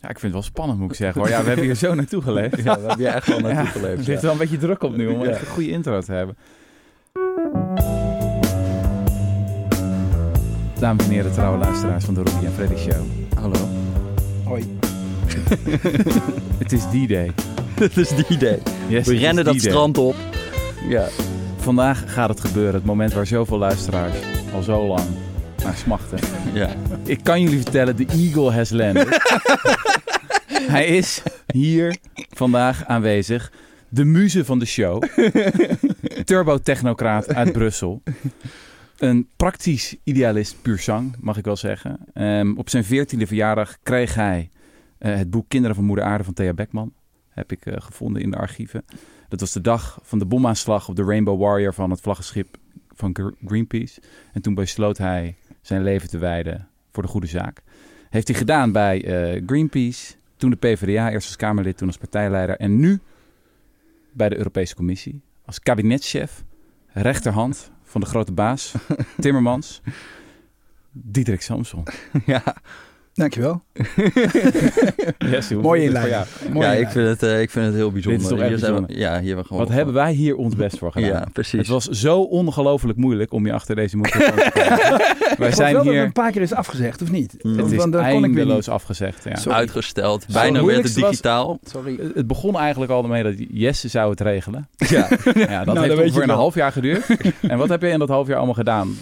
[0.00, 1.20] Ja, ik vind het wel spannend, moet ik zeggen.
[1.20, 1.30] Hoor.
[1.30, 2.56] Ja, we hebben hier zo naartoe geleefd.
[2.56, 3.98] Ja, daar heb je echt wel naartoe Ja, geleefd.
[3.98, 4.10] Er ja.
[4.10, 5.30] ligt wel een beetje druk op nu om Ja.
[5.30, 6.36] echt een goede intro te hebben.
[10.78, 13.06] Dames en heren, trouwe luisteraars van de Robbie en Freddy Show.
[13.34, 13.68] Hallo.
[14.44, 14.78] Hoi.
[16.58, 17.32] Het is D-Day.
[17.78, 18.38] Dat is die.
[18.38, 20.14] Yes, We het rennen dat strand op.
[20.88, 21.06] Ja.
[21.56, 22.74] Vandaag gaat het gebeuren.
[22.74, 24.16] Het moment waar zoveel luisteraars
[24.54, 25.06] al zo lang
[25.68, 26.18] naar smachten.
[26.54, 26.74] ja.
[27.04, 29.08] Ik kan jullie vertellen, de Eagle has landed.
[30.74, 31.96] Hij is hier
[32.30, 33.52] vandaag aanwezig.
[33.88, 35.02] De muze van de show.
[36.24, 38.02] Turbo-technocraat uit Brussel.
[38.98, 41.98] Een praktisch idealist puur zang, mag ik wel zeggen.
[42.12, 44.50] Ehm, op zijn veertiende verjaardag kreeg hij
[44.98, 46.92] eh, het boek Kinderen van Moeder Aarde van Thea Beckman.
[47.28, 48.84] Heb ik eh, gevonden in de archieven.
[49.28, 52.56] Dat was de dag van de bomaanslag op de Rainbow Warrior van het vlaggenschip
[52.94, 54.00] van Gr- Greenpeace.
[54.32, 57.62] En toen besloot hij zijn leven te wijden voor de goede zaak.
[58.10, 62.56] Heeft hij gedaan bij eh, Greenpeace, toen de PvdA, eerst als Kamerlid, toen als partijleider
[62.56, 63.00] en nu
[64.12, 66.44] bij de Europese Commissie als kabinetschef,
[66.86, 68.74] rechterhand van de grote baas,
[69.20, 69.80] Timmermans,
[70.92, 71.82] Diederik Samson.
[72.26, 72.56] ja.
[73.18, 73.62] Dankjewel.
[75.18, 76.14] Yes, Mooie inleiding.
[76.16, 76.90] ja, ik inleiding.
[76.90, 78.20] vind, het, eh, ik vind het heel bijzonder.
[78.20, 79.62] Dit is toch echt Hier zijn we- ja, hier we gewoon...
[79.62, 81.06] Wat hebben wij hier ons best voor gedaan?
[81.18, 81.58] Ja, precies.
[81.58, 84.98] Het was zo ongelooflijk moeilijk om je achter deze microfoon te krijgen.
[85.38, 86.02] Wij Ik zijn dat hier...
[86.02, 87.32] een paar keer is afgezegd, of niet?
[87.42, 87.50] Mm.
[87.50, 88.68] Het Want is dan kon ik weer eindeloos niet.
[88.74, 89.24] afgezegd.
[89.44, 89.52] Ja.
[89.52, 90.24] Uitgesteld.
[90.28, 91.58] Zo, Bijna werd het was- digitaal.
[91.72, 91.98] Sorry.
[92.14, 94.68] Het begon eigenlijk al mee dat Jesse zou het regelen.
[94.76, 95.08] Ja.
[95.34, 97.06] Ja, dat Nou, heeft ongeveer een half jaar geduurd.
[97.40, 98.96] en wat heb je in dat half jaar allemaal gedaan?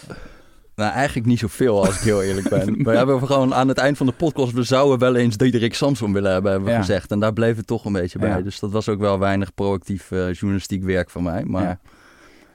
[0.77, 2.77] Nou, eigenlijk niet zoveel als ik heel eerlijk ben.
[2.85, 6.13] We hebben gewoon aan het eind van de podcast, we zouden wel eens Diederik Samson
[6.13, 6.81] willen hebben, hebben we Ja.
[6.81, 7.11] gezegd.
[7.11, 8.29] En daar bleef het toch een beetje bij.
[8.29, 8.41] Ja.
[8.41, 11.45] Dus dat was ook wel weinig proactief eh, journalistiek werk van mij.
[11.45, 11.79] Maar Ja.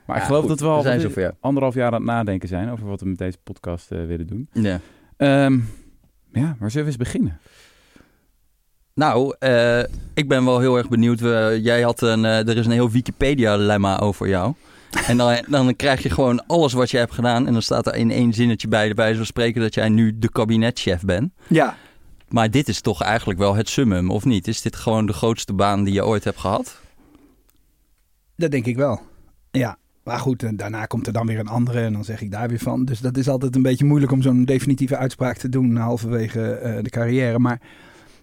[0.06, 2.88] Maar ik geloof goed, dat we al we anderhalf jaar aan het nadenken zijn over
[2.88, 4.50] wat we met deze podcast eh, willen doen.
[4.54, 4.80] ja.
[5.18, 5.60] Ehm,
[6.32, 7.40] ja, waar zullen we eens beginnen?
[8.94, 9.80] Nou, eh,
[10.14, 11.20] ik ben wel heel erg benieuwd.
[11.64, 14.54] Jij had een, er is een heel Wikipedia-lemma over jou.
[15.08, 17.48] En dan, dan krijg je gewoon alles wat je hebt gedaan.
[17.48, 20.20] En dan staat er in één zinnetje bij, bij wijze van spreken, dat jij nu
[20.20, 21.32] de kabinetchef bent.
[21.48, 21.78] Ja,
[22.28, 24.48] Maar dit is toch eigenlijk wel het summum, of niet?
[24.48, 26.80] Is dit gewoon de grootste baan die je ooit hebt gehad?
[28.36, 29.02] dat denk ik wel.
[29.52, 29.78] Ja.
[30.04, 32.50] Maar goed, en daarna komt er dan weer een andere en dan zeg ik daar
[32.50, 32.86] weer van.
[32.86, 36.84] Dus dat is altijd een beetje moeilijk om zo'n definitieve uitspraak te doen halverwege eh,
[36.84, 37.40] de carrière.
[37.40, 37.62] Maar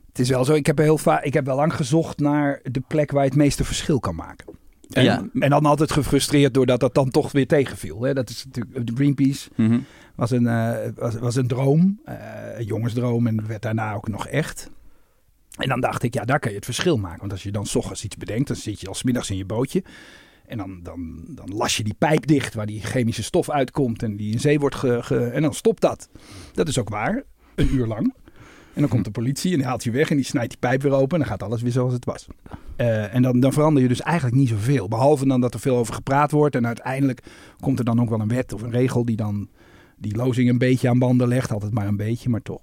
[0.09, 2.83] het is wel zo, ik heb, heel vaak, ik heb wel lang gezocht naar de
[2.87, 4.58] plek waar je het meeste verschil kan maken.
[4.89, 5.29] En, Ja.
[5.41, 8.03] en dan altijd gefrustreerd doordat dat dan toch weer tegenviel.
[8.03, 8.15] Hè?
[8.15, 9.49] Dat is natuurlijk de Greenpeace.
[9.57, 9.79] Mhm.
[10.15, 12.15] was een, eh, was, was een droom, eh,
[12.59, 14.71] een jongensdroom en werd daarna ook nog echt.
[15.59, 17.21] En dan dacht ik, ja, daar kan je het verschil maken.
[17.21, 19.45] Want als je dan 's ochtends iets bedenkt, dan zit je al middags in je
[19.45, 19.83] bootje.
[20.47, 24.17] En dan, dan, dan las je die pijp dicht waar die chemische stof uitkomt en
[24.17, 26.09] die in zee wordt ge, ge- En dan stopt dat.
[26.53, 27.23] Dat is ook waar,
[27.55, 28.15] een uur lang.
[28.79, 30.83] En dan komt de politie en die haalt je weg en die snijdt die pijp
[30.83, 32.27] weer open en dan gaat alles weer zoals het was.
[32.77, 34.89] Eh, en dan, dan verander je dus eigenlijk niet zoveel.
[34.89, 37.23] Behalve dan dat er veel over gepraat wordt en uiteindelijk
[37.61, 39.49] komt er dan ook wel een wet of een regel die dan
[39.97, 41.53] die lozing een beetje aan banden legt.
[41.53, 42.61] Altijd maar een beetje, maar toch.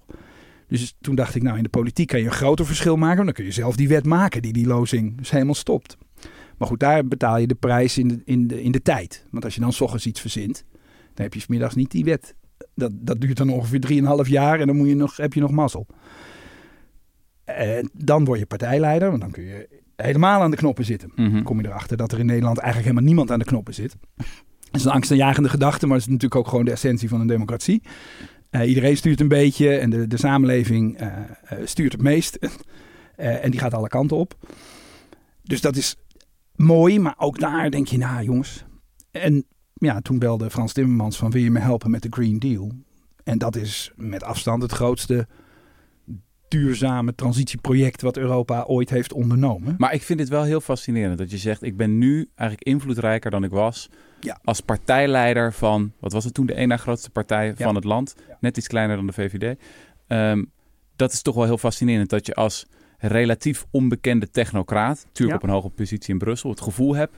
[0.67, 3.15] Dus toen dacht ik, nou in de politiek kan je een groter verschil maken.
[3.15, 5.97] Want dan kun je zelf die wet maken die die lozing dus helemaal stopt.
[6.57, 9.25] Maar goed, daar betaal je de prijs in de, in de, in de tijd.
[9.31, 10.63] Want als je dan 's ochtends iets verzint,
[11.13, 12.35] dan heb je 's middags niet die wet.
[12.75, 15.51] Dat, dat duurt dan ongeveer 3,5 jaar en dan moet je nog, heb je nog
[15.51, 15.87] mazzel.
[17.43, 21.11] En dan word je partijleider, want dan kun je helemaal aan de knoppen zitten.
[21.15, 21.43] Mhm.
[21.43, 23.95] Kom je erachter dat er in Nederland eigenlijk helemaal niemand aan de knoppen zit.
[24.71, 27.27] Dat is een angstaanjagende gedachte, maar het is natuurlijk ook gewoon de essentie van een
[27.27, 27.81] democratie.
[28.49, 32.37] Eh, iedereen stuurt een beetje en de, de samenleving eh, eh, stuurt het meest.
[33.15, 34.37] En die gaat alle kanten op.
[35.43, 35.95] Dus dat is
[36.55, 38.65] mooi, maar ook daar denk je, nou jongens.
[39.11, 42.71] En ja, toen belde Frans Timmermans van wil je me helpen met de Green Deal?
[43.23, 45.27] En dat is met afstand het grootste
[46.47, 49.75] duurzame transitieproject wat Europa ooit heeft ondernomen.
[49.77, 51.63] Maar ik vind het wel heel fascinerend dat je zegt...
[51.63, 53.89] ik ben nu eigenlijk invloedrijker dan ik was...
[54.19, 54.39] Ja.
[54.43, 55.91] als partijleider van...
[55.99, 56.45] wat was het toen?
[56.45, 57.53] De één na grootste partij Ja.
[57.55, 58.15] van het land.
[58.27, 58.37] Ja.
[58.39, 59.59] Net iets kleiner dan de VVD.
[60.07, 60.43] Ehm,
[60.95, 62.65] dat is toch wel heel fascinerend dat je als
[62.97, 65.03] relatief onbekende technocraat...
[65.05, 66.49] natuurlijk op een hoge positie in Brussel...
[66.49, 67.17] het gevoel hebt...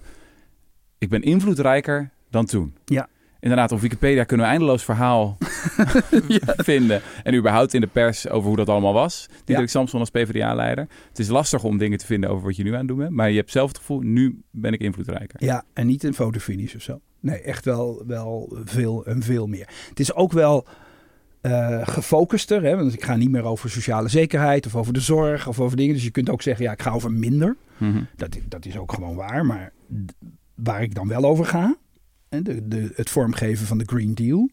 [0.98, 2.76] ik ben invloedrijker dan toen.
[2.86, 3.10] Ja.
[3.40, 5.38] Inderdaad, op Wikipedia kunnen we eindeloos verhaal
[6.72, 7.02] vinden.
[7.24, 9.28] En überhaupt in de pers over hoe dat allemaal was.
[9.46, 10.88] Diederik Samson als PvdA-leider.
[11.10, 13.12] Het is lastig om dingen te vinden over wat je nu aan het doen bent.
[13.12, 15.44] Maar je hebt zelf het gevoel, nu ben ik invloedrijker.
[15.44, 17.02] Ja, en niet een fotofinish of zo.
[17.20, 19.70] Nee, echt wel, wel veel en veel meer.
[19.90, 20.68] Het is ook wel
[21.42, 22.64] eh, gefocuster.
[22.64, 22.76] Hè?
[22.76, 25.94] Want ik ga niet meer over sociale zekerheid of over de zorg of over dingen.
[25.94, 27.56] Dus je kunt ook zeggen, ja, ik ga over minder.
[27.78, 28.04] Mhm.
[28.16, 29.46] Dat, dat is ook gewoon waar.
[29.46, 29.74] Maar
[30.56, 31.78] waar ik dan wel over ga,
[32.30, 34.50] de, de, het vormgeven van de Green Deal,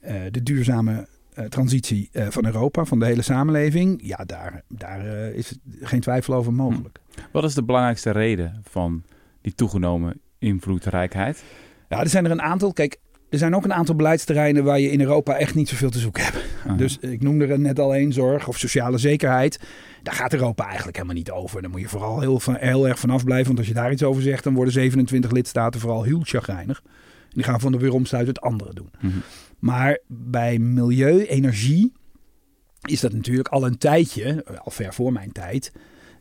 [0.00, 5.04] eh, de duurzame eh, transitie eh, van Europa, van de hele samenleving, ja, daar, daar
[5.34, 7.00] is geen twijfel over mogelijk.
[7.32, 9.02] Wat is de belangrijkste reden van
[9.40, 11.42] die toegenomen invloedrijkheid?
[11.88, 12.72] Ja, er zijn er een aantal.
[12.72, 12.98] Kijk,
[13.30, 16.24] er zijn ook een aantal beleidsterreinen waar je in Europa echt niet zoveel te zoeken
[16.24, 16.38] hebt.
[16.78, 19.60] Dus ik noemde er net al één, zorg of sociale zekerheid.
[20.02, 21.62] Daar gaat Europa eigenlijk helemaal niet over.
[21.62, 23.46] Daar moet je vooral heel, van, heel erg vanaf blijven.
[23.46, 26.82] Want als je daar iets over zegt, dan worden 27 lidstaten vooral heel chagrijnig.
[26.84, 28.90] En die gaan van de weeromstuit het andere doen.
[29.00, 29.18] Mhm.
[29.58, 31.92] Maar bij milieu, energie
[32.82, 35.72] is dat natuurlijk al een tijdje, al ver voor mijn tijd,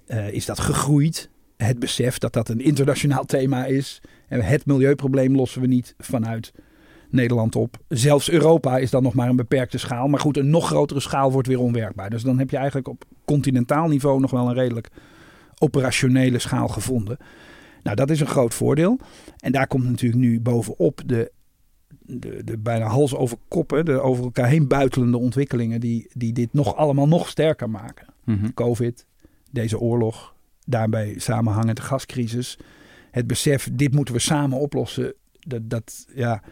[0.05, 1.29] eh, is dat gegroeid.
[1.57, 4.01] Het besef dat dat een internationaal thema is.
[4.27, 6.51] En het milieuprobleem lossen we niet vanuit
[7.11, 7.77] Nederland op.
[7.87, 10.07] Zelfs Europa is dan nog maar een beperkte schaal.
[10.07, 12.09] Maar goed, een nog grotere schaal wordt weer onwerkbaar.
[12.09, 14.89] Dus dan heb je eigenlijk op continentaal niveau nog wel een redelijk
[15.57, 17.17] operationele schaal gevonden.
[17.83, 18.99] Nou, dat is een groot voordeel.
[19.37, 21.31] En daar komt natuurlijk nu bovenop de,
[21.99, 26.53] de, de bijna hals over koppen, de over elkaar heen buitelende ontwikkelingen die, die dit
[26.53, 28.07] nog allemaal nog sterker maken.
[28.23, 28.53] Mhm.
[28.53, 29.05] Covid,
[29.51, 30.33] deze oorlog,
[30.65, 32.59] daarbij samenhangend de gascrisis.
[33.11, 35.13] Het besef, dit moeten we samen oplossen.
[35.39, 36.43] Dat, dat, ja,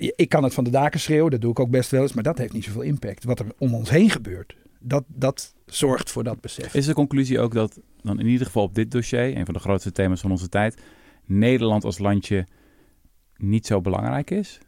[0.00, 2.22] ik kan het van de daken schreeuwen, dat doe ik ook best wel eens, maar
[2.22, 3.24] dat heeft niet zoveel impact.
[3.24, 6.74] Wat er om ons heen gebeurt, dat, dat zorgt voor dat besef.
[6.74, 9.60] Is de conclusie ook dat dan in ieder geval op dit dossier, een van de
[9.60, 10.82] grootste thema's van onze tijd,
[11.24, 12.46] Nederland als landje
[13.36, 14.60] niet zo belangrijk is?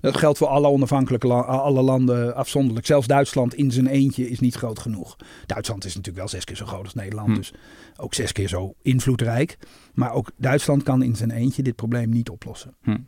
[0.00, 2.86] Dat geldt voor alle onafhankelijke la- alle landen afzonderlijk.
[2.86, 5.16] Zelfs Duitsland in zijn eentje is niet groot genoeg.
[5.46, 7.28] Duitsland is natuurlijk wel zes keer zo groot als Nederland.
[7.28, 7.34] Hm.
[7.34, 7.52] Dus
[7.96, 9.58] ook zes keer zo invloedrijk.
[9.94, 12.74] Maar ook Duitsland kan in zijn eentje dit probleem niet oplossen.
[12.82, 12.98] Hm.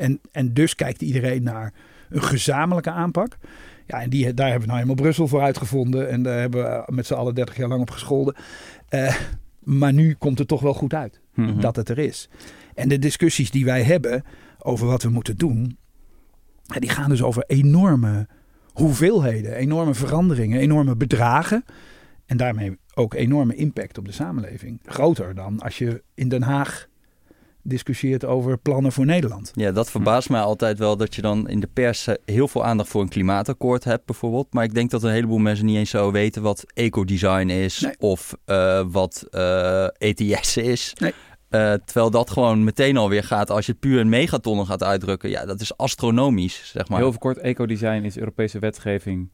[0.00, 1.72] En, en dus kijkt iedereen naar
[2.08, 3.36] een gezamenlijke aanpak.
[3.86, 6.08] Ja, en die, daar hebben we nou helemaal Brussel voor uitgevonden.
[6.08, 8.34] En daar hebben we met z'n allen 30 jaar lang op gescholden.
[8.88, 9.16] Eh,
[9.60, 11.60] maar nu komt het toch wel goed uit Mhm.
[11.60, 12.28] dat het er is.
[12.74, 14.22] En de discussies die wij hebben
[14.58, 15.78] over wat we moeten doen,
[16.78, 18.28] die gaan dus over enorme
[18.72, 21.64] hoeveelheden, enorme veranderingen, enorme bedragen.
[22.26, 24.80] En daarmee ook enorme impact op de samenleving.
[24.84, 26.88] Groter dan als je in Den Haag
[27.62, 29.52] discussieert over plannen voor Nederland.
[29.54, 32.64] Ja, dat verbaast mij altijd wel dat je dan in de pers eh, heel veel
[32.64, 34.46] aandacht voor een klimaatakkoord hebt bijvoorbeeld.
[34.52, 37.94] Maar ik denk dat een heleboel mensen niet eens zo weten wat ecodesign is Nee.
[37.98, 40.92] of eh, wat eh, ETS is.
[40.98, 41.12] Nee.
[41.48, 45.30] Eh, terwijl dat gewoon meteen alweer gaat als je het puur in megatonnen gaat uitdrukken.
[45.30, 46.98] Ja, dat is astronomisch, zeg maar.
[46.98, 49.30] Heel kort, ecodesign is Europese wetgeving.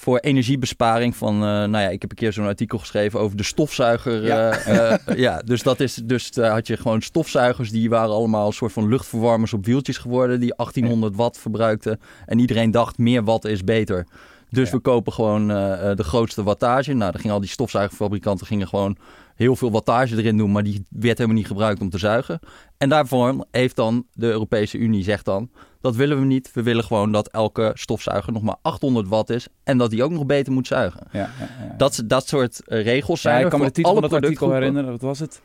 [0.00, 3.42] Voor energiebesparing van, eh, nou ja, ik heb een keer zo'n artikel geschreven over de
[3.42, 4.24] stofzuiger.
[4.24, 4.50] Ja.
[4.50, 8.52] eh, eh, ja, dus dat is, dus had je gewoon stofzuigers, die waren allemaal een
[8.52, 12.00] soort van luchtverwarmers op wieltjes geworden, die 1800 watt verbruikten.
[12.26, 14.06] En iedereen dacht, meer watt is beter.
[14.50, 14.76] Dus Ja.
[14.76, 16.92] we kopen gewoon de grootste wattage.
[16.92, 18.96] Nou, dan gingen al die stofzuigerfabrikanten gingen gewoon
[19.34, 22.38] heel veel wattage erin doen, maar die werd helemaal niet gebruikt om te zuigen.
[22.76, 26.50] En daarvoor heeft dan de Europese Unie zegt dan, dat willen we niet.
[26.52, 30.10] We willen gewoon dat elke stofzuiger nog maar 800 watt is en dat die ook
[30.10, 31.06] nog beter moet zuigen.
[31.12, 31.74] Ja, ja, ja.
[31.76, 34.90] Dat, dat soort eh, regels zijn ja, ik kan me de titel van artikel herinneren.
[34.90, 35.40] Wat was het?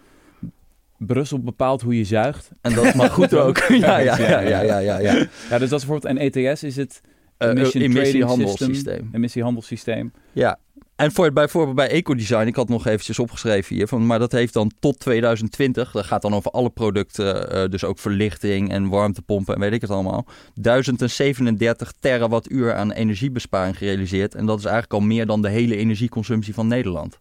[0.97, 2.51] Brussel bepaalt hoe je zuigt.
[2.61, 3.57] En dat mag goed ook.
[3.67, 5.13] ja, ja, ja, ja, ja, ja, ja.
[5.13, 6.05] Dus dat is bijvoorbeeld...
[6.05, 7.01] En ETS is het
[7.37, 8.73] Eh, Emission emissiehandelssysteem.
[8.73, 10.11] System, emissiehandelssysteem.
[10.31, 10.59] Ja.
[11.03, 14.53] En voor, bijvoorbeeld bij ecodesign, ik had nog eventjes opgeschreven hier, van, maar dat heeft
[14.53, 19.53] dan tot 2020, dat gaat dan over alle producten, eh, dus ook verlichting en warmtepompen
[19.53, 24.35] en weet ik het allemaal, 1037 terawattuur aan energiebesparing gerealiseerd.
[24.35, 27.19] En dat is eigenlijk al meer dan de hele energieconsumptie van Nederland.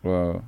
[0.00, 0.40] Wow.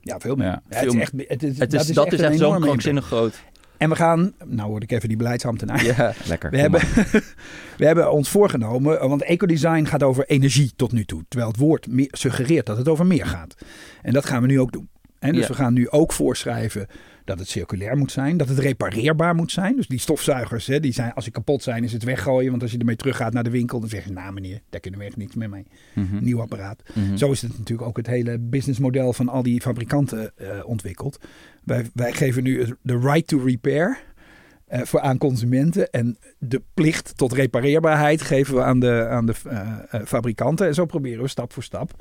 [0.00, 0.46] Ja, veel meer.
[0.46, 0.62] Ja.
[0.68, 3.42] Ja, het is echt, het is, Het is, dat is echt, zo'n enorme krankzinnig groot.
[3.82, 5.84] En we gaan, nou word ik even die beleidsambtenaar.
[5.84, 6.12] Ja.
[6.26, 6.50] Lekker.
[6.50, 6.80] We hebben,
[7.78, 11.24] we hebben ons voorgenomen, want ecodesign gaat over energie tot nu toe.
[11.28, 13.54] Terwijl het woord meer, suggereert dat het over meer gaat.
[14.02, 14.88] En dat gaan we nu ook doen.
[15.18, 15.48] En dus Ja.
[15.48, 16.86] we gaan nu ook voorschrijven
[17.24, 19.76] dat het circulair moet zijn, dat het repareerbaar moet zijn.
[19.76, 22.50] Dus die stofzuigers, hè, die zijn, als ze kapot zijn, is het weggooien.
[22.50, 25.00] Want als je ermee teruggaat naar de winkel, dan zeg je, nou meneer, daar kunnen
[25.00, 25.66] we echt niks meer mee.
[25.94, 26.24] Mhm.
[26.24, 26.82] Nieuw apparaat.
[26.94, 27.16] Mhm.
[27.16, 31.18] Zo is het natuurlijk ook het hele businessmodel van al die fabrikanten eh, ontwikkeld.
[31.64, 33.98] Wij, wij geven nu de right to repair
[34.66, 35.90] eh, voor aan consumenten.
[35.90, 40.66] En de plicht tot repareerbaarheid geven we aan de, aan de eh, fabrikanten.
[40.66, 41.94] En zo proberen we stap voor stap.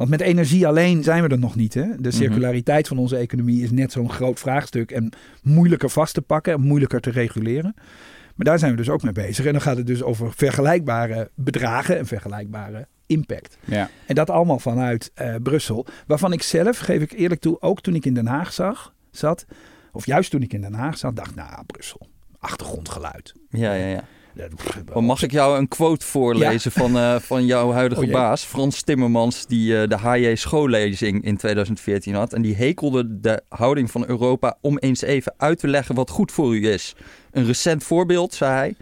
[0.00, 1.74] Want met energie alleen zijn we er nog niet.
[1.74, 1.86] Hè?
[1.98, 4.90] De circulariteit van onze economie is net zo'n groot vraagstuk.
[4.90, 7.74] En moeilijker vast te pakken en moeilijker te reguleren.
[8.34, 9.44] Maar daar zijn we dus ook mee bezig.
[9.44, 13.58] En dan gaat het dus over vergelijkbare bedragen en vergelijkbare impact.
[13.64, 13.90] Ja.
[14.06, 15.86] En dat allemaal vanuit eh, Brussel.
[16.06, 19.46] Waarvan ik zelf, geef ik eerlijk toe, ook toen ik in Den Haag zag, zat.
[19.92, 22.08] Of juist toen ik in Den Haag zat, dacht nou, Brussel.
[22.38, 23.32] Achtergrondgeluid.
[23.48, 24.04] Ja, ja, ja.
[24.92, 28.82] Maar mag ik jou een quote voorlezen van, eh, van jouw huidige Oh baas, Frans
[28.82, 32.32] Timmermans, die eh, de HJ schoollezing in 2014 had.
[32.32, 36.32] En die hekelde de houding van Europa om eens even uit te leggen wat goed
[36.32, 36.94] voor u is.
[37.30, 38.74] Een recent voorbeeld, zei hij.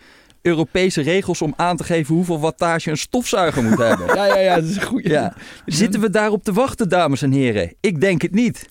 [0.42, 4.06] Europese regels om aan te geven hoeveel wattage een stofzuiger moet hebben.
[4.16, 5.08] Ja, ja, ja, dat is een goede.
[5.08, 5.36] Ja.
[5.66, 7.74] Zitten we daarop te wachten, dames en heren?
[7.80, 8.68] Ik denk het niet.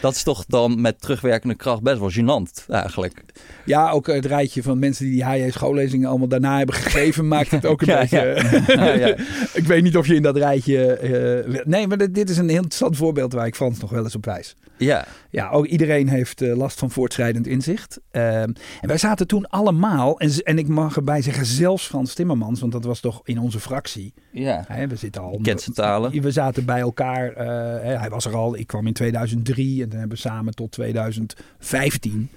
[0.00, 3.22] Dat is toch dan met terugwerkende kracht best wel gênant, eigenlijk.
[3.64, 7.50] Ja, ook het rijtje van mensen die die HJ schoollezingen allemaal daarna hebben gegeven, maakt
[7.50, 8.64] het ook een Ja, beetje...
[8.66, 9.14] Ja, ja.
[9.60, 10.92] ik weet niet of je in dat rijtje...
[10.92, 14.04] eh, nee, maar dit, dit is een heel interessant voorbeeld waar ik Frans nog wel
[14.04, 14.56] eens op wijs.
[14.76, 18.00] Ja, Ja, ook iedereen heeft eh, last van voortschrijdend inzicht.
[18.10, 22.60] Ehm, en wij zaten toen allemaal, en, en ik mag erbij zeggen zelfs Frans Timmermans,
[22.60, 24.12] want dat was toch in onze fractie.
[24.32, 24.64] ja.
[24.68, 25.38] Hè, we zitten al...
[25.42, 25.68] Kent.
[26.12, 27.46] We zaten bij elkaar, eh,
[27.84, 32.28] hè, hij was er al, ik kwam in 2003 en dan hebben samen tot 2015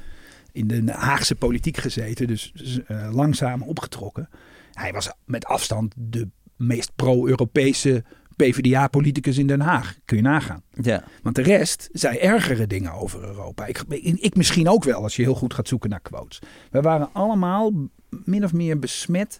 [0.52, 2.28] in de Haagse politiek gezeten.
[2.28, 2.54] Dus
[2.88, 4.30] eh, langzaam opgetrokken.
[4.74, 8.04] Hij was met afstand de meest pro-Europese
[8.36, 9.96] PvdA-politicus in Den Haag.
[10.06, 10.62] Kun je nagaan.
[10.82, 11.04] ja.
[11.24, 13.66] Want de rest zei ergere dingen over Europa.
[13.66, 16.40] Ik, ik, ik misschien ook wel, als je heel goed gaat zoeken naar quotes.
[16.72, 17.72] We waren allemaal
[18.10, 19.40] min of meer besmet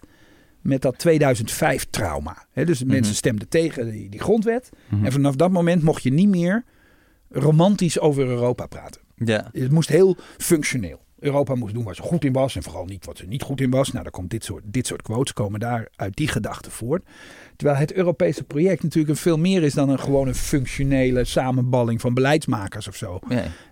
[0.60, 2.46] met dat 2005-trauma.
[2.54, 3.14] dus de mensen Mhm.
[3.14, 4.70] stemden tegen die, die grondwet.
[4.88, 5.04] Mhm.
[5.04, 6.64] En vanaf dat moment mocht je niet meer
[7.34, 9.00] romantisch over Europa praten.
[9.16, 9.50] ja.
[9.52, 11.02] Het moest heel functioneel.
[11.18, 13.60] Europa moest doen waar ze goed in was en vooral niet wat ze niet goed
[13.60, 13.90] in was.
[13.92, 17.04] Nou, dan komt dit soort, dit soort quotes komen daar uit die gedachte voort.
[17.56, 22.00] Terwijl het Europese project natuurlijk een veel meer is dan een gewoon een functionele samenballing
[22.00, 23.18] van beleidsmakers of zo.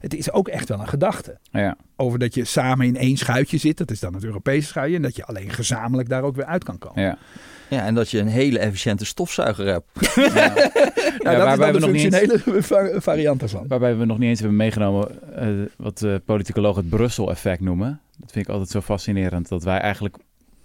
[0.00, 1.38] Het is ook echt wel een gedachte.
[1.50, 1.76] Ja.
[1.96, 4.96] Over dat je samen in één schuitje zit, dat is dan het Europese schuitje.
[4.96, 7.02] En dat je alleen gezamenlijk daar ook weer uit kan komen.
[7.02, 7.18] Ja.
[7.72, 9.86] Ja, en dat je een hele efficiënte stofzuiger hebt.
[11.22, 13.52] Nou, Ja, dat is waarbij dan we de nog niet eens- functionele va- variant.
[13.68, 18.00] Waarbij we nog niet eens hebben meegenomen eh, wat de politicologen het Brussel-effect noemen.
[18.18, 19.48] Dat vind ik altijd zo fascinerend.
[19.48, 20.16] Dat wij eigenlijk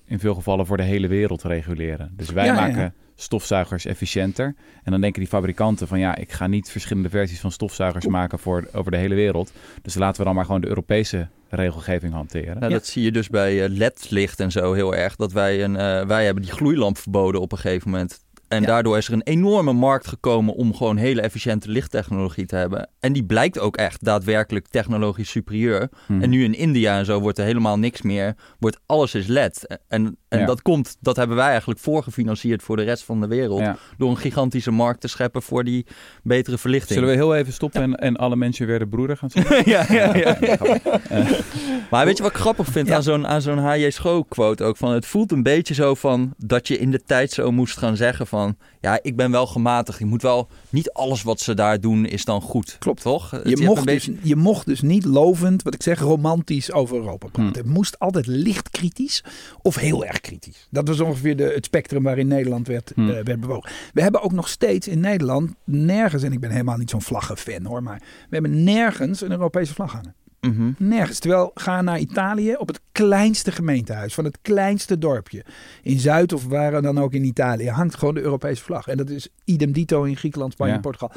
[0.05, 2.13] in veel gevallen voor de hele wereld reguleren.
[2.15, 2.93] Dus wij Ja, ja, maken ja.
[3.19, 4.55] Stofzuigers efficiënter.
[4.83, 8.39] En dan denken die fabrikanten van ja, ik ga niet verschillende versies van stofzuigers maken
[8.39, 9.51] voor, over de hele wereld.
[9.81, 12.59] Dus laten we dan maar gewoon de Europese regelgeving hanteren.
[12.59, 12.77] Nou, Ja.
[12.77, 15.15] Dat zie je dus bij eh, LED-licht en zo heel erg.
[15.15, 18.25] Dat wij, een, eh, wij hebben die gloeilamp verboden op een gegeven moment.
[18.47, 18.67] En Ja.
[18.67, 22.89] daardoor is er een enorme markt gekomen om gewoon hele efficiënte lichttechnologie te hebben.
[22.99, 25.89] En die blijkt ook echt daadwerkelijk technologisch superieur.
[26.07, 26.21] Mhm.
[26.21, 28.35] En nu in India en zo wordt er helemaal niks meer.
[28.59, 29.77] Wordt alles is LED.
[29.87, 30.45] En, en Ja.
[30.45, 33.59] dat komt, dat hebben wij eigenlijk voorgefinancierd voor de rest van de wereld.
[33.59, 33.77] Ja.
[33.97, 35.85] Door een gigantische markt te scheppen voor die
[36.23, 36.93] betere verlichting.
[36.99, 39.69] Zullen we heel even stoppen en, en alle mensen weer de broeder gaan zeggen?
[39.71, 40.37] ja, ja, ja.
[41.91, 43.89] Maar weet je wat ik grappig vind aan zo'n, aan zo'n H.J.
[43.89, 44.77] Schoo quote ook?
[44.77, 47.95] Van, het voelt een beetje zo van dat je in de tijd zo moest gaan
[47.95, 48.36] zeggen van...
[48.81, 49.99] Ja, ik ben wel gematigd.
[49.99, 50.47] Je moet wel...
[50.69, 52.75] Niet alles wat ze daar doen is dan goed.
[52.79, 53.01] Klopt.
[53.01, 53.41] Toch?
[53.43, 57.53] Je mocht, dus, je mocht dus niet lovend, wat ik zeg, romantisch over Europa praten.
[57.53, 57.61] Hmm.
[57.61, 59.23] Het moest altijd licht kritisch
[59.61, 60.67] of heel erg kritisch.
[60.69, 63.09] Dat was ongeveer de, het spectrum waarin Nederland werd, Hmm.
[63.09, 63.71] eh, werd bewogen.
[63.93, 67.65] We hebben ook nog steeds in Nederland nergens, en ik ben helemaal niet zo'n vlaggenfan
[67.65, 70.15] hoor, maar we hebben nergens een Europese vlag hangen.
[70.47, 70.71] Mhm.
[70.77, 71.19] Nergens.
[71.19, 75.43] Terwijl ga naar Italië op het kleinste gemeentehuis van het kleinste dorpje.
[75.83, 78.87] In Zuid of waar dan ook in Italië hangt gewoon de Europese vlag.
[78.87, 80.79] En dat is idem dito in Griekenland, Spanje, Ja.
[80.79, 81.11] Portugal.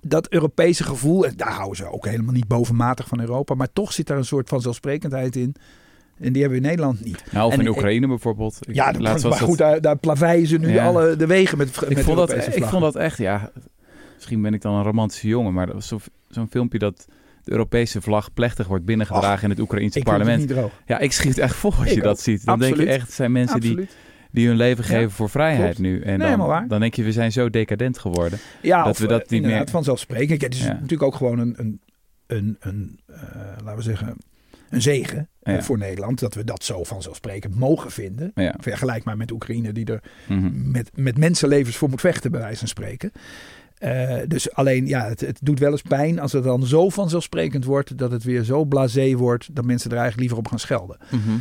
[0.00, 3.54] Dat Europese gevoel, en daar houden ze ook helemaal niet bovenmatig van Europa.
[3.54, 5.54] Maar toch zit daar een soort van zelfsprekendheid in.
[6.18, 7.24] En die hebben we in Nederland niet.
[7.32, 8.58] Nou, of En in Oekraïne bijvoorbeeld.
[8.68, 10.86] Ik- Ja, maar dat- goed, daar, daar plaveien ze nu Ja.
[10.86, 13.50] alle de wegen met, met ik, vond dat, Europese ik vond dat echt, ja,
[14.14, 17.06] misschien ben ik dan een romantische jongen, maar dat was zo- zo'n filmpje dat
[17.46, 20.52] de Europese vlag plechtig wordt binnengedragen in het Oekraïense het parlement.
[20.86, 22.22] Ja, ik schiet echt vol als Ik je dat ook.
[22.22, 22.44] ziet.
[22.44, 23.96] Dan denk je echt, het zijn mensen die, Absoluut.
[24.30, 25.78] die hun leven Ja, geven voor vrijheid klopt.
[25.78, 26.00] nu.
[26.00, 28.38] En Nee, dan, dan denk je, we zijn zo decadent geworden.
[28.62, 30.40] Ja, dat of, we dat eh, niet meer- vanzelfsprekend.
[30.40, 30.72] Ja, het is Ja.
[30.72, 31.80] natuurlijk ook gewoon een, een,
[32.26, 33.16] een, een eh,
[33.64, 34.16] laten we zeggen,
[34.70, 36.18] een zegen voor Nederland.
[36.20, 38.32] Dat we dat zo vanzelfsprekend mogen vinden.
[38.58, 40.70] Vergelijk maar met Oekraïne die er Mhm.
[40.70, 43.12] met, met mensenlevens voor moet vechten, bij wijze van spreken.
[43.76, 47.64] Eh, dus alleen, ja, het, het doet wel eens pijn als het dan zo vanzelfsprekend
[47.64, 50.96] wordt dat het weer zo blasé wordt dat mensen er eigenlijk liever op gaan schelden.
[51.10, 51.36] Mhm.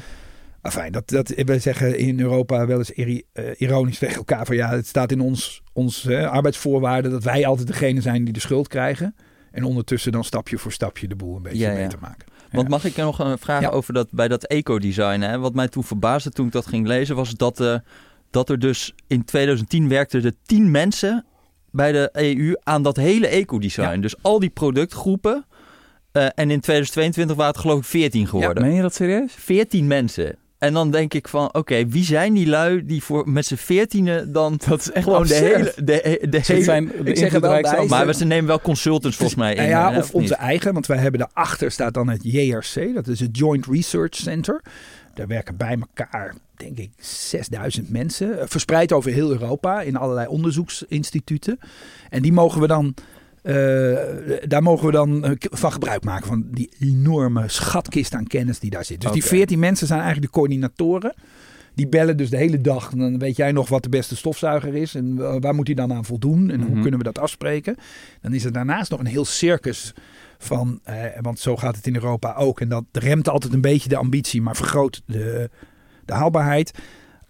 [0.62, 4.56] Enfin, dat, dat, we zeggen in Europa wel eens iri- eh, ironisch tegen elkaar van
[4.56, 8.40] ja, het staat in ons, ons eh, arbeidsvoorwaarden dat wij altijd degene zijn die de
[8.40, 9.16] schuld krijgen.
[9.52, 11.84] En ondertussen dan stapje voor stapje de boel een beetje Ja, ja.
[11.84, 12.26] beter maken.
[12.52, 12.70] Want Ja.
[12.70, 13.70] mag ik nog een vraag Ja.
[13.70, 15.20] over dat, bij dat eco-design?
[15.22, 15.40] Hè?
[15.40, 17.76] Wat mij toen verbaasde toen ik dat ging lezen, was dat, eh,
[18.30, 21.26] dat er dus in 2010 werkten er 10 mensen
[21.76, 23.82] bij de EU aan dat hele eco-design.
[23.82, 23.98] Ja.
[23.98, 25.46] Dus al die productgroepen.
[26.12, 28.64] eh, en in 2022 waren het geloof ik 14 geworden.
[28.64, 29.34] Meen je dat serieus?
[29.38, 30.36] 14 mensen.
[30.58, 34.32] En dan denk ik van, oké, wie zijn die lui die voor met z'n veertienen
[34.32, 35.74] dan Dat is echt gewoon de hele...
[35.76, 35.84] De,
[36.30, 39.58] de Het hele zijn de zeg wel maar ze nemen wel consultants volgens mij in.
[39.58, 40.42] Nou ja, hè, of onze niet?
[40.42, 44.62] eigen, want wij hebben daarachter staat dan het JRC, dat is het Joint Research Center.
[45.14, 50.28] Daar werken bij elkaar, denk ik, 6000 mensen, eh, verspreid over heel Europa in allerlei
[50.28, 51.60] onderzoeksinstituten.
[52.10, 52.94] En die mogen we dan,
[53.42, 53.54] eh,
[54.48, 58.70] daar mogen we dan eh, van gebruik maken van die enorme schatkist aan kennis die
[58.70, 59.02] daar zit.
[59.02, 59.30] Dus die Oké.
[59.30, 61.14] 14 mensen zijn eigenlijk de coördinatoren.
[61.76, 62.92] Die bellen dus de hele dag.
[62.92, 64.96] En dan weet jij nog wat de beste stofzuiger is.
[64.96, 66.50] En wa- waar moet hij dan aan voldoen?
[66.52, 66.82] En hoe Mhm.
[66.82, 67.76] kunnen we dat afspreken?
[68.22, 69.94] Dan is er daarnaast nog een heel circus
[70.38, 70.80] van...
[70.84, 72.62] eh, want zo gaat het in Europa ook.
[72.62, 75.50] En dat remt altijd een beetje de ambitie, maar vergroot de,
[76.06, 76.72] de haalbaarheid.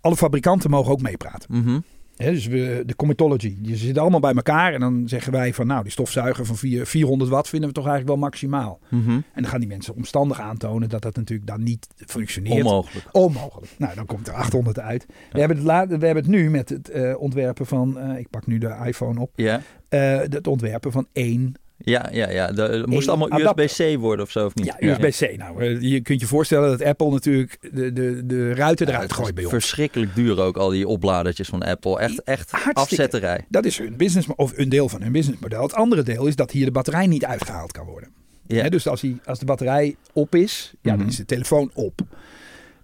[0.01, 1.62] Alle fabrikanten mogen ook meepraten.
[1.62, 1.79] Mhm.
[2.15, 3.55] Dus we, de comitology.
[3.60, 4.74] Die zitten allemaal bij elkaar.
[4.74, 7.88] En dan zeggen wij van nou, die stofzuiger van vier- 400 watt vinden we toch
[7.88, 8.79] eigenlijk wel maximaal.
[8.89, 9.10] Mhm.
[9.10, 12.65] En dan gaan die mensen omstandig aantonen dat dat natuurlijk dan niet functioneert.
[12.65, 13.05] Onmogelijk.
[13.12, 13.72] Onmogelijk.
[13.77, 15.05] Nou, dan komt er 800 uit.
[15.32, 18.48] We, hebben het we hebben het nu met het eh, ontwerpen van, eh, ik pak
[18.48, 19.62] nu de iPhone op, Ja.
[19.89, 22.51] eh, het ontwerpen van één Ja, ja, ja.
[22.51, 23.58] De- Het moest Eén allemaal.
[23.60, 24.65] USB-C worden of zo, of niet?
[24.65, 25.38] ja, USB-C.
[25.38, 29.36] Nou, eh, je kunt je voorstellen dat Apple natuurlijk de, de, de ruiten eruit gooit
[29.36, 29.53] bij ons.
[29.53, 32.00] Verschrikkelijk duur ook, al die opladertjes van Apple.
[32.00, 32.79] Echt, echt Hartstikke.
[32.79, 33.46] afzetterij.
[33.50, 35.62] Dat is hun business, of een deel van hun businessmodel.
[35.62, 38.10] Het andere deel is dat hier de batterij niet uitgehaald kan worden.
[38.48, 38.70] Ja.
[38.70, 41.08] Dus als, die, als de batterij op is, ja, dan Mhm.
[41.10, 42.01] is de telefoon op.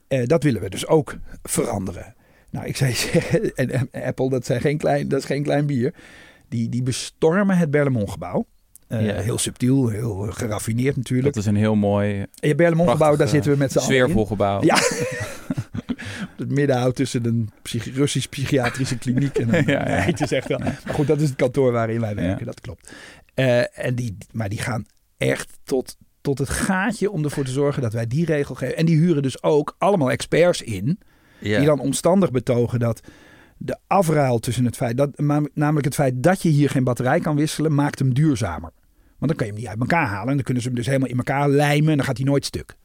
[0.08, 2.16] Eh, dat willen we dus ook veranderen.
[2.50, 2.96] Nou, ik zei
[3.56, 5.94] en, en Apple, dat, zijn geen klein, dat is geen klein bier.
[6.50, 8.46] Die, die bestormen het Berlemont-gebouw.
[8.92, 9.14] Eh, Ja.
[9.22, 11.34] Heel subtiel, heel eh, geraffineerd natuurlijk.
[11.34, 14.26] Dat is een heel mooi, En je Berlemont-gebouw, daar zitten we met z'n allen sfeervol
[14.26, 14.64] gebouw.
[14.64, 14.76] Ja.
[16.38, 17.50] het middenhout tussen een
[17.94, 19.64] Russisch psychiatrische kliniek en een...
[19.66, 19.96] Ja, ja.
[19.96, 20.60] Het is echt wel...
[20.60, 22.46] Maar goed, dat is het kantoor waarin wij werken, Ja.
[22.46, 22.92] dat klopt.
[23.34, 24.86] Eh, en die, maar die gaan
[25.18, 28.78] echt tot, tot het gaatje om ervoor te zorgen dat wij die regel geven.
[28.78, 31.00] En die huren dus ook allemaal experts in...
[31.40, 31.58] Ja.
[31.58, 33.02] die dan omstandig betogen dat
[33.58, 34.98] de afruil tussen het feit...
[34.98, 35.20] Dat,
[35.54, 37.74] namelijk het feit dat je hier geen batterij kan wisselen...
[37.76, 38.72] maakt hem duurzamer.
[39.22, 40.30] Want dan kan je hem niet uit elkaar halen.
[40.30, 41.90] En dan kunnen ze hem dus helemaal in elkaar lijmen...
[41.92, 42.76] en dan gaat hij nooit stuk.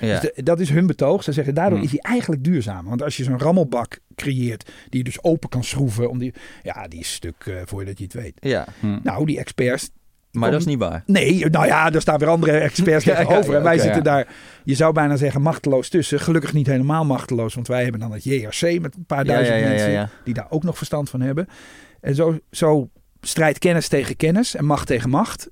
[0.00, 0.20] Ja.
[0.20, 1.22] Dus de- dat is hun betoog.
[1.22, 1.86] Ze zeggen daardoor Hmm.
[1.86, 2.88] is hij eigenlijk duurzamer.
[2.88, 6.88] Want als je zo'n rammelbak creëert die je dus open kan schroeven, om die, ja,
[6.88, 8.32] die is stuk eh, voordat je het weet.
[8.40, 8.98] ja, Hm.
[9.02, 9.90] Nou, die experts.
[10.32, 11.02] maar dat is niet waar.
[11.06, 13.50] Nee, nou ja, er staan weer andere experts Ja, tegenover.
[13.52, 14.28] ja, en wij zitten daar,
[14.64, 16.20] je zou bijna zeggen, machteloos tussen.
[16.20, 20.10] Gelukkig niet helemaal machteloos, want wij hebben dan het JRC met een paar duizend mensen
[20.24, 21.46] die daar ook nog verstand van hebben.
[22.00, 25.48] En zo, zo strijdt kennis tegen kennis en macht tegen macht.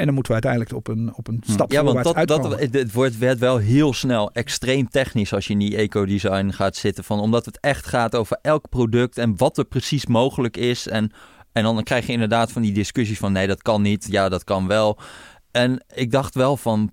[0.00, 2.58] En dan moeten we uiteindelijk op een, op een stap Ja, want dat, dat, uitkomen.
[2.58, 6.76] het, het wordt, werd wel heel snel extreem technisch als je in die eco-design gaat
[6.76, 7.04] zitten.
[7.04, 10.88] Van, omdat het echt gaat over elk product en wat er precies mogelijk is.
[10.88, 11.12] En,
[11.52, 14.06] en dan krijg je inderdaad van die discussies van nee, dat kan niet.
[14.10, 14.98] Ja, dat kan wel.
[15.50, 16.90] En ik dacht wel van,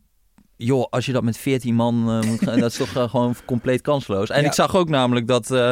[0.55, 3.81] joh, als je dat met 14 man eh, moet gaan, dat is toch gewoon compleet
[3.81, 4.29] kansloos.
[4.29, 4.47] En Ja.
[4.47, 5.51] ik zag ook namelijk dat...
[5.51, 5.71] eh,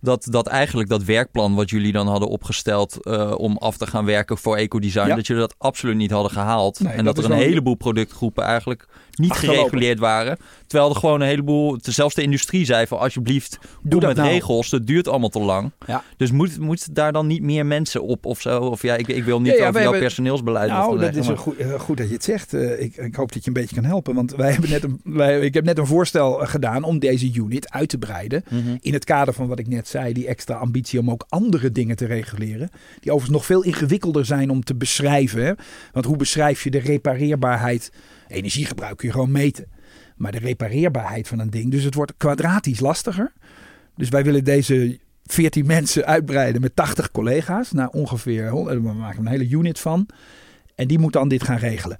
[0.00, 4.04] dat, dat eigenlijk dat werkplan wat jullie dan hadden opgesteld eh, om af te gaan
[4.04, 5.14] werken voor ecodesign, Ja.
[5.14, 6.80] dat jullie dat absoluut niet hadden gehaald.
[6.80, 9.60] Nee, en dat er een heleboel productgroepen eigenlijk niet Achterlopen.
[9.64, 10.38] gereguleerd waren.
[10.66, 14.28] Terwijl er gewoon een heleboel, zelfs de industrie zei van alsjeblieft, doe, dat met nou.
[14.30, 15.70] regels, dat duurt allemaal te lang.
[15.86, 16.04] Ja.
[16.16, 18.60] Dus moet, moet daar dan niet meer mensen op of zo?
[18.60, 21.18] Of ja, ik, ik wil niet Ja, ja, over jouw hebben- personeelsbeleid Nou, dat leggen,
[21.20, 22.54] is maar- een goed, eh, goed dat je het zegt.
[22.54, 24.14] Eh, ik, ik hoop dat je een beetje kan helpen.
[24.14, 27.30] Want wij hebben net een, wij, ik heb net een voorstel eh, gedaan om deze
[27.34, 28.42] unit uit te breiden.
[28.50, 28.76] Mhm.
[28.80, 31.96] In het kader van wat ik net zei, die extra ambitie om ook andere dingen
[31.96, 32.70] te reguleren.
[33.00, 35.44] Die overigens nog veel ingewikkelder zijn om te beschrijven.
[35.44, 35.52] Hè?
[35.92, 37.92] Want hoe beschrijf je de repareerbaarheid?
[38.28, 39.66] Energiegebruik kun je gewoon meten.
[40.16, 41.70] Maar de repareerbaarheid van een ding.
[41.70, 43.32] Dus het wordt kwadratisch lastiger.
[43.96, 47.72] Dus wij willen deze 14 mensen uitbreiden met 80 collega's.
[47.72, 50.08] Naar ongeveer, hond- we maken een hele unit van.
[50.74, 51.98] En die moet dan dit gaan regelen.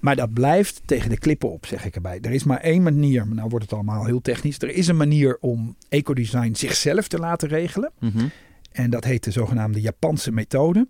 [0.00, 2.18] Maar dat blijft tegen de klippen op, zeg ik erbij.
[2.20, 4.58] Er is maar één manier, nou wordt het allemaal heel technisch.
[4.58, 7.92] Er is een manier om ecodesign zichzelf te laten regelen.
[8.00, 8.26] Mhm.
[8.72, 10.88] En dat heet de zogenaamde Japanse methode.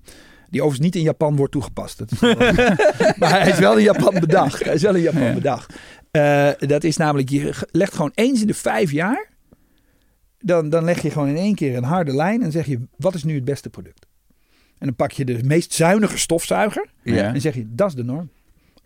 [0.51, 1.99] Die overigens niet in Japan wordt toegepast.
[1.99, 2.35] Dat is wel-
[3.19, 4.65] maar hij is wel in Japan bedacht.
[4.65, 5.33] Hij is wel in Japan Ja.
[5.35, 5.75] bedacht.
[6.11, 9.29] Eh, dat is namelijk, je legt gewoon eens in de vijf jaar.
[10.39, 13.15] Dan, dan leg je gewoon in één keer een harde lijn en zeg je, wat
[13.15, 14.07] is nu het beste product?
[14.79, 17.35] En dan pak je de meest zuinige stofzuiger Ja.
[17.35, 18.31] en zeg je, dat is de norm.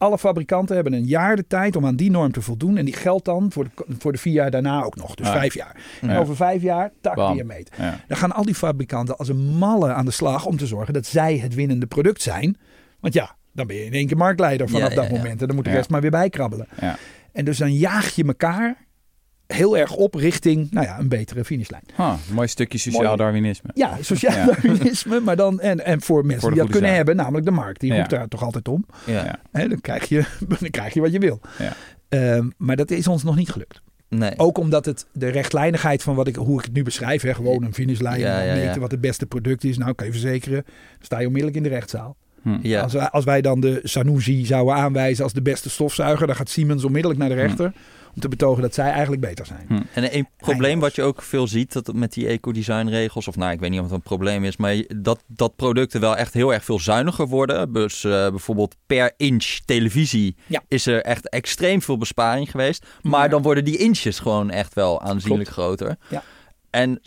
[0.00, 2.76] Alle fabrikanten hebben een jaar de tijd om aan die norm te voldoen.
[2.76, 5.14] En die geldt dan voor de, voor de vier jaar daarna ook nog.
[5.14, 5.76] Dus vijf jaar.
[6.00, 6.18] En Ja.
[6.18, 7.34] over vijf jaar, tak Bam.
[7.34, 7.74] weer meten.
[7.84, 8.00] Ja.
[8.08, 11.06] Dan gaan al die fabrikanten als een malle aan de slag om te zorgen dat
[11.06, 12.56] zij het winnende product zijn.
[13.00, 15.40] Want ja, dan ben je in één keer marktleider vanaf dat moment.
[15.40, 15.76] En dan moet de Ja.
[15.76, 16.68] rest maar weer bijkrabbelen.
[16.80, 16.96] Ja.
[17.32, 18.76] En dus dan jaag je elkaar
[19.52, 21.82] heel erg op richting nou ja, een betere finishlijn.
[21.96, 23.16] Huh, een mooi stukje sociaal Mooi.
[23.16, 23.70] Darwinisme.
[23.74, 24.44] Ja, sociaal Ja.
[24.46, 26.96] Darwinisme, maar dan en, en voor mensen Voor die dat kunnen zaak.
[26.96, 27.80] hebben, namelijk de markt.
[27.80, 27.96] Die Ja.
[27.96, 28.86] roept daar toch altijd om.
[29.06, 29.38] Ja.
[29.52, 30.24] Dan, krijg je,
[30.60, 31.40] dan krijg je wat je wil.
[31.58, 31.72] Ja.
[32.08, 33.80] Ehm, maar dat is ons nog niet gelukt.
[34.08, 34.32] Nee.
[34.36, 37.62] Ook omdat het de rechtlijnigheid van wat ik, hoe ik het nu beschrijf, hè, gewoon
[37.62, 39.78] een finishlijn, Ja, ja, wat het beste product is.
[39.78, 42.16] Nou, kan je verzekeren, dan sta je onmiddellijk in de rechtszaal.
[42.42, 42.58] Hm.
[42.62, 42.80] ja.
[42.82, 46.48] Als, wij, als wij dan de Sanusi zouden aanwijzen als de beste stofzuiger, dan gaat
[46.48, 47.72] Siemens onmiddellijk naar de rechter
[48.14, 49.64] om te betogen dat zij eigenlijk beter zijn.
[49.68, 49.80] Hm.
[49.94, 53.52] En een probleem wat je ook veel ziet dat met die eco-design regels, of nou,
[53.52, 56.52] ik weet niet of het een probleem is, maar dat, dat producten wel echt heel
[56.52, 57.72] erg veel zuiniger worden.
[57.72, 60.62] Dus eh, bijvoorbeeld per inch televisie Ja.
[60.68, 62.86] is er echt extreem veel besparing geweest.
[63.02, 65.96] Maar Maar- dan worden die inches gewoon echt wel aanzienlijk groter.
[66.08, 66.22] Ja.
[66.70, 67.00] en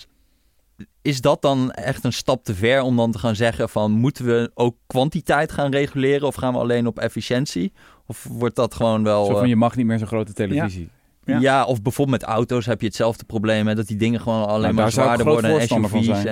[1.02, 4.26] is dat dan echt een stap te ver om dan te gaan zeggen van moeten
[4.26, 7.74] we ook kwantiteit gaan reguleren of gaan we alleen op efficiëntie?
[8.06, 9.26] Of wordt dat gewoon wel...
[9.26, 10.90] Zo van, eh, je mag niet meer zo'n grote televisie.
[11.26, 11.40] Ja.
[11.40, 11.66] ja.
[11.66, 13.68] of bijvoorbeeld met auto's heb je hetzelfde probleem.
[13.68, 15.60] Hè, dat die dingen gewoon alleen Nou, maar zwaarder worden.
[15.60, 16.24] En SUV's.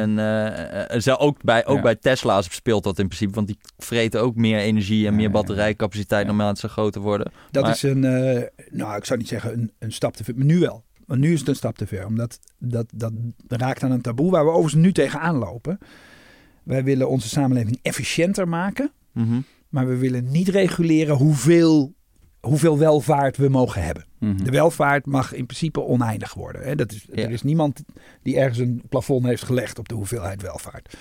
[0.88, 1.82] En zo ook, bij, ook Ja.
[1.82, 3.34] bij Tesla's speelt dat in principe.
[3.34, 6.28] Want die vreten ook meer energie en Ja, meer batterijcapaciteit Ja.
[6.34, 7.32] naarmate ze groter worden.
[7.52, 10.36] Dat Maar- is een, eh, nou ik zou niet zeggen een, een stap te ver,
[10.36, 10.84] maar nu wel.
[11.06, 13.12] Want nu is het een stap te ver, omdat dat, dat
[13.48, 15.78] raakt aan een taboe waar we overigens nu tegenaan lopen.
[16.64, 19.40] Wij willen onze samenleving efficiënter maken, Mhm.
[19.72, 21.94] Maar we willen niet reguleren hoeveel,
[22.40, 24.06] hoeveel welvaart we mogen hebben.
[24.20, 24.44] Mhm.
[24.44, 26.62] De welvaart mag in principe oneindig worden.
[26.64, 26.76] Hè?
[26.76, 27.24] Dat is, Ja.
[27.24, 27.84] Er is niemand
[28.24, 30.98] die ergens een plafond heeft gelegd op de hoeveelheid welvaart.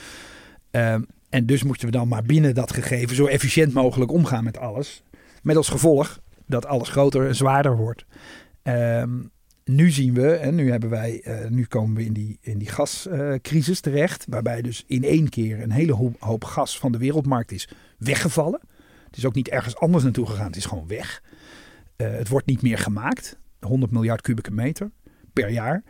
[0.70, 4.58] Ehm, en dus moeten we dan maar binnen dat gegeven zo efficiënt mogelijk omgaan met
[4.58, 5.02] alles.
[5.42, 8.04] Met als gevolg dat alles groter en zwaarder wordt.
[8.62, 9.10] Ehm,
[9.74, 12.68] nu zien we, en nu hebben wij, eh, nu komen we in die, in die
[12.68, 14.26] gascrisis terecht.
[14.28, 18.60] Waarbij dus in één keer een hele hoop, hoop gas van de wereldmarkt is weggevallen.
[19.06, 21.22] Het is ook niet ergens anders naartoe gegaan, het is gewoon weg.
[21.96, 23.38] Eh, het wordt niet meer gemaakt.
[23.60, 24.90] 100 miljard kubieke meter
[25.32, 25.82] per jaar.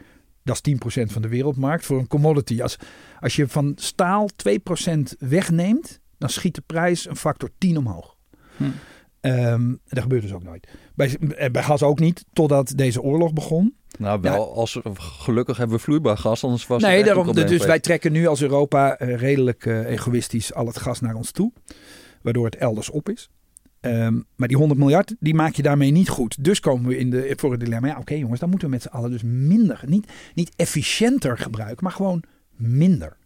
[0.42, 2.62] Dat is 10% van de wereldmarkt voor een commodity.
[2.62, 2.76] Als,
[3.20, 8.16] als je van staal 2% wegneemt, dan schiet de prijs een factor 10 omhoog.
[8.56, 8.64] Hm.
[9.20, 10.68] Ehm, dat gebeurt dus ook nooit.
[10.94, 13.74] Bij, eh, bij gas ook niet, totdat deze oorlog begon.
[13.98, 17.80] Nou, wel, als, gelukkig hebben we vloeibaar gas, anders was het Nee, daarom, dus wij
[17.80, 21.52] trekken nu als Europa eh, redelijk eh, egoïstisch al het gas naar ons toe.
[22.22, 23.30] Waardoor het elders op is.
[23.80, 26.44] Ehm, maar die 100 miljard, die maak je daarmee niet goed.
[26.44, 27.88] Dus komen we in de, voor het dilemma.
[27.88, 29.82] Ja, oké jongens, dan moeten we met z'n allen dus minder.
[29.86, 32.22] Niet, niet efficiënter gebruiken, maar gewoon
[32.56, 33.16] minder.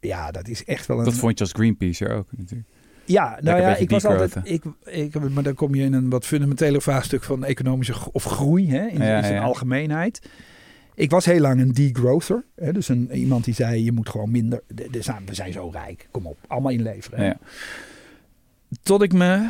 [0.00, 1.04] Ja, dat is echt wel een...
[1.04, 2.68] Dat vond je als Greenpeace er ook natuurlijk.
[3.08, 4.36] Ja, nou ja, ik was altijd.
[4.42, 8.70] Ik, ik, maar dan kom je in een wat fundamenteler vraagstuk van economische of groei
[8.70, 9.42] hè, in, Ja, in zijn ja.
[9.42, 10.28] algemeenheid.
[10.94, 12.44] Ik was heel lang een degrowther.
[12.54, 14.62] Hè, dus een, iemand die zei: je moet gewoon minder.
[14.66, 17.24] de- de we zijn zo rijk, kom op, allemaal inleveren.
[17.24, 17.36] Ja.
[18.82, 19.48] Tot ik me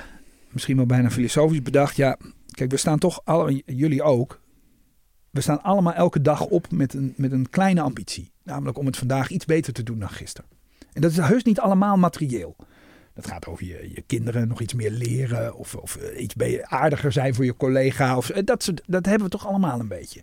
[0.50, 2.16] misschien wel bijna filosofisch bedacht: ja,
[2.50, 4.40] kijk, we staan toch alle, jullie ook.
[5.30, 8.30] We staan allemaal elke dag op met een, met een kleine ambitie.
[8.42, 10.50] Namelijk om het vandaag iets beter te doen dan gisteren.
[10.92, 12.56] En dat is heus niet allemaal materieel.
[13.18, 15.54] Dat gaat over je, je kinderen nog iets meer leren.
[15.54, 18.16] Of, of eh, iets aardiger zijn voor je collega.
[18.16, 20.20] Of, eh, dat, soort, dat hebben we toch allemaal een beetje.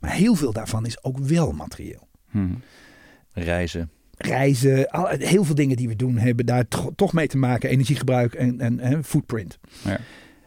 [0.00, 2.08] Maar heel veel daarvan is ook wel materieel.
[2.30, 2.54] Mhm.
[3.32, 3.90] Reizen.
[4.16, 7.70] Reizen, al, heel veel dingen die we doen hebben daar to- toch mee te maken.
[7.70, 9.58] Energiegebruik en, en, en footprint.
[9.84, 9.98] Ja.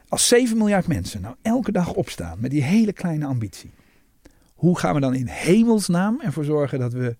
[0.07, 3.71] Als 7 miljard mensen nou elke dag opstaan met die hele kleine ambitie.
[4.53, 7.15] Hoe gaan we dan in hemelsnaam ervoor zorgen dat we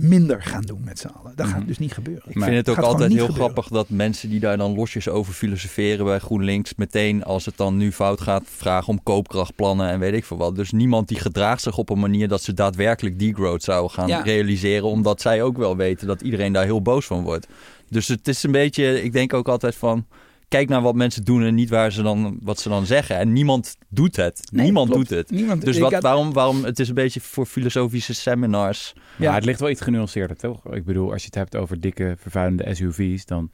[0.00, 1.32] minder gaan doen met z'n allen?
[1.36, 1.66] Dat gaat Mhm.
[1.66, 2.22] dus niet gebeuren.
[2.28, 3.34] Ik Maar vind het ook altijd heel gebeuren.
[3.44, 7.76] grappig dat mensen die daar dan losjes over filosoferen bij GroenLinks, meteen als het dan
[7.76, 10.56] nu fout gaat, vragen om koopkrachtplannen en weet ik veel wat.
[10.56, 14.20] Dus niemand die gedraagt zich op een manier dat ze daadwerkelijk degrowth zouden gaan Ja.
[14.22, 17.46] realiseren, omdat zij ook wel weten dat iedereen daar heel boos van wordt.
[17.90, 20.06] Dus het is een beetje, ik denk ook altijd van,
[20.48, 23.16] kijk naar wat mensen doen en niet waar ze dan, wat ze dan zeggen.
[23.16, 24.48] En niemand doet het.
[24.52, 25.08] Nee, niemand klopt.
[25.08, 25.30] doet het.
[25.30, 28.92] Niemand, Dus wat, had- waarom, waarom, het is een beetje voor filosofische seminars.
[29.16, 30.74] Maar het ligt wel iets genuanceerder, toch?
[30.74, 33.50] Ik bedoel, als je het hebt over dikke, vervuilende SUV's, dan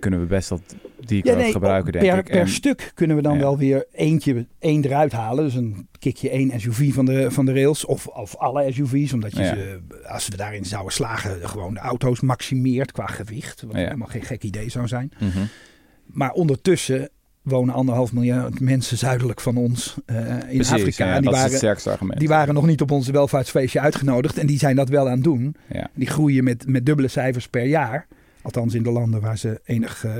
[0.00, 0.60] kunnen we best dat
[1.00, 2.24] die Ja, nee, gebruiken, per, denk ik.
[2.24, 3.38] per En- stuk kunnen we dan Ja.
[3.40, 5.44] wel weer eentje, één eruit halen.
[5.44, 7.84] Dus een kikje één SUV van de, van de rails.
[7.84, 9.12] Of, of alle SUV's.
[9.12, 9.54] Omdat je Ja.
[9.54, 13.62] ze, als we daarin zouden slagen, gewoon de auto's maximeert qua gewicht.
[13.62, 13.78] Wat Ja.
[13.82, 15.12] helemaal geen gek idee zou zijn.
[15.18, 15.38] Mhm.
[16.06, 17.08] Maar ondertussen
[17.42, 21.06] wonen anderhalf miljard mensen zuidelijk van ons eh, in Precies, Afrika.
[21.06, 22.18] ja, en die dat is het waren, sterkste argument.
[22.18, 24.38] die waren nog niet op onze welvaartsfeestje uitgenodigd.
[24.38, 25.56] En die zijn dat wel aan het doen.
[25.72, 25.88] Ja.
[25.94, 28.06] Die groeien met, met dubbele cijfers per jaar.
[28.42, 30.12] Althans in de landen waar ze enig eh,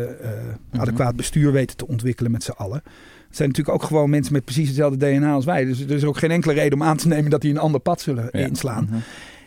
[0.81, 2.83] adequaat bestuur weten te ontwikkelen met z'n allen.
[3.27, 5.64] Het zijn natuurlijk ook gewoon mensen met precies hetzelfde DNA als wij.
[5.64, 7.81] Dus er is ook geen enkele reden om aan te nemen dat die een ander
[7.81, 8.46] pad zullen Ja.
[8.46, 8.85] inslaan.
[8.90, 8.96] Mhm.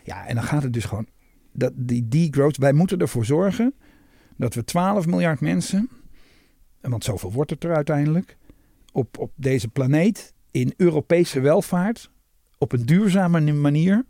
[0.04, 1.06] Ja, en dan gaat het dus gewoon.
[1.52, 3.74] Dat die degrowth, wij moeten ervoor zorgen
[4.36, 5.88] dat we 12 miljard mensen,
[6.80, 8.36] want zoveel wordt het er uiteindelijk,
[8.92, 12.10] op, op deze planeet in Europese welvaart
[12.58, 14.04] op een duurzame manier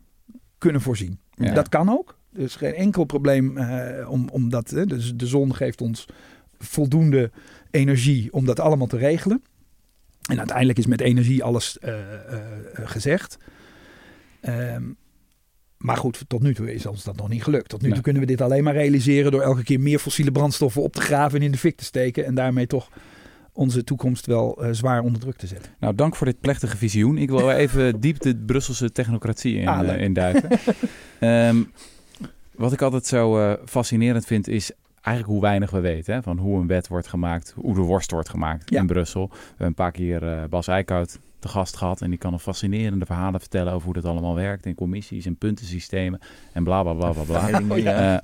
[0.58, 1.18] kunnen voorzien.
[1.34, 1.54] Ja.
[1.54, 2.18] Dat kan ook.
[2.32, 4.70] Er is geen enkel probleem eh, om, om dat.
[4.70, 6.06] Hè, dus de zon geeft ons
[6.58, 7.30] voldoende
[7.70, 9.42] energie om dat allemaal te regelen.
[10.28, 12.40] En uiteindelijk is met energie alles eh, eh,
[12.72, 13.38] gezegd.
[14.40, 14.82] Ehm,
[15.80, 17.68] maar goed, tot nu toe is ons dat nog niet gelukt.
[17.68, 17.94] Tot nu Nee.
[17.94, 21.00] toe kunnen we dit alleen maar realiseren door elke keer meer fossiele brandstoffen op te
[21.00, 22.24] graven en in de fik te steken.
[22.24, 22.88] En daarmee toch
[23.52, 25.72] onze toekomst wel eh, zwaar onder druk te zetten.
[25.80, 27.18] Nou, dank voor dit plechtige visioen.
[27.18, 30.34] Ik wil even diep de Brusselse technocratie in, Ah, eh.
[31.48, 31.62] Ehm,
[32.54, 36.14] wat ik altijd zo eh, fascinerend vind, is eigenlijk hoe weinig we weten.
[36.14, 36.22] Hè?
[36.22, 38.80] Van hoe een wet wordt gemaakt, hoe de worst wordt gemaakt Ja.
[38.80, 39.28] in Brussel.
[39.30, 42.00] We hebben een paar keer Bas Eickhout te gast gehad.
[42.00, 44.66] En die kan een fascinerende verhalen vertellen over hoe dat allemaal werkt.
[44.66, 46.20] En commissies en puntensystemen
[46.52, 48.14] en bla bla bla bla Oh, ja.
[48.14, 48.18] Eh,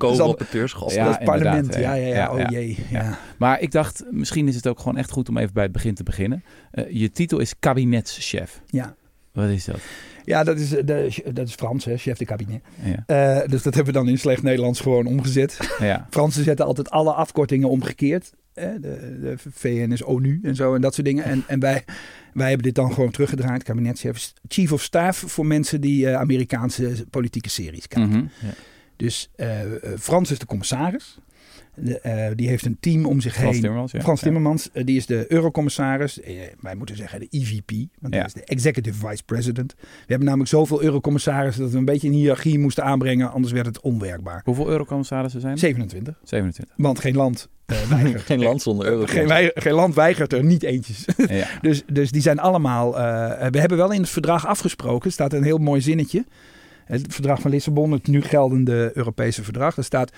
[0.94, 1.74] Ja, het parlement.
[1.74, 2.32] Ja, ja, ja.
[2.32, 2.78] Oh jee.
[2.90, 3.18] Ja.
[3.38, 5.94] Maar ik dacht, misschien is het ook gewoon echt goed om even bij het begin
[5.94, 6.44] te beginnen.
[6.70, 8.60] Eh, je titel is kabinetschef.
[8.66, 8.94] Ja.
[9.32, 9.80] Wat is dat?
[10.24, 12.60] Ja, dat is, eh, de, dat is Frans, hè, chef de cabinet.
[13.06, 13.46] Ja.
[13.46, 15.76] Dus dat hebben we dan in slecht Nederlands gewoon omgezet.
[15.78, 16.06] ja.
[16.10, 18.32] Fransen zetten altijd alle afkortingen omgekeerd.
[18.56, 21.24] De, de VN is ONU en zo en dat soort dingen.
[21.24, 21.84] En, en wij,
[22.32, 23.62] wij hebben dit dan gewoon teruggedraaid.
[23.62, 28.10] Kabinetschef, chief of staff voor mensen die eh, Amerikaanse politieke series kijken.
[28.10, 28.52] Mhm.
[28.96, 29.60] Dus eh,
[29.98, 31.18] Frans is de commissaris.
[31.76, 33.60] De, eh, die heeft een team om zich Frans heen.
[33.60, 34.00] Timmermans, ja.
[34.00, 34.20] Frans.
[34.20, 36.20] Timmermans, eh, die is de eurocommissaris.
[36.20, 38.20] Eh, wij moeten zeggen de EVP, want Ja.
[38.20, 39.74] dat is de Executive Vice President.
[39.78, 43.66] We hebben namelijk zoveel eurocommissarissen dat we een beetje een hiërarchie moesten aanbrengen, anders werd
[43.66, 44.40] het onwerkbaar.
[44.44, 45.58] Hoeveel eurocommissarissen zijn er?
[45.58, 46.74] 27, 27.
[46.76, 47.48] want geen land
[47.90, 48.22] weigert.
[48.22, 49.06] Geen land zonder euro.
[49.06, 51.04] Geen, geen land weigert er niet eentjes.
[51.28, 51.46] Ja.
[51.60, 52.92] Dus, dus die zijn allemaal.
[53.50, 55.12] we hebben wel in het verdrag afgesproken.
[55.12, 56.24] staat een heel mooi zinnetje.
[56.84, 59.74] Het verdrag van Lissabon, het nu geldende Europese verdrag.
[59.74, 60.12] Daar staat.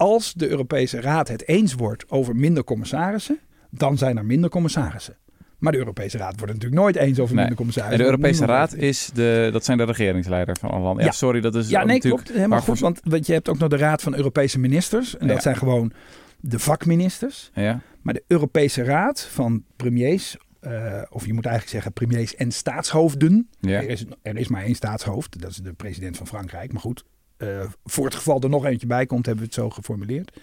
[0.00, 3.38] Als de Europese Raad het eens wordt over minder commissarissen.
[3.70, 5.16] dan zijn er minder commissarissen.
[5.58, 7.44] Maar de Europese Raad wordt het natuurlijk nooit eens over Nee.
[7.44, 7.98] minder En commissarissen.
[7.98, 11.04] de want Europese Raad is de, dat zijn de regeringsleiders van alle landen.
[11.04, 11.16] Ja, Ja.
[11.16, 12.32] sorry, dat is Ja, ook nee, klopt.
[12.32, 12.82] Helemaal voor- goed.
[12.82, 15.16] Want, want je hebt ook nog de Raad van Europese Ministers.
[15.16, 15.92] En dat zijn gewoon
[16.40, 17.50] de vakministers.
[17.54, 22.50] Ja, Maar de Europese Raad van premiers, eh, of je moet eigenlijk zeggen premiers en
[22.52, 23.48] staatshoofden.
[23.60, 23.82] ja.
[23.82, 26.72] Er, is, er is maar één staatshoofd, dat is de president van Frankrijk.
[26.72, 27.04] Maar goed,
[27.40, 30.40] eh, voor het geval er nog eentje bij komt, hebben we het zo geformuleerd.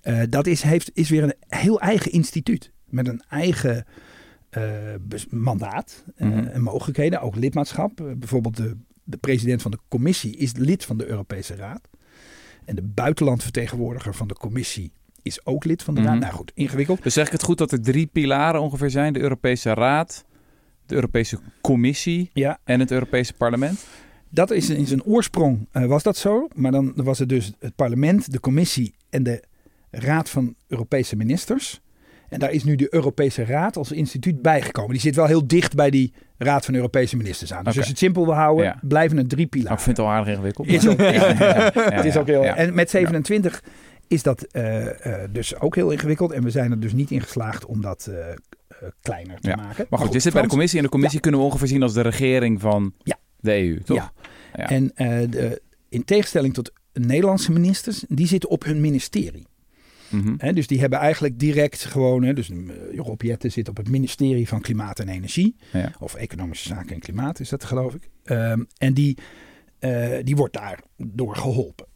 [0.00, 2.70] Eh, dat is, heeft, is weer een heel eigen instituut.
[2.88, 3.84] Met een eigen
[4.50, 4.62] eh,
[5.30, 6.46] mandaat Mhm.
[6.46, 7.96] en mogelijkheden, ook lidmaatschap.
[8.16, 11.88] Bijvoorbeeld de, de president van de commissie is lid van de Europese Raad.
[12.64, 16.10] En de buitenlandvertegenwoordiger van de commissie is ook lid van de Mhm.
[16.10, 16.20] Raad.
[16.20, 17.02] Nou goed, ingewikkeld.
[17.02, 19.12] Dus zeg ik het goed dat er drie pilaren ongeveer zijn?
[19.12, 20.24] De Europese Raad,
[20.86, 23.86] de Europese Commissie Ja, en het Europese Parlement?
[24.34, 26.48] Dat is in zijn oorsprong eh, was dat zo.
[26.54, 29.42] Maar dan was het dus het parlement, de commissie en de
[29.90, 31.80] raad van Europese ministers.
[32.28, 34.90] En daar is nu de Europese Raad als instituut bijgekomen.
[34.90, 37.64] Die zit wel heel dicht bij die Raad van Europese Ministers aan.
[37.64, 38.78] Dus als je het simpel wil houden, Ja.
[38.82, 39.76] blijven het drie pilaren.
[39.76, 40.66] ik vind het al aardig ingewikkeld.
[40.68, 42.42] Is ook- Ja, ja, het is ook heel.
[42.44, 43.62] En met 27
[44.08, 46.32] is dat eh, eh, dus ook heel ingewikkeld.
[46.32, 48.10] En we zijn er dus niet in geslaagd om dat
[49.02, 49.56] kleiner te Ja.
[49.56, 49.86] maken.
[49.90, 51.92] Maar goed, je zit bij de commissie en de commissie kunnen we ongeveer zien als
[51.92, 53.16] de regering van Ja.
[53.44, 53.96] De EU, toch?
[53.96, 54.12] Ja.
[54.54, 54.68] Ja.
[54.68, 59.46] En eh, de, in tegenstelling tot Nederlandse ministers, die zitten op hun ministerie.
[60.36, 64.48] Hè, dus die hebben eigenlijk direct gewoon, dus uh, Rob Jetten zit op het ministerie
[64.48, 65.56] van Klimaat en Energie.
[65.72, 65.92] Ja.
[65.98, 68.10] Of Economische Zaken en Klimaat is dat geloof ik.
[68.24, 69.18] Ehm, en die,
[69.78, 71.86] eh, die wordt daar door geholpen.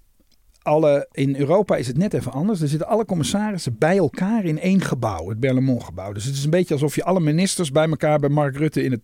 [0.62, 2.60] Alle, in Europa is het net even anders.
[2.60, 6.12] Er zitten alle commissarissen bij elkaar in één gebouw, het Berlemont-gebouw.
[6.12, 8.90] Dus het is een beetje alsof je alle ministers bij elkaar bij Mark Rutte in
[8.90, 9.00] het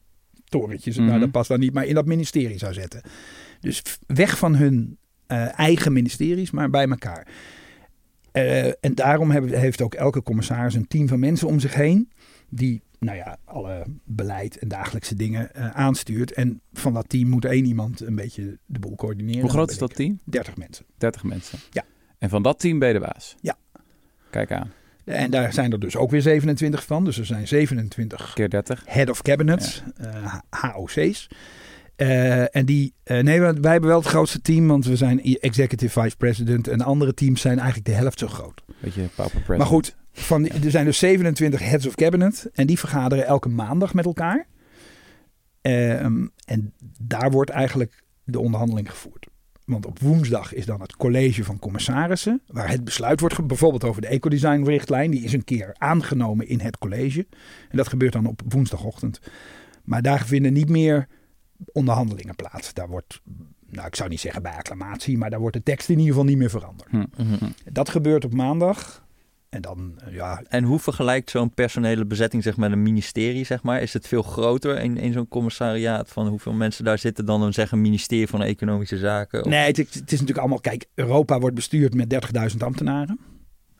[0.61, 1.05] torentje, Mhm.
[1.05, 3.03] nou dat past dan niet, maar in dat ministerie zou zetten.
[3.61, 7.27] Dus weg van hun eh, eigen ministeries, maar bij elkaar.
[8.33, 12.11] Eh, en daarom hebben, heeft ook elke commissaris een team van mensen om zich heen.
[12.49, 16.33] Die, nou ja, alle beleid en dagelijkse dingen eh, aanstuurt.
[16.33, 19.41] En van dat team moet één iemand een beetje de boel coördineren.
[19.41, 20.21] Hoe groot is dat team?
[20.25, 20.85] 30 mensen.
[20.99, 21.59] 30 mensen.
[21.71, 21.85] Ja.
[22.19, 23.35] En van dat team ben je de baas?
[23.41, 23.57] Ja.
[24.31, 24.71] Kijk aan.
[25.05, 27.05] En daar zijn er dus ook weer 27 van.
[27.05, 28.83] Dus er zijn 27 Keer 30.
[28.87, 31.29] head of cabinets, eh, HOC's.
[31.97, 36.01] Eh, en die, eh, nee, wij hebben wel het grootste team, want we zijn executive
[36.01, 36.69] vice president.
[36.69, 38.63] En andere teams zijn eigenlijk de helft zo groot.
[38.81, 39.59] Beetje pauper president.
[39.59, 42.51] Maar goed, van die- er zijn dus 27 heads of cabinet.
[42.53, 44.47] En die vergaderen elke maandag met elkaar.
[45.61, 49.27] Ehm, en daar wordt eigenlijk de onderhandeling gevoerd.
[49.65, 52.43] Want op woensdag is dan het college van commissarissen.
[52.47, 55.11] Waar het besluit wordt, bijvoorbeeld over de ecodesign-richtlijn.
[55.11, 57.27] Die is een keer aangenomen in het college.
[57.71, 59.21] En dat gebeurt dan op woensdagochtend.
[59.85, 61.09] Maar daar vinden niet meer
[61.73, 62.75] onderhandelingen plaats.
[62.75, 63.21] Daar wordt,
[63.67, 65.19] nou ik zou niet zeggen bij acclamatie.
[65.19, 66.91] Maar daar wordt de tekst in ieder geval niet meer veranderd.
[66.91, 67.05] Hm.
[67.17, 67.51] Mhm.
[67.73, 69.04] Dat gebeurt op maandag.
[69.55, 73.45] En dan, eh, ja, En hoe vergelijkt zo'n personele bezetting zeg, met een ministerie?
[73.45, 73.83] Zeg maar?
[73.83, 76.09] Is het veel groter in, in zo'n commissariaat?
[76.09, 79.45] Van hoeveel mensen daar zitten dan een zeggen ministerie van Economische Zaken?
[79.45, 80.61] Of- Nee, het, het is natuurlijk allemaal.
[80.61, 82.09] Kijk, Europa wordt bestuurd met
[82.51, 83.19] 30.000 ambtenaren.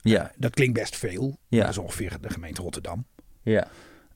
[0.03, 1.37] Ja, Dat klinkt best veel.
[1.49, 1.61] Ja.
[1.61, 3.05] Dat is ongeveer de gemeente Rotterdam.
[3.43, 3.67] ja.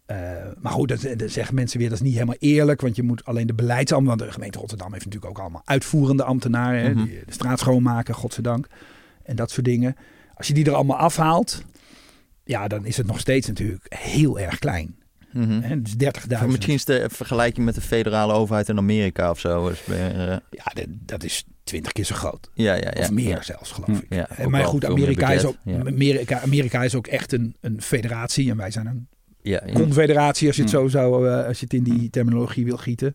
[0.07, 0.17] Eh,
[0.61, 2.81] maar goed, dat, dat zeggen mensen weer, dat is niet helemaal eerlijk.
[2.81, 4.19] Want je moet alleen de beleidsambtenaren.
[4.19, 6.95] Want de gemeente Rotterdam heeft natuurlijk ook allemaal uitvoerende ambtenaren.
[6.95, 7.05] Mhm.
[7.05, 8.67] die de straat schoonmaken, godzijdank.
[9.23, 9.97] En dat soort dingen.
[10.39, 11.63] Als je die er allemaal afhaalt.
[12.45, 14.97] Ja, dan is het nog steeds natuurlijk heel erg klein.
[15.33, 15.61] Mhm.
[15.61, 15.83] Hè?
[15.83, 16.47] Dus 30.000.
[16.47, 19.69] Misschien is de vergelijking met de federale overheid in Amerika of zo.
[19.69, 22.51] Dus, eh, Ja, dat, dat is 20 keer zo groot.
[22.55, 23.01] ja, ja, ja.
[23.01, 23.43] Of meer Ja.
[23.43, 24.15] zelfs, geloof ik.
[24.15, 25.57] Ja, Eh, maar goed, Amerika is, ook.
[25.87, 29.09] Amerika, Amerika is ook echt een, een federatie en wij zijn een
[29.73, 30.77] confederatie, als je het Hm.
[30.79, 33.15] zo zou, eh, als je het in die terminologie wil gieten.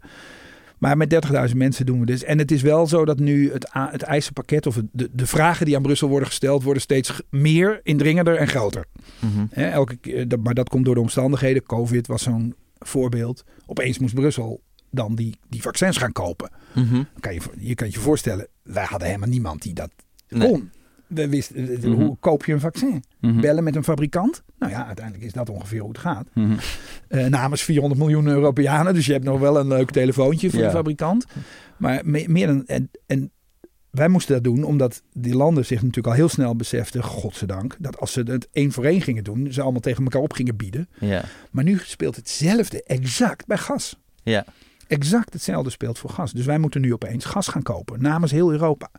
[0.84, 2.24] Maar met 30.000 mensen doen we dus.
[2.24, 5.76] En het is wel zo dat nu het, het eisenpakket of de, de vragen die
[5.76, 8.86] aan Brussel worden gesteld, worden steeds meer, indringender en groter.
[9.20, 9.62] Mhm.
[9.62, 11.64] Elke, keer- dat- maar dat komt door de omstandigheden.
[11.64, 13.44] Covid was zo'n voorbeeld.
[13.66, 16.50] Opeens moest Brussel dan die, die vaccins gaan kopen.
[16.74, 17.04] Mhm.
[17.20, 19.90] Kan je, je kan je voorstellen, wij hadden helemaal niemand die dat
[20.30, 20.70] Nee.
[21.14, 21.92] We wisten, eh, Mhm.
[22.02, 23.04] hoe koop je een vaccin?
[23.20, 23.40] Mhm.
[23.42, 24.44] Bellen met een fabrikant?
[24.60, 26.28] Nou ja, uiteindelijk is dat ongeveer hoe het gaat.
[26.34, 26.54] Mhm.
[27.08, 28.94] Eh, namens 400 miljoen Europeanen.
[28.94, 30.66] Dus je hebt nog wel een leuk telefoontje voor Ja.
[30.66, 31.26] de fabrikant.
[31.78, 32.66] Maar me- meer dan.
[32.66, 33.32] En, en
[33.90, 38.00] wij moesten dat doen omdat die landen zich natuurlijk al heel snel beseften, godzijdank, dat
[38.00, 40.90] als ze het één voor één gingen doen, ze allemaal tegen elkaar op gingen bieden.
[41.00, 41.24] Ja.
[41.52, 44.00] Maar nu speelt hetzelfde exact bij gas.
[44.24, 44.46] Ja.
[44.88, 46.32] Exact hetzelfde speelt voor gas.
[46.32, 48.90] Dus wij moeten nu opeens gas gaan kopen namens heel Europa.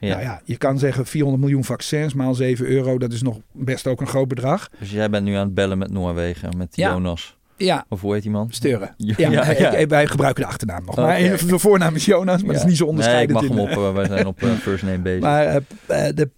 [0.00, 0.08] Ja.
[0.08, 3.86] Nou ja, je kan zeggen 400 miljoen vaccins maal 7 euro, dat is nog best
[3.86, 4.68] ook een groot bedrag.
[4.78, 6.90] Dus jij bent nu aan het bellen met Noorwegen, met Ja.
[6.92, 7.35] Jonas.
[7.58, 8.48] Ja, Of hoe heet die man?
[8.50, 8.94] Steuren.
[9.16, 10.96] Ja, wij gebruiken de achternaam nog.
[10.96, 11.46] Maar Oké.
[11.46, 13.40] de voornaam is Jonas, maar dat is niet zo Nee, ik onderscheidend.
[13.40, 13.68] mag hem op.
[13.88, 15.20] eh, wij zijn op eh, first name bezig.
[15.20, 15.44] Maar
[15.86, 16.28] eh, de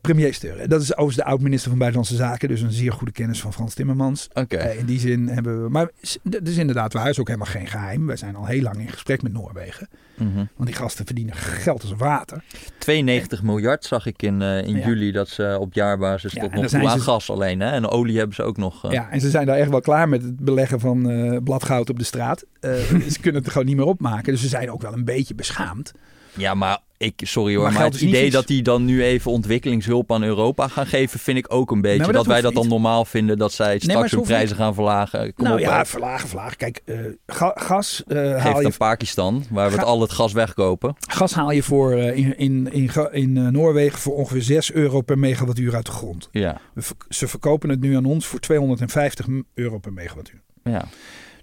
[0.00, 2.48] premier Steuren, dat is overigens de oud-minister van Buitenlandse Zaken.
[2.48, 4.28] Dus een zeer goede kennis van Frans Timmermans.
[4.34, 4.56] Oké.
[4.78, 5.68] In die zin hebben we...
[5.70, 5.88] Maar
[6.22, 8.06] dat is inderdaad waar, is ook helemaal geen geheim.
[8.06, 9.88] Wij zijn al heel lang in gesprek met Noorwegen.
[10.16, 10.36] Mhm.
[10.36, 12.42] Want die gasten verdienen geld als water.
[12.78, 16.88] 92 miljard zag ik in, in juli dat ze op jaarbasis Ja, tot nog toe
[16.88, 17.60] aan ze- gas alleen.
[17.60, 17.70] Hè?
[17.70, 18.92] En olie hebben ze ook nog.
[18.92, 21.98] Ja, en ze zijn daar echt wel klaar met het beleggen van eh, bladgoud op
[21.98, 22.44] de straat.
[22.60, 22.72] Eh,
[23.12, 24.32] ze kunnen het gewoon niet meer opmaken.
[24.32, 25.92] Dus ze zijn ook wel een beetje beschaamd.
[26.36, 30.22] Ja, maar ik, sorry hoor, Maar het idee dat die dan nu even ontwikkelingshulp aan
[30.22, 32.04] Europa gaan geven, vind ik ook een beetje.
[32.04, 35.34] dat, dat wij dat dan normaal vinden, dat zij straks ze hun prijzen gaan verlagen.
[35.34, 36.56] Kom nou op, ja, verlagen, verlagen.
[36.56, 40.32] Kijk, eh, ga- gas, Geef haal je, aan Pakistan, waar we het al het gas
[40.32, 40.94] wegkopen.
[41.08, 45.74] gas haal je voor, in, in, in, in Noorwegen voor ongeveer 6 euro per megawattuur
[45.74, 46.28] uit de grond.
[46.30, 50.44] Ja, We Ze verkopen het nu aan ons voor 250 euro per megawattuur.
[50.70, 50.84] Ja.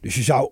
[0.01, 0.51] Dus je zou,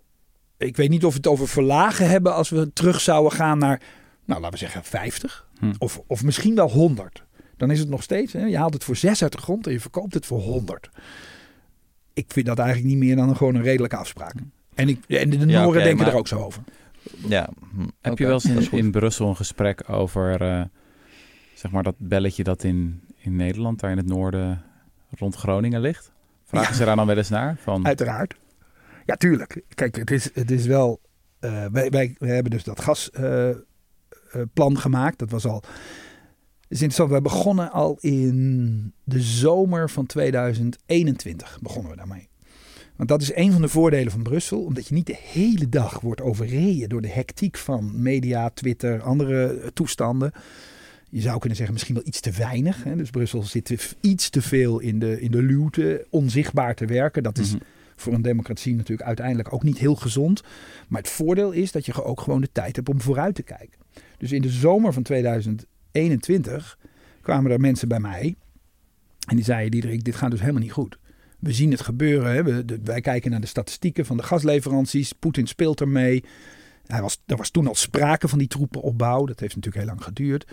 [0.57, 3.81] ik weet niet of we het over verlagen hebben als we terug zouden gaan naar,
[4.25, 5.47] nou laten we zeggen 50.
[5.59, 5.71] Hm.
[5.77, 7.23] Of, of misschien wel 100.
[7.57, 9.73] Dan is het nog steeds, hè, je haalt het voor 6 uit de grond en
[9.73, 10.89] je verkoopt het voor 100.
[12.13, 14.33] Ik vind dat eigenlijk niet meer dan een, gewoon een redelijke afspraak.
[14.73, 16.63] En, ik, en de Ja, oké, denken maar- er ook zo over.
[17.27, 17.49] ja.
[17.75, 20.63] Hm, Heb je wel eens in, Brussel een gesprek over eh,
[21.53, 24.61] zeg maar dat belletje dat in, in Nederland, daar in het noorden
[25.17, 26.11] rond Groningen ligt?
[26.45, 26.77] Vragen Ja.
[26.77, 27.55] ze daar dan wel eens naar?
[27.59, 28.35] Van, Uiteraard.
[29.05, 29.61] Ja, tuurlijk.
[29.73, 31.01] Kijk, het is, het is wel.
[31.39, 35.19] eh, wij, wij, hebben dus dat gasplan gemaakt.
[35.19, 35.63] Dat was al.
[36.67, 41.59] Het is begonnen al in de zomer van 2021.
[41.61, 42.29] Begonnen we daarmee.
[42.95, 44.63] Want dat is een van de voordelen van Brussel.
[44.63, 49.45] Omdat je niet de hele dag wordt overreden door de hectiek van media, Twitter, andere
[49.47, 50.31] eh, toestanden.
[51.09, 52.83] Je zou kunnen zeggen misschien wel iets te weinig.
[52.83, 52.95] Hè?
[52.95, 57.23] Dus Brussel zit iets te veel in de, in de luwte, onzichtbaar te werken.
[57.23, 57.63] Dat is Mhm.
[58.01, 60.43] Voor een democratie natuurlijk uiteindelijk ook niet heel gezond.
[60.87, 63.79] Maar het voordeel is dat je ook gewoon de tijd hebt om vooruit te kijken.
[64.17, 66.77] Dus in de zomer van 2021
[67.21, 68.35] kwamen er mensen bij mij.
[69.27, 70.97] En die zeiden, Diederik, dit gaat dus helemaal niet goed.
[71.39, 72.33] We zien het gebeuren.
[72.33, 72.43] Hè?
[72.43, 75.13] We, wij kijken naar de statistieken van de gasleveranties.
[75.13, 76.23] Poetin speelt ermee.
[76.85, 79.25] Hij was, er was toen al sprake van die troepenopbouw.
[79.25, 80.51] Dat heeft natuurlijk heel lang geduurd.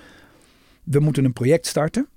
[0.84, 2.08] We moeten een project starten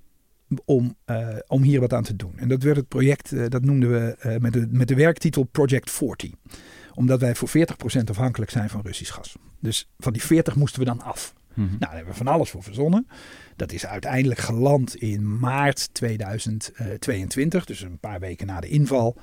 [0.66, 2.34] om, eh, om hier wat aan te doen.
[2.36, 5.44] En dat werd het project, eh, dat noemden we eh, met, de, met de werktitel
[5.44, 6.32] Project 40.
[6.94, 9.36] Omdat wij voor 40% afhankelijk zijn van Russisch gas.
[9.60, 11.34] Dus van die 40 moesten we dan af.
[11.54, 11.68] Mhm.
[11.68, 13.08] Nou, daar hebben we van alles voor verzonnen.
[13.56, 19.18] Dat is uiteindelijk geland in maart 2022, dus een paar weken na de inval.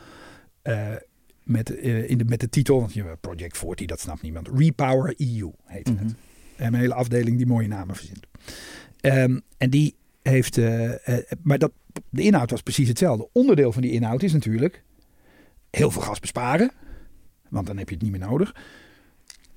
[1.43, 4.49] met, in de, met de titel, want je Project 40, dat snapt niemand.
[4.55, 6.01] Repower EU heet het.
[6.01, 6.07] Mhm.
[6.07, 8.27] We hebben een hele afdeling die mooie namen verzint.
[9.01, 9.95] Ehm, en die
[10.29, 11.73] heeft, eh, eh, maar dat,
[12.11, 13.29] de inhoud was precies hetzelfde.
[13.33, 14.85] Onderdeel van die inhoud is natuurlijk
[15.71, 16.71] heel veel gas besparen,
[17.49, 18.55] want dan heb je het niet meer nodig.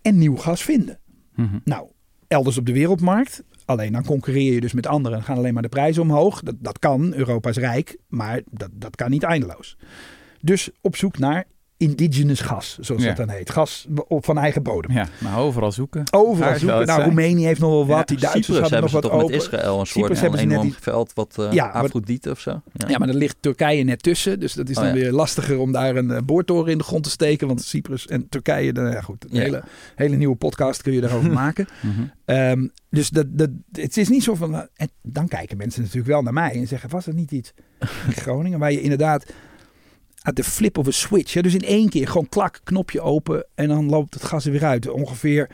[0.01, 0.99] En nieuw gas vinden.
[1.35, 1.59] Mhm.
[1.63, 1.87] Nou,
[2.27, 3.43] elders op de wereldmarkt.
[3.65, 6.41] Alleen dan concurreer je dus met anderen en gaan alleen maar de prijzen omhoog.
[6.41, 9.77] Dat, dat kan, Europa is rijk, maar dat, dat kan niet eindeloos.
[10.41, 11.45] Dus op zoek naar
[11.81, 13.07] indigenous gas, zoals Ja.
[13.07, 13.49] dat dan heet.
[13.49, 14.91] Gas op, van eigen bodem.
[14.91, 16.03] Ja, maar overal zoeken.
[16.11, 16.77] Overal zoeken.
[16.77, 17.13] het Nou, zijn.
[17.15, 17.97] Roemenië heeft nog wel wat.
[17.97, 19.31] Ja, die Duitsers Cyprus hadden hebben nog ze wat toch open.
[19.35, 22.39] met Israël een Cyprus soort hebben net enorm die- veld, wat uh, Ja, Afrodite of
[22.39, 22.49] zo.
[22.73, 22.87] Ja.
[22.87, 24.39] Ja, maar dan ligt Turkije net tussen.
[24.39, 24.99] Dus dat is Oh, dan ja.
[25.01, 27.47] weer lastiger om daar een eh, boortoren in de grond te steken.
[27.47, 29.41] Want Cyprus en Turkije, dan, ja goed, een Ja.
[29.41, 29.63] hele,
[29.95, 31.67] hele nieuwe podcast kun je daarover maken.
[31.81, 32.01] Mhm.
[32.25, 34.55] Ehm, dus dat, dat, het is niet zo van.
[34.55, 37.53] eh, En dan kijken mensen natuurlijk wel naar mij en zeggen: was er niet iets
[38.07, 39.25] in Groningen waar je inderdaad
[40.21, 43.45] at de flip of a switch, hè, dus in één keer gewoon klak, knopje open
[43.55, 44.89] en dan loopt het gas er weer uit.
[44.89, 45.49] Ongeveer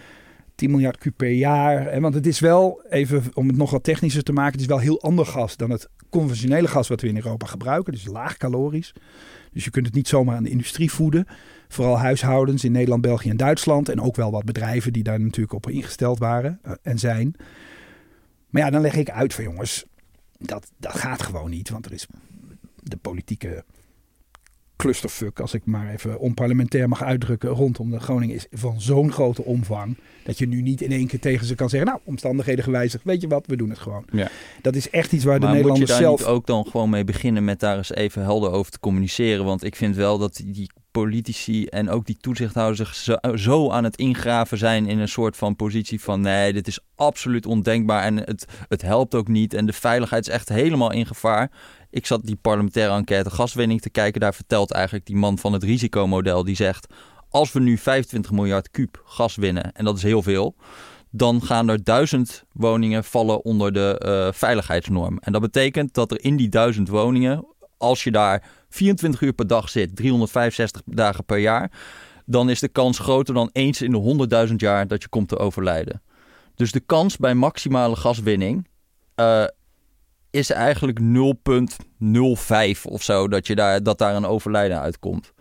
[0.56, 2.02] 10 miljard kuub per jaar.
[2.02, 4.80] Want het is wel, even om het nog wat technischer te maken, het is wel
[4.80, 7.94] heel ander gas dan het conventionele gas wat we in Europa gebruiken.
[7.94, 8.94] Dus laag calorisch.
[9.52, 11.28] Dus je kunt het niet zomaar aan de industrie voeden.
[11.68, 13.90] Vooral huishoudens in Nederland, België en Duitsland.
[13.90, 17.36] En ook wel wat bedrijven die daar natuurlijk op ingesteld waren eh, en zijn.
[18.50, 19.86] Maar ja, dan leg ik uit van jongens,
[20.38, 21.70] dat, dat gaat gewoon niet.
[21.70, 22.08] Want er is
[22.84, 23.64] de politieke
[24.78, 29.44] clusterfuck, als ik maar even onparlementair mag uitdrukken, rondom de Groningen is van zo'n grote
[29.44, 29.98] omvang.
[30.24, 33.22] Dat je nu niet in één keer tegen ze kan zeggen, nou, omstandigheden gewijzigd, weet
[33.22, 34.06] je wat, we doen het gewoon.
[34.12, 34.30] Ja.
[34.62, 36.20] Dat is echt iets waar maar de Nederlanders moet je daar zelf...
[36.20, 39.46] niet ook dan gewoon mee beginnen met daar eens even helder over te communiceren?
[39.46, 43.84] Want ik vind wel dat die politici en ook die toezichthouders zich zo, zo aan
[43.84, 48.18] het ingraven zijn in een soort van positie van nee, dit is absoluut ondenkbaar en
[48.18, 51.52] het, het helpt ook niet en de veiligheid is echt helemaal in gevaar.
[51.98, 54.22] Ik zat die parlementaire enquête gaswinning te kijken.
[54.22, 56.44] Daar vertelt eigenlijk die man van het risicomodel.
[56.44, 56.94] Die zegt,
[57.30, 60.56] als we nu 25 miljard kuub gas winnen, en dat is heel veel...
[61.10, 65.18] dan gaan er duizend woningen vallen onder de uh, veiligheidsnorm.
[65.20, 67.46] En dat betekent dat er in die duizend woningen...
[67.78, 71.72] als je daar 24 uur per dag zit, 365 dagen per jaar...
[72.26, 75.38] dan is de kans groter dan eens in de 100.000 jaar dat je komt te
[75.38, 76.02] overlijden.
[76.56, 78.68] Dus de kans bij maximale gaswinning...
[79.20, 79.44] Uh,
[80.30, 85.34] is eigenlijk 0,05 of zo dat, je daar, dat daar een overlijden uitkomt.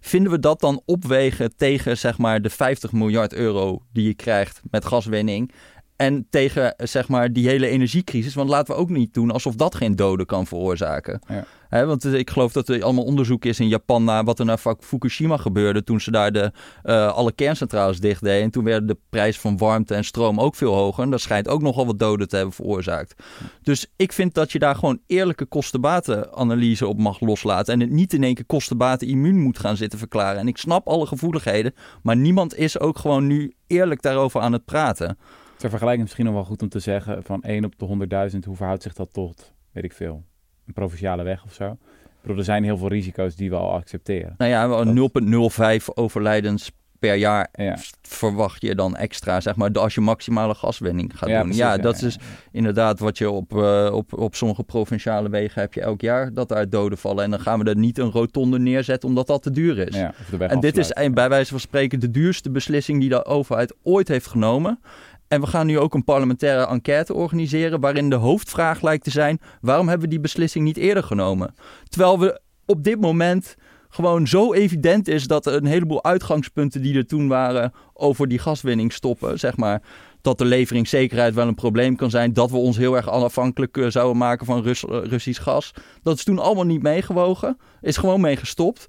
[0.00, 4.60] Vinden we dat dan opwegen tegen zeg maar, de 50 miljard euro die je krijgt
[4.70, 5.52] met gaswinning?
[5.96, 8.34] En tegen zeg maar, die hele energiecrisis.
[8.34, 11.20] Want laten we ook niet doen alsof dat geen doden kan veroorzaken.
[11.28, 11.44] Ja.
[11.68, 14.60] He, want ik geloof dat er allemaal onderzoek is in Japan naar wat er naar
[14.80, 15.84] Fukushima gebeurde.
[15.84, 16.52] toen ze daar de,
[16.84, 18.42] uh, alle kerncentrales dicht deden.
[18.42, 21.04] En toen werden de prijs van warmte en stroom ook veel hoger.
[21.04, 23.22] En dat schijnt ook nogal wat doden te hebben veroorzaakt.
[23.62, 27.74] Dus ik vind dat je daar gewoon eerlijke kostenbatenanalyse op mag loslaten.
[27.74, 30.40] En het niet in één keer kostenbaten immuun moet gaan zitten verklaren.
[30.40, 31.74] En ik snap alle gevoeligheden.
[32.02, 35.18] Maar niemand is ook gewoon nu eerlijk daarover aan het praten.
[35.56, 37.86] Ter vergelijking misschien nog wel goed om te zeggen van 1 op de
[38.32, 40.24] 100.000, hoe verhoudt zich dat tot, weet ik veel,
[40.66, 41.70] een provinciale weg of zo?
[41.70, 44.34] Ik bedoel, er zijn heel veel risico's die we al accepteren.
[44.38, 44.84] Nou ja,
[45.80, 47.76] 0,05 overlijdens per jaar Ja.
[48.02, 51.42] verwacht je dan extra, zeg maar, als je maximale gaswinning gaat Ja, doen.
[51.44, 52.18] precies, ja, ja, dat is
[52.52, 56.48] inderdaad wat je op, eh, op, op sommige provinciale wegen heb je elk jaar dat
[56.48, 57.24] daar doden vallen.
[57.24, 59.96] En dan gaan we er niet een rotonde neerzetten omdat dat te duur is.
[60.38, 64.26] En dit is bij wijze van spreken de duurste beslissing die de overheid ooit heeft
[64.26, 64.80] genomen.
[65.28, 69.40] En we gaan nu ook een parlementaire enquête organiseren waarin de hoofdvraag lijkt te zijn:
[69.60, 71.54] waarom hebben we die beslissing niet eerder genomen?
[71.88, 73.56] Terwijl we op dit moment
[73.88, 78.92] gewoon zo evident is dat een heleboel uitgangspunten die er toen waren over die gaswinning
[78.92, 79.82] stoppen, zeg maar.
[80.20, 82.32] Dat de leveringszekerheid wel een probleem kan zijn.
[82.32, 85.72] Dat we ons heel erg afhankelijk eh, zouden maken van eh, Russisch gas.
[86.02, 87.58] Dat is toen allemaal niet meegewogen.
[87.80, 88.86] Is gewoon mee gestopt.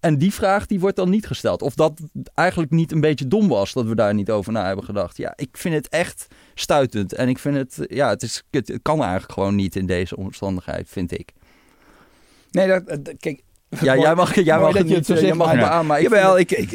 [0.00, 1.62] En die vraag die wordt dan niet gesteld.
[1.62, 2.00] Of dat
[2.34, 5.16] eigenlijk niet een beetje dom was dat we daar niet over na hebben gedacht.
[5.16, 7.12] Ja, ik vind het echt stuitend.
[7.12, 10.88] En ik vind het, ja, het, is, het, kan eigenlijk gewoon niet in deze omstandigheid,
[10.88, 11.32] vind ik.
[12.50, 13.42] Nee, dat, dat- kijk...
[13.80, 16.04] Ja, jij mag, jij Mooi mag het je niet, eh, je mag aan, maar ik
[16.04, 16.72] Jawel, ik, ik,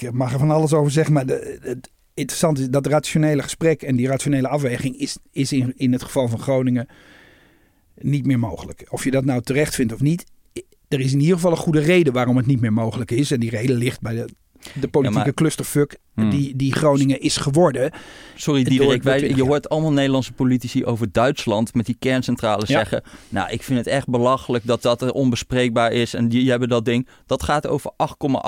[0.00, 3.96] ik mag er van alles over zeggen, maar het interessante is dat rationele gesprek en
[3.96, 6.88] die rationele afweging is, is in, in het geval van Groningen
[7.94, 8.86] niet meer mogelijk.
[8.88, 10.24] Of je dat nou terecht vindt of niet,
[10.88, 13.30] er is in ieder geval een goede reden waarom het niet meer mogelijk is.
[13.30, 14.28] En die reden ligt bij de,
[14.80, 16.30] de politieke maar- clusterfuck Hmm.
[16.30, 17.90] die, die Groningen is geworden.
[18.34, 22.68] sorry Diederik, de wij, 20 je hoort allemaal Nederlandse politici over Duitsland met die kerncentrales
[22.68, 22.78] Ja.
[22.78, 23.02] zeggen...
[23.28, 27.08] nou, ik vind het echt belachelijk dat dat onbespreekbaar is en die hebben dat ding.
[27.26, 27.92] Dat gaat over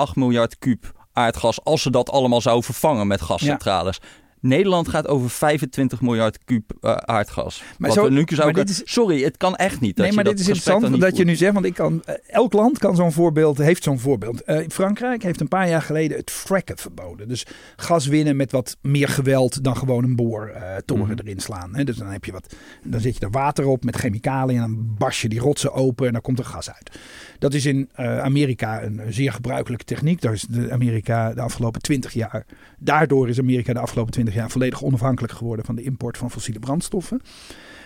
[0.07, 3.99] 8,8 miljard kuub aardgas als ze dat allemaal zouden vervangen met gascentrales.
[4.41, 7.63] Nederland gaat over 25 miljard kuub eh, aardgas.
[7.77, 9.95] Maar zo- nu maar is- Sorry, het kan echt niet.
[9.95, 12.01] Dat nee, maar je dit dat is interessant dat je nu zegt, want ik kan,
[12.05, 14.41] eh, elk land kan zo'n voorbeeld, heeft zo'n voorbeeld.
[14.43, 17.27] Eh, Frankrijk heeft een paar jaar geleden het fracken verboden.
[17.27, 21.19] Dus gas winnen met wat meer geweld dan gewoon een boortoren Mhm.
[21.19, 21.75] erin slaan.
[21.75, 21.83] Hè.
[21.83, 24.95] Dus dan heb je wat, dan zet je er water op met chemicaliën en dan
[24.97, 26.99] bas je die rotsen open en dan komt er gas uit.
[27.41, 30.21] Dat is in eh, Amerika een zeer gebruikelijke techniek.
[30.21, 32.45] Daar is de Amerika de afgelopen 20 jaar,
[32.79, 36.59] daardoor is Amerika de afgelopen 20 jaar volledig onafhankelijk geworden van de import van fossiele
[36.59, 37.21] brandstoffen.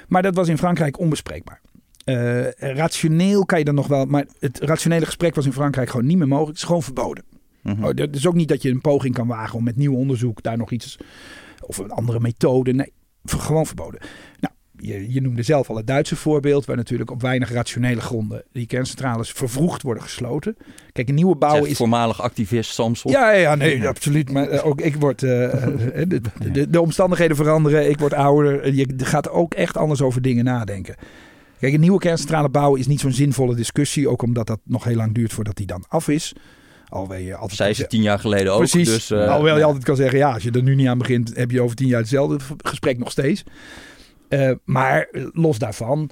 [0.07, 1.61] Maar dat was in Frankrijk onbespreekbaar.
[2.03, 6.05] Eh, rationeel kan je dan nog wel, maar het rationele gesprek was in Frankrijk gewoon
[6.05, 6.51] niet meer mogelijk.
[6.51, 7.23] Het is gewoon verboden.
[7.61, 7.83] Mhm.
[7.83, 10.43] Oh, dat is ook niet dat je een poging kan wagen om met nieuw onderzoek
[10.43, 10.97] daar nog iets
[11.61, 12.73] of een andere methode.
[12.73, 12.91] Nee,
[13.25, 14.01] gewoon verboden.
[14.39, 14.53] Nou,
[14.87, 18.65] je, je noemde zelf al het Duitse voorbeeld, waar natuurlijk op weinig rationele gronden die
[18.65, 20.57] kerncentrales vervroegd worden gesloten.
[20.91, 23.11] Kijk, een nieuwe bouw is voormalig activist Samson.
[23.11, 24.31] ja, ja, nee, absoluut.
[24.31, 25.23] Maar eh, ook ik word.
[25.23, 25.43] eh,
[26.01, 26.21] eh, de,
[26.51, 27.89] de, de omstandigheden veranderen.
[27.89, 28.73] Ik word ouder.
[28.73, 30.95] Je gaat ook echt anders over dingen nadenken.
[31.59, 34.09] Kijk, een nieuwe kerncentrale bouwen is niet zo'n zinvolle discussie.
[34.09, 36.33] Ook omdat dat nog heel lang duurt voordat die dan af is.
[36.89, 38.57] Alhoewel je altijd Zij zeggen- tien jaar geleden ook.
[38.57, 38.89] Precies.
[38.89, 41.51] Dus, Alhoewel je altijd kan zeggen, ja, als je er nu niet aan begint, heb
[41.51, 43.43] je over tien jaar hetzelfde gesprek nog steeds.
[44.39, 46.09] Eh, maar los daarvan,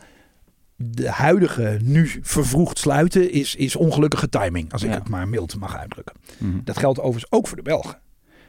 [0.75, 4.71] de huidige nu vervroegd sluiten is, is ongelukkige timing.
[4.71, 4.95] Als ik Ja.
[4.95, 6.15] het maar mild mag uitdrukken.
[6.37, 6.57] Mhm.
[6.63, 7.99] Dat geldt overigens ook voor de Belgen.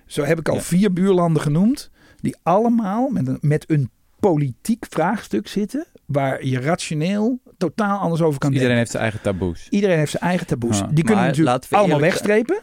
[0.06, 0.60] Zo heb ik al Ja.
[0.60, 7.40] vier buurlanden genoemd, die allemaal met een, met een politiek vraagstuk zitten, waar je rationeel
[7.56, 8.76] totaal anders over kan Iedereen denken.
[8.76, 9.66] heeft zijn eigen taboes.
[9.70, 10.78] Iedereen heeft zijn eigen taboes.
[10.78, 10.86] Ja.
[10.92, 12.58] Die kunnen natuurlijk allemaal wegstrepen.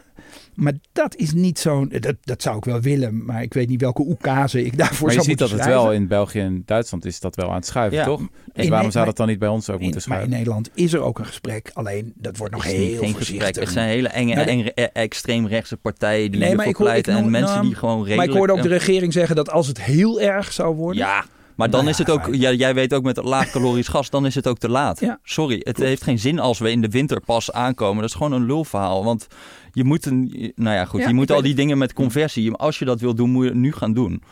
[0.54, 1.92] Maar dat is niet zo'n...
[2.00, 5.16] Dat, dat zou ik wel willen, maar ik weet niet welke oekase ik daarvoor Maar
[5.16, 6.02] je zou ziet dat moeten het wel schrijven.
[6.02, 8.04] in België en Duitsland is dat wel aan het schuiven, Ja.
[8.04, 8.20] toch?
[8.52, 10.52] Dus In waarom zou dat dan niet bij ons ook In, moeten maar in schuiven?
[10.54, 11.70] Nederland is er ook een gesprek.
[11.74, 13.46] Alleen, dat wordt nog heel geen voorzichtig.
[13.46, 13.54] gesprek.
[13.64, 16.86] Het zijn hele enge, Nou, enge e- extreemrechtse partijen die Nee, nee, maar ervoor ik
[16.88, 17.24] hoor- ik pleiten.
[17.24, 18.16] en mensen nou, die gewoon redelijk...
[18.16, 21.02] Maar ik hoorde ook de regering zeggen dat als het heel erg zou worden...
[21.02, 21.24] Ja,
[21.56, 22.34] maar dan Nou is het ook...
[22.34, 25.00] Ja, jij weet ook met laagcalorisch gas, dan is het ook te laat.
[25.00, 25.18] Ja.
[25.22, 28.00] Sorry, het heeft geen zin als we in de winter pas aankomen.
[28.00, 29.04] Dat is gewoon een lulverhaal.
[29.04, 29.26] Want
[29.72, 30.52] je moet een...
[30.56, 31.00] Nou ja, goed.
[31.00, 32.52] Ja, je moet al die dingen met conversie...
[32.52, 34.22] Als je dat wil doen, moet je het nu gaan doen.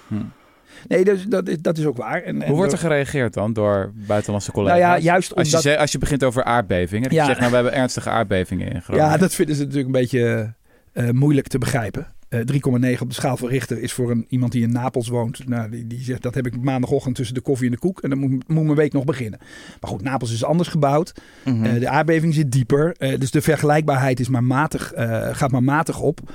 [0.89, 2.23] Nee, dus, dat, is, dat is ook waar.
[2.23, 4.79] En, en Hoe wordt er geregeerd dan door buitenlandse collega's?
[4.81, 7.21] Nou ja, juist als, je als je begint over aardbevingen, Ja.
[7.21, 9.11] je zegt, nou we hebben ernstige aardbevingen in Groningen.
[9.11, 10.55] Ja, dat vinden ze natuurlijk een beetje
[10.93, 12.07] eh, moeilijk te begrijpen.
[12.31, 15.49] Eh 3,9 op de schaal van Richter is voor een, iemand die in Napels woont.
[15.49, 18.01] Nou, die, die zegt dat heb ik maandagochtend tussen de koffie en de koek.
[18.01, 19.39] En dan moet, moet mijn week nog beginnen.
[19.81, 21.13] Maar goed, Napels is anders gebouwd.
[21.45, 21.65] Mhm.
[21.65, 22.95] Eh, de aardbeving zit dieper.
[22.97, 26.33] Eh, dus de vergelijkbaarheid is maar matig, eh, gaat maar matig op.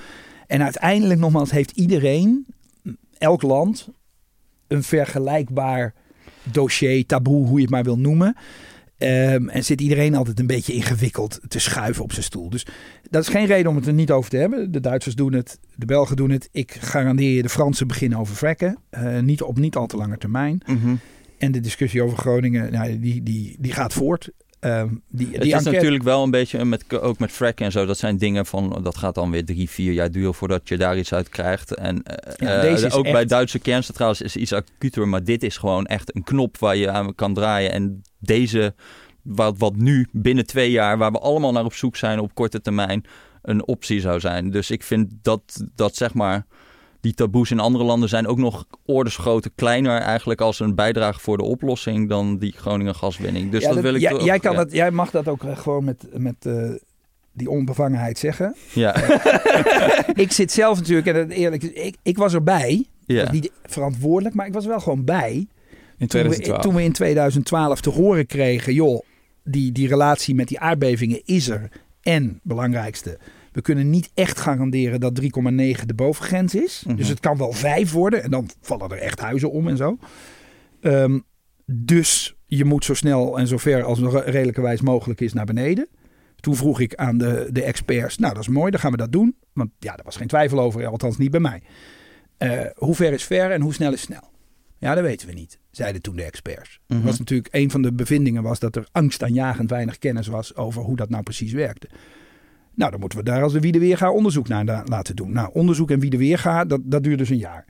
[0.47, 2.45] En uiteindelijk nogmaals heeft iedereen,
[3.17, 3.89] elk land,
[4.67, 5.93] een vergelijkbaar
[6.43, 8.35] dossier, taboe, hoe je het maar wil noemen.
[8.97, 12.49] Ehm, en zit iedereen altijd een beetje ingewikkeld te schuiven op zijn stoel.
[12.49, 12.65] Dus
[13.09, 14.71] dat is geen reden om het er niet over te hebben.
[14.71, 16.49] De Duitsers doen het, de Belgen doen het.
[16.51, 18.77] Ik garandeer je, de Fransen beginnen over fracken.
[18.89, 20.61] Eh, niet op niet al te lange termijn.
[20.65, 20.95] Mhm.
[21.37, 24.29] En de discussie over Groningen, nou, die, die, die gaat voort.
[24.65, 27.71] Ehm, die, Het die is enquête- natuurlijk wel een beetje, met, ook met fracken en
[27.71, 30.77] zo, dat zijn dingen van, dat gaat dan weer drie, vier jaar duren voordat je
[30.77, 31.75] daar iets uit krijgt.
[31.75, 35.57] En eh, Ja, eh, deze ook bij Duitse kerncentrales is iets acuter, maar dit is
[35.57, 37.71] gewoon echt een knop waar je aan kan draaien.
[37.71, 38.73] En deze,
[39.21, 42.61] wat, wat nu binnen twee jaar, waar we allemaal naar op zoek zijn op korte
[42.61, 43.05] termijn,
[43.41, 44.51] een optie zou zijn.
[44.51, 45.41] Dus ik vind dat,
[45.75, 46.45] dat zeg maar,
[47.05, 51.37] die taboes in andere landen zijn ook nog ordesgrootte kleiner eigenlijk als een bijdrage voor
[51.37, 53.51] de oplossing dan die Groningen gaswinning.
[53.51, 54.57] Dus Ja, dat, dat- wil ik jij, kan ja.
[54.57, 56.69] dat, jij mag dat ook eh, gewoon met, met eh,
[57.31, 58.55] die onbevangenheid zeggen.
[58.73, 58.95] Ja,
[60.25, 62.71] ik zit zelf natuurlijk, en eerlijk, ik, ik was erbij.
[63.05, 63.21] Ik ja.
[63.23, 65.33] was niet verantwoordelijk, maar ik was wel gewoon bij.
[65.97, 66.61] in Toen we, 2012.
[66.61, 69.01] toen we in 2012 te horen kregen, joh,
[69.43, 71.69] die, die relatie met die aardbevingen is er.
[72.01, 73.17] En, belangrijkste,
[73.55, 75.27] we kunnen niet echt garanderen dat 3,9
[75.85, 76.83] de bovengrens is.
[76.87, 76.95] Mhm.
[76.95, 79.97] Dus het kan wel 5 worden en dan vallen er echt huizen om en zo.
[80.81, 81.19] Ehm,
[81.65, 85.87] dus je moet zo snel en zo ver als nog redelijkerwijs mogelijk is naar beneden.
[86.35, 89.11] Toen vroeg ik aan de, de experts, nou dat is mooi, dan gaan we dat
[89.11, 89.35] doen.
[89.53, 91.61] Want ja, daar was geen twijfel over, althans niet bij mij.
[92.37, 94.31] Eh, hoe ver is ver en hoe snel is snel?
[94.77, 96.79] Ja, dat weten we niet, zeiden toen de experts.
[96.87, 97.01] Mhm.
[97.01, 100.95] was natuurlijk een van de bevindingen was dat er angstaanjagend weinig kennis was over hoe
[100.95, 101.87] dat nou precies werkte.
[102.75, 105.31] Nou, dan moeten we daar als de Wie de Weerga onderzoek naar laten doen.
[105.31, 107.65] Nou, onderzoek en Wie de Weerga, dat, dat duurt dus een jaar.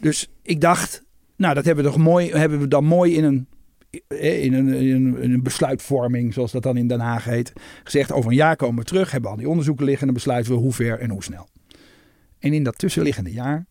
[0.00, 1.04] Dus ik dacht,
[1.36, 3.46] nou, dat hebben we, toch mooi, hebben we dan mooi in een,
[4.08, 7.52] eh, in, een, in, een, in een besluitvorming, zoals dat dan in Den Haag heet,
[7.84, 8.12] gezegd.
[8.12, 10.52] Over een jaar komen we terug, hebben we al die onderzoeken liggen en dan besluiten
[10.52, 11.48] we hoe ver en hoe snel.
[12.38, 13.66] En in dat tussenliggende jaar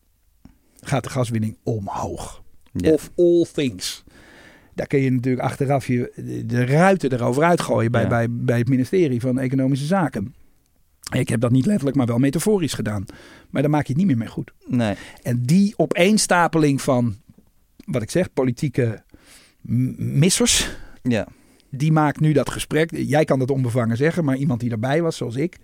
[0.79, 2.43] gaat de gaswinning omhoog.
[2.71, 2.91] Ja.
[2.91, 4.03] Of all things.
[4.75, 8.07] Daar kun je natuurlijk achteraf je, de ruiten erover uitgooien bij, Ja.
[8.07, 10.33] bij, bij het ministerie van Economische Zaken.
[11.11, 13.05] Ik heb dat niet letterlijk, maar wel metaforisch gedaan.
[13.49, 14.51] Maar daar maak je het niet meer mee goed.
[14.67, 14.95] Nee.
[15.21, 17.17] En die opeenstapeling van,
[17.85, 19.03] wat ik zeg, politieke
[19.97, 20.69] missers,
[21.03, 21.27] Ja.
[21.69, 22.89] die maakt nu dat gesprek.
[22.95, 25.57] Jij kan dat onbevangen zeggen, maar iemand die erbij was, zoals ik,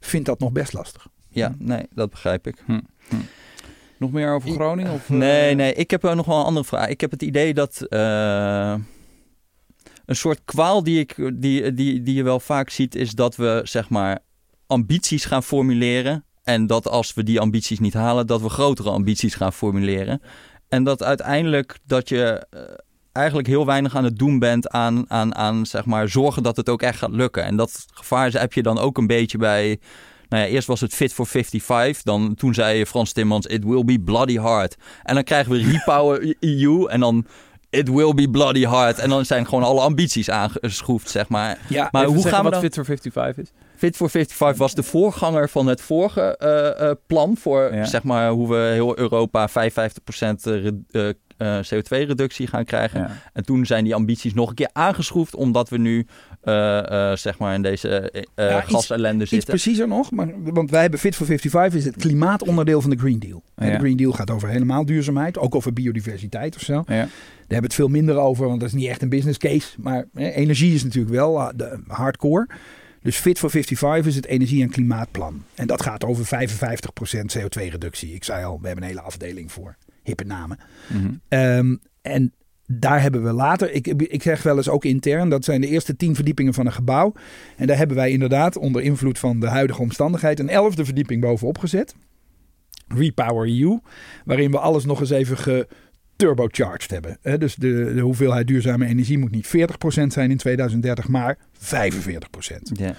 [0.00, 1.06] vindt dat nog best lastig.
[1.28, 2.64] ja, nee, dat begrijp ik.
[3.98, 4.92] Nog meer over Groningen?
[4.92, 6.88] Of, eh, Nee, nee, ik heb eh, nog wel een andere vraag.
[6.88, 8.74] Ik heb het idee dat eh,
[10.06, 13.60] een soort kwaal die, ik, die, die, die je wel vaak ziet, is dat we
[13.64, 14.18] zeg maar
[14.72, 16.24] ambities gaan formuleren.
[16.42, 20.22] En dat als we die ambities niet halen, dat we grotere ambities gaan formuleren.
[20.68, 22.60] En dat uiteindelijk dat je eh,
[23.12, 26.68] eigenlijk heel weinig aan het doen bent aan, aan, aan zeg maar, zorgen dat het
[26.68, 27.44] ook echt gaat lukken.
[27.44, 29.80] En dat gevaar heb je dan ook een beetje bij.
[30.28, 32.02] Nou ja, eerst was het Fit for 55.
[32.02, 34.76] Dan, toen zei Frans Timmermans, it will be bloody hard.
[35.02, 37.26] En dan krijgen we Repower EU en dan
[37.70, 38.98] it will be bloody hard.
[38.98, 41.58] En dan zijn gewoon alle ambities aangeschroefd, zeg maar.
[41.68, 42.60] Ja, Maar hoe gaan we wat dan...
[42.60, 43.50] Fit for 55 is?
[43.82, 47.84] Fit for 55 was de voorganger van het vorige eh, eh, plan voor Ja.
[47.84, 49.52] zeg maar hoe we heel Europa 55%
[50.44, 51.08] re- eh,
[51.58, 53.00] eh, CO2-reductie gaan krijgen.
[53.00, 53.10] Ja.
[53.32, 56.06] En toen zijn die ambities nog een keer aangeschroefd, omdat we nu
[57.14, 59.48] zeg maar in deze Ja, iets- gasellende Iets zitten.
[59.50, 63.18] preciezer nog, maar, want wij hebben Fit for 55 is het klimaatonderdeel van de Green
[63.18, 63.42] Deal.
[63.54, 63.72] En.
[63.72, 66.72] De Green Deal gaat over helemaal duurzaamheid, ook over biodiversiteit of zo.
[66.72, 66.82] Ja.
[66.86, 66.96] Daar
[67.38, 69.68] hebben we het veel minder over, want dat is niet echt een business case.
[69.80, 72.46] Maar energie is natuurlijk wel de hardcore.
[73.02, 75.44] Dus Fit for 55 is het energie- en klimaatplan.
[75.54, 78.14] En dat gaat over 55% CO2-reductie.
[78.14, 79.76] Ik zei al, we hebben een hele afdeling voor.
[80.02, 80.58] Hippe namen.
[81.28, 82.32] Ehm, en
[82.66, 85.96] daar hebben we later, ik, ik zeg wel eens ook intern, dat zijn de eerste
[85.96, 87.12] tien verdiepingen van een gebouw.
[87.56, 91.58] En daar hebben wij inderdaad onder invloed van de huidige omstandigheid een elfde verdieping bovenop
[91.58, 91.94] gezet.
[92.88, 93.78] Repower EU,
[94.24, 95.66] waarin we alles nog eens even
[96.22, 97.18] geturbocharged hebben.
[97.20, 99.50] Hè, dus de, de hoeveelheid duurzame energie moet niet 40%
[100.06, 101.38] zijn in 2030, maar 45%.
[102.72, 102.94] Ja.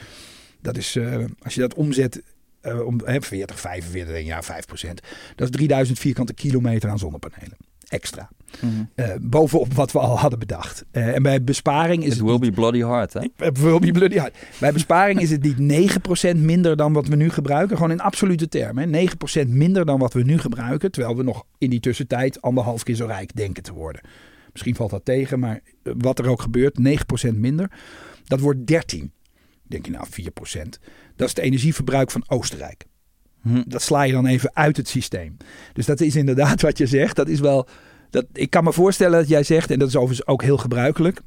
[0.61, 2.21] Dat is, eh, als je dat omzet,
[2.61, 5.01] eh, om, hè, 40, 45, denk je, ja, 5%.
[5.35, 7.57] Dat is 3000 vierkante kilometer aan zonnepanelen.
[7.87, 8.29] Extra.
[8.61, 8.71] Mhm.
[8.95, 10.85] Eh, bovenop wat we al hadden bedacht.
[10.91, 12.21] Eh, en bij besparing is It het.
[12.27, 13.19] will be bloody hard, hè?
[13.21, 14.35] niet- will be bloody hard.
[14.59, 17.75] Bij besparing is het niet 9% minder dan wat we nu gebruiken.
[17.75, 18.83] Gewoon in absolute termen.
[18.83, 18.89] hè.
[18.89, 20.91] 9% minder dan wat we nu gebruiken.
[20.91, 24.01] Terwijl we nog in die tussentijd anderhalf keer zo rijk denken te worden.
[24.51, 26.79] Misschien valt dat tegen, maar eh, wat er ook gebeurt,
[27.27, 27.71] 9% minder.
[28.23, 29.11] Dat wordt 13.
[29.67, 30.79] Denk je nou 4%.
[31.15, 32.85] Dat is het energieverbruik van Oostenrijk.
[33.43, 33.63] Hm.
[33.65, 35.37] Dat sla je dan even uit het systeem.
[35.73, 37.15] Dus dat is inderdaad wat je zegt.
[37.15, 37.67] Dat is wel.
[38.09, 41.21] Dat, ik kan me voorstellen dat jij zegt, en dat is overigens ook heel gebruikelijk.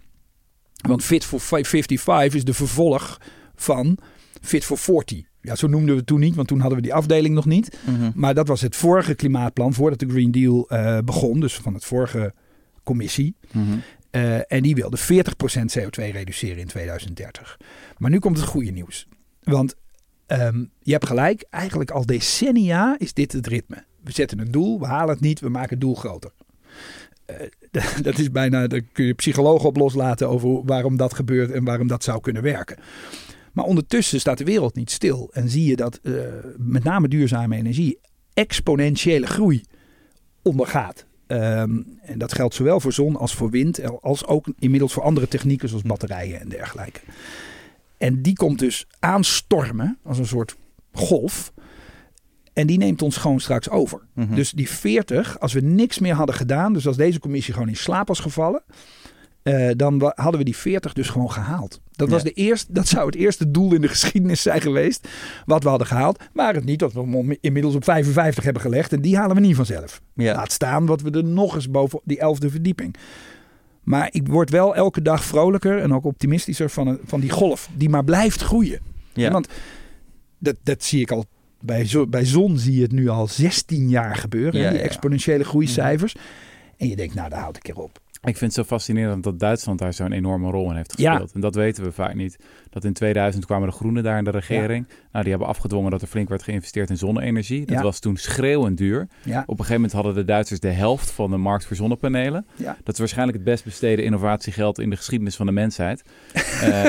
[0.86, 3.20] Want Fit for 55 is de vervolg
[3.54, 3.98] van
[4.40, 5.22] Fit for 40.
[5.40, 7.78] Ja, zo noemden we het toen niet, want toen hadden we die afdeling nog niet.
[7.86, 8.10] Mhm.
[8.14, 11.40] Maar dat was het vorige klimaatplan voordat de Green Deal eh, begon.
[11.40, 12.34] Dus van het vorige
[12.82, 13.36] commissie.
[13.52, 13.64] Mhm.
[14.10, 17.56] Eh, en die wilde 40% CO2 reduceren in 2030.
[17.98, 19.08] Maar nu komt het goede nieuws.
[19.42, 19.74] Want
[20.26, 23.84] ehm, je hebt gelijk, eigenlijk al decennia is dit het ritme.
[24.02, 26.30] We zetten een doel, we halen het niet, we maken het doel groter.
[27.24, 27.36] Eh,
[28.02, 31.86] dat is bijna, daar kun je psychologen op loslaten over waarom dat gebeurt en waarom
[31.86, 32.76] dat zou kunnen werken.
[33.52, 36.12] Maar ondertussen staat de wereld niet stil en zie je dat eh,
[36.56, 37.98] met name duurzame energie
[38.34, 39.62] exponentiële groei
[40.42, 41.06] ondergaat.
[41.26, 45.28] Ehm, en dat geldt zowel voor zon als voor wind, als ook inmiddels voor andere
[45.28, 47.00] technieken zoals batterijen en dergelijke.
[47.99, 50.57] En die komt dus aanstormen als een soort
[50.92, 51.53] golf.
[52.53, 54.01] En die neemt ons gewoon straks over.
[54.14, 54.34] Mhm.
[54.34, 57.76] Dus die 40, als we niks meer hadden gedaan, dus als deze commissie gewoon in
[57.76, 58.62] slaap was gevallen,
[59.42, 61.80] eh, dan hadden we die 40 dus gewoon gehaald.
[61.92, 62.28] Dat, was Ja.
[62.28, 65.09] de eerste, dat zou het eerste doel in de geschiedenis zijn geweest
[65.44, 66.22] wat we hadden gehaald.
[66.32, 69.42] Maar het niet dat we hem inmiddels op 55 hebben gelegd en die halen we
[69.42, 70.01] niet vanzelf.
[70.14, 70.34] Ja.
[70.34, 72.97] Laat staan wat we er nog eens boven die elfde verdieping.
[73.87, 77.68] Maar ik word wel elke dag vrolijker en ook optimistischer van, een- van die golf
[77.74, 78.80] die maar blijft groeien.
[79.12, 79.30] Ja.
[79.30, 79.49] Want
[80.39, 81.24] dat, dat zie ik al
[81.61, 84.61] bij, bij zon zie je het nu al 16 jaar gebeuren.
[84.61, 86.14] Ja, die ja, exponentiële groeicijfers.
[86.76, 87.99] En je denkt, nou daar houd ik keer op.
[88.12, 91.32] Ik vind het zo fascinerend dat Duitsland daar zo'n enorme rol in heeft gespeeld.
[91.32, 92.37] En dat weten we vaak niet.
[92.76, 94.86] Dat in 2000 kwamen de Groenen daar in de regering.
[95.12, 97.66] Nou, die hebben afgedwongen dat er flink werd geïnvesteerd in zonne-energie.
[97.66, 97.82] Dat Ja.
[97.82, 99.08] was toen schreeuwend duur.
[99.22, 102.46] Ja, Op een gegeven moment hadden de Duitsers de helft van de markt voor zonnepanelen.
[102.56, 102.76] ja.
[102.84, 106.02] Dat is waarschijnlijk het best besteden innovatiegeld in de geschiedenis van de mensheid.
[106.62, 106.84] Eh,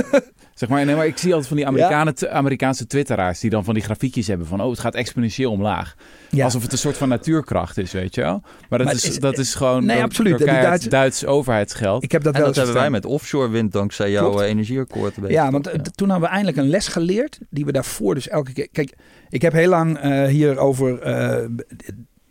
[0.54, 3.74] zeg maar, nee, maar ik zie altijd van die Amerikanen, Amerikaanse twitteraars die dan van
[3.74, 5.96] die grafiekjes hebben van oh, het gaat exponentieel omlaag.
[6.30, 6.44] ja.
[6.44, 8.42] Alsof het een soort van natuurkracht is, weet je wel.
[8.70, 10.90] Maar dat, Maar is, is- dat is gewoon Nee, absoluut.
[10.90, 12.04] Duits overheidsgeld.
[12.04, 14.44] Ik heb dat en wel dat hebben wij met offshore wind dankzij jouw Klopt.
[14.44, 15.14] energieakkoord.
[15.28, 18.70] Ja, want toen hebben we eindelijk een les geleerd die we daarvoor dus elke keer...
[18.72, 18.96] Kijk,
[19.30, 21.46] ik heb heel lang eh, hierover eh,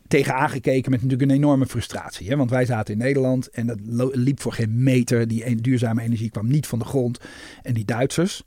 [0.08, 2.28] tegen aangekeken met natuurlijk een enorme frustratie.
[2.28, 2.36] Hè?
[2.36, 3.78] Want wij zaten in Nederland en dat
[4.12, 5.28] liep voor geen meter.
[5.28, 7.18] Die en- duurzame energie kwam niet van de grond.
[7.62, 8.42] En die Duitsers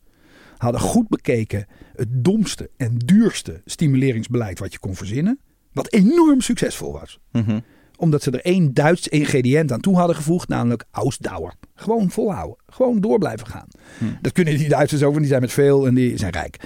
[0.57, 5.39] hadden goed bekeken het domste en duurste stimuleringsbeleid wat je kon verzinnen.
[5.73, 7.59] Wat enorm succesvol was Mhm.
[7.99, 11.53] Omdat ze er één Duits ingrediënt aan toe hadden gevoegd, namelijk Ausdauer.
[11.75, 12.57] Gewoon volhouden.
[12.67, 13.67] Gewoon door blijven gaan.
[13.97, 14.05] Hm.
[14.21, 16.57] Dat kunnen die Duitsers ook, want die zijn met veel en die zijn rijk.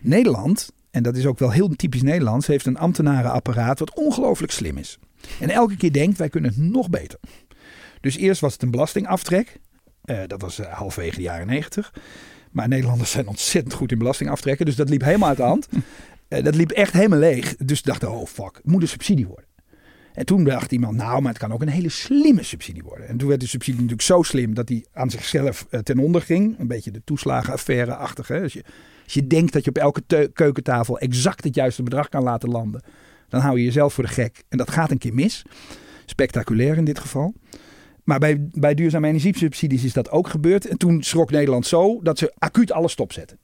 [0.00, 4.76] Nederland, en dat is ook wel heel typisch Nederlands, heeft een ambtenarenapparaat wat ongelooflijk slim
[4.76, 4.98] is.
[5.40, 7.18] En elke keer denkt, wij kunnen het nog beter.
[8.00, 9.60] Dus eerst was het een belastingaftrek.
[10.04, 11.92] Eh, dat was eh, halfwege de jaren negentig.
[12.50, 14.66] Maar Nederlanders zijn ontzettend goed in belasting aftrekken.
[14.66, 15.68] Dus dat liep helemaal uit de hand.
[16.30, 17.56] Eh, dat liep echt helemaal leeg.
[17.56, 19.44] Dus dachten, oh fuck, het moet een subsidie worden.
[20.12, 23.08] En toen dacht iemand, nou, maar het kan ook een hele slimme subsidie worden.
[23.08, 26.22] En toen werd de subsidie natuurlijk zo slim dat die aan zichzelf eh, ten onder
[26.22, 26.58] ging.
[26.58, 28.28] Een beetje de toeslagenaffaire-achtig.
[28.28, 28.42] Hè?
[28.42, 28.64] Als, je,
[29.04, 32.82] als je denkt dat je op elke keukentafel exact het juiste bedrag kan laten landen,
[33.28, 34.42] dan hou je jezelf voor de gek.
[34.48, 35.42] En dat gaat een keer mis.
[36.04, 37.34] Spectaculair in dit geval.
[38.04, 40.66] Maar bij, bij duurzame energiesubsidies is dat ook gebeurd.
[40.66, 43.38] En toen schrok Nederland zo dat ze acuut alles stopzetten.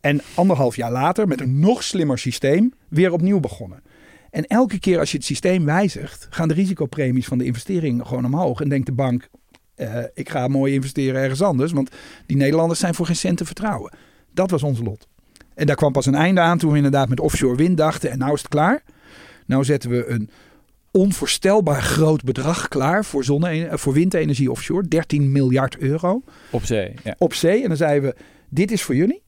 [0.00, 3.82] En anderhalf jaar later, met een nog slimmer systeem, weer opnieuw begonnen.
[4.30, 8.24] En elke keer als je het systeem wijzigt, gaan de risicopremies van de investering gewoon
[8.24, 8.60] omhoog.
[8.60, 9.28] En denkt de bank,
[9.74, 11.90] eh, ik ga mooi investeren ergens anders, want
[12.26, 13.92] die Nederlanders zijn voor geen cent te vertrouwen.
[14.34, 15.06] Dat was ons lot.
[15.54, 18.18] En daar kwam pas een einde aan toen we inderdaad met offshore wind dachten en
[18.18, 18.82] nou is het klaar.
[19.46, 20.30] Nou zetten we een
[20.90, 24.88] onvoorstelbaar groot bedrag klaar voor, zonne, voor windenergie offshore.
[24.88, 27.14] 13 miljard euro Op zee, ja.
[27.18, 27.62] op zee.
[27.62, 28.16] En dan zeiden we,
[28.48, 29.22] dit is voor jullie.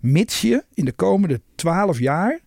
[0.00, 2.40] Mits je in de komende 12 jaar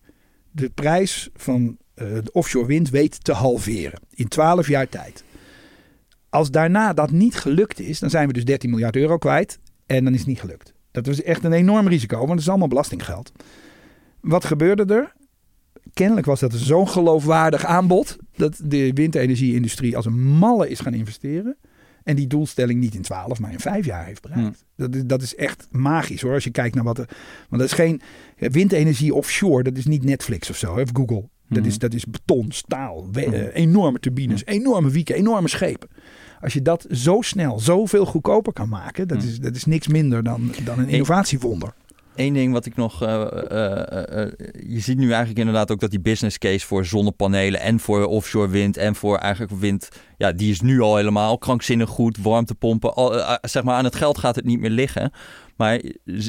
[0.52, 4.00] de prijs van eh, de offshore wind weet te halveren.
[4.10, 5.24] In 12 jaar tijd.
[6.28, 9.58] Als daarna dat niet gelukt is, dan zijn we dus 13 miljard euro kwijt.
[9.86, 10.74] En dan is het niet gelukt.
[10.90, 13.32] Dat was echt een enorm risico, want het is allemaal belastinggeld.
[14.20, 15.12] Wat gebeurde er?
[15.92, 21.56] Kennelijk was dat zo'n geloofwaardig aanbod dat de windenergie-industrie als een malle is gaan investeren.
[22.04, 24.64] En die doelstelling niet in 12, maar in 5 jaar heeft bereikt.
[24.76, 26.34] Dat, is, dat is echt magisch hoor.
[26.34, 27.08] Als je kijkt naar wat er.
[27.48, 28.00] Want dat is geen.
[28.36, 31.28] Windenergie offshore, dat is niet Netflix of zo, of Google.
[31.48, 33.18] Dat, is, dat is beton, staal, Mhm.
[33.18, 35.88] eh, enorme turbines, enorme wieken, enorme schepen.
[36.40, 40.22] Als je dat zo snel, zoveel goedkoper kan maken, dat is, dat is niks minder
[40.22, 41.74] dan, dan een innovatiewonder.
[42.16, 43.02] Eén ding wat ik nog.
[43.02, 44.32] eh, eh,
[44.68, 48.48] je ziet nu eigenlijk inderdaad ook dat die business case voor zonnepanelen en voor offshore
[48.48, 49.88] wind en voor eigenlijk wind.
[50.18, 52.18] Ja, die is nu al helemaal krankzinnig goed.
[52.22, 52.92] Warmtepompen.
[53.40, 55.12] Zeg maar, aan het geld gaat het niet meer liggen.
[55.56, 55.80] Maar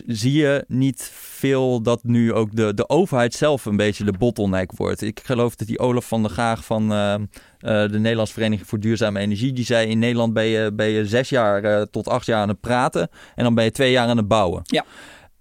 [0.08, 4.72] zie je niet veel dat nu ook de, de overheid zelf een beetje de bottleneck
[4.72, 5.02] wordt?
[5.02, 9.54] Ik geloof dat die Olaf van der Gaag van de Nederlandse Vereniging voor Duurzame Energie,
[9.54, 13.44] die zei in Nederland ben je, zes jaar tot acht jaar aan het praten en
[13.44, 14.62] dan ben je twee jaar aan het bouwen.
[14.64, 14.86] Ja.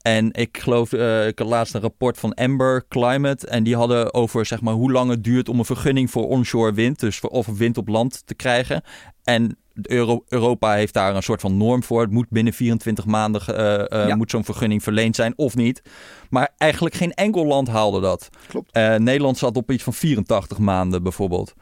[0.03, 3.46] En ik geloof, eh, ik had laatst een rapport van Amber Climate.
[3.46, 6.72] En die hadden over zeg maar, hoe lang het duurt om een vergunning voor onshore
[6.72, 8.82] wind, dus voor of wind op land te krijgen.
[9.24, 12.00] En Euro- Europa heeft daar een soort van norm voor.
[12.00, 14.16] Het moet binnen 24 maanden eh, eh, Ja.
[14.16, 15.82] moet zo'n vergunning verleend zijn of niet.
[16.30, 18.28] Maar eigenlijk geen enkel land haalde dat.
[18.48, 18.74] Klopt.
[18.98, 21.55] Nederland zat op iets van 84 maanden bijvoorbeeld.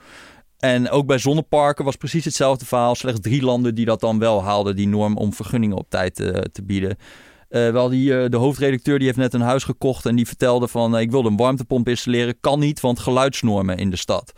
[0.58, 2.94] En ook bij zonneparken was precies hetzelfde verhaal.
[2.94, 6.14] Slechts drie landen die dat dan wel haalden, die norm om vergunningen op tijd
[6.52, 6.96] te bieden.
[7.50, 10.68] Eh, wel die, eh, de hoofdredacteur die heeft net een huis gekocht en die vertelde
[10.68, 12.40] van eh, ik wilde een warmtepomp installeren.
[12.40, 14.32] Kan niet, want geluidsnormen in de stad.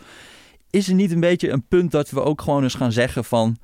[0.71, 3.57] Is er niet een beetje een punt dat we ook gewoon eens gaan zeggen van...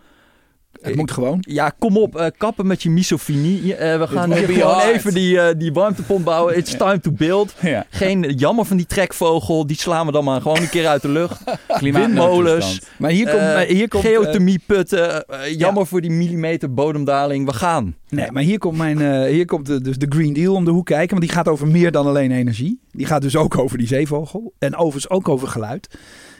[0.81, 1.39] Het moet gewoon.
[1.41, 3.75] Ja, kom op, eh, kappen met je misofinie.
[3.75, 6.57] Eh, we gaan hier gewoon even die, eh, die warmtepomp bouwen.
[6.57, 7.55] It's time to build.
[7.61, 7.87] ja.
[7.91, 9.67] Geen jammer van die trekvogel.
[9.67, 11.43] Die slaan we dan maar gewoon een keer uit de lucht.
[11.81, 12.81] Windmolens.
[12.99, 15.25] Maar hier komt, hier komt Geothermieputten.
[15.57, 17.47] jammer voor die millimeter bodemdaling.
[17.47, 17.97] We gaan.
[18.09, 20.87] Nee, maar hier komt, mijn, hier komt de, dus de Green Deal om de hoek
[20.87, 21.09] kijken.
[21.09, 22.81] Want die gaat over meer dan alleen energie.
[22.91, 24.53] Die gaat dus ook over die zeevogel.
[24.59, 25.89] En overigens ook over geluid.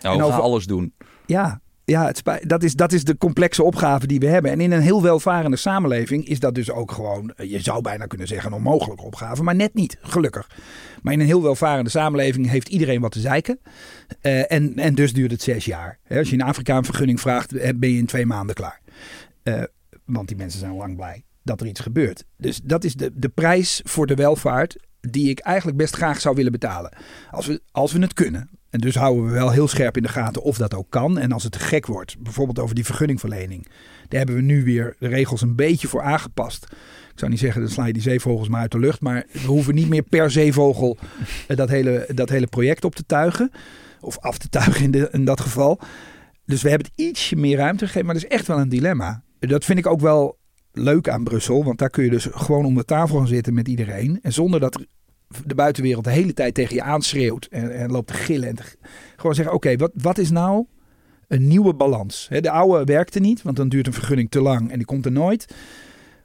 [0.01, 0.93] Nou, En we over- gaan alles doen.
[1.27, 1.61] Ja,
[1.91, 4.51] ja het dat, is, dat is de complexe opgave die we hebben.
[4.51, 8.07] En in een heel welvarende samenleving is dat dus ook gewoon, eh, je zou bijna
[8.07, 9.43] kunnen zeggen, een onmogelijke opgave.
[9.43, 10.51] Maar net niet, gelukkig.
[11.03, 13.61] Maar in een heel welvarende samenleving heeft iedereen wat te zeiken.
[14.21, 15.99] Eh, en, en dus duurt het zes jaar.
[16.09, 18.81] Als je in Afrika een vergunning vraagt, eh, ben je in twee maanden klaar.
[20.05, 22.25] Want die mensen zijn lang blij dat er iets gebeurt.
[22.37, 26.35] Dus dat is de, de prijs voor de welvaart die ik eigenlijk best graag zou
[26.35, 26.97] willen betalen.
[27.31, 28.58] Als we, als we het kunnen.
[28.71, 31.19] En dus houden we wel heel scherp in de gaten of dat ook kan.
[31.19, 33.67] En als het te gek wordt, bijvoorbeeld over die vergunningverlening.
[34.09, 36.67] Daar hebben we nu weer de regels een beetje voor aangepast.
[37.13, 39.01] Ik zou niet zeggen, dan sla je die zeevogels maar uit de lucht.
[39.01, 40.99] Maar we hoeven niet meer per zeevogel
[41.47, 43.51] eh, dat hele, dat hele project op te tuigen.
[44.01, 45.81] Of af te tuigen in, in dat geval.
[46.45, 48.07] Dus we hebben het ietsje meer ruimte gegeven.
[48.07, 49.23] Maar dat is echt wel een dilemma.
[49.39, 50.39] Dat vind ik ook wel
[50.73, 51.65] leuk aan Brussel.
[51.65, 54.19] Want daar kun je dus gewoon om de tafel gaan zitten met iedereen.
[54.23, 54.87] En zonder dat
[55.45, 57.47] de buitenwereld de hele tijd tegen je aanschreeuwt.
[57.47, 58.49] En, en loopt te gillen.
[58.49, 58.57] En
[59.17, 60.67] gewoon zeggen, oké, wat, wat is nou
[61.27, 62.29] een nieuwe balans?
[62.41, 65.13] De oude werkte niet, want dan duurt een vergunning te lang en die komt er
[65.13, 65.55] nooit.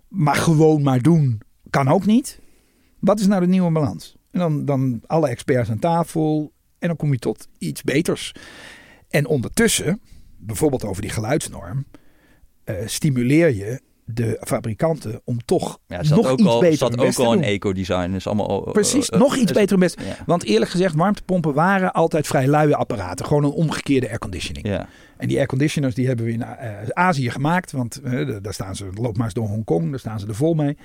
[0.07, 2.39] Maar gewoon maar doen kan ook niet.
[2.99, 4.15] Wat is nou de nieuwe balans?
[4.31, 8.35] En dan, dan alle experts aan tafel en dan kom je tot iets beters.
[9.09, 10.01] En ondertussen,
[10.37, 11.85] bijvoorbeeld over die geluidsnorm,
[12.63, 17.15] eh, stimuleer je de fabrikanten om toch Ja, nog ook iets al, beter zat ook
[17.15, 18.13] al een eco-design.
[18.13, 20.01] Is allemaal, eh, Precies, eh, nog iets beter best.
[20.01, 20.15] Ja.
[20.25, 23.25] Want eerlijk gezegd, warmtepompen waren altijd vrij luie apparaten.
[23.25, 24.67] Gewoon een omgekeerde airconditioning.
[24.67, 24.87] ja.
[25.17, 27.71] En die airconditioners die hebben we in eh, Azië gemaakt.
[27.71, 28.01] Want
[28.41, 30.77] daar staan ze, loop maar eens door Hongkong, daar staan ze er vol mee.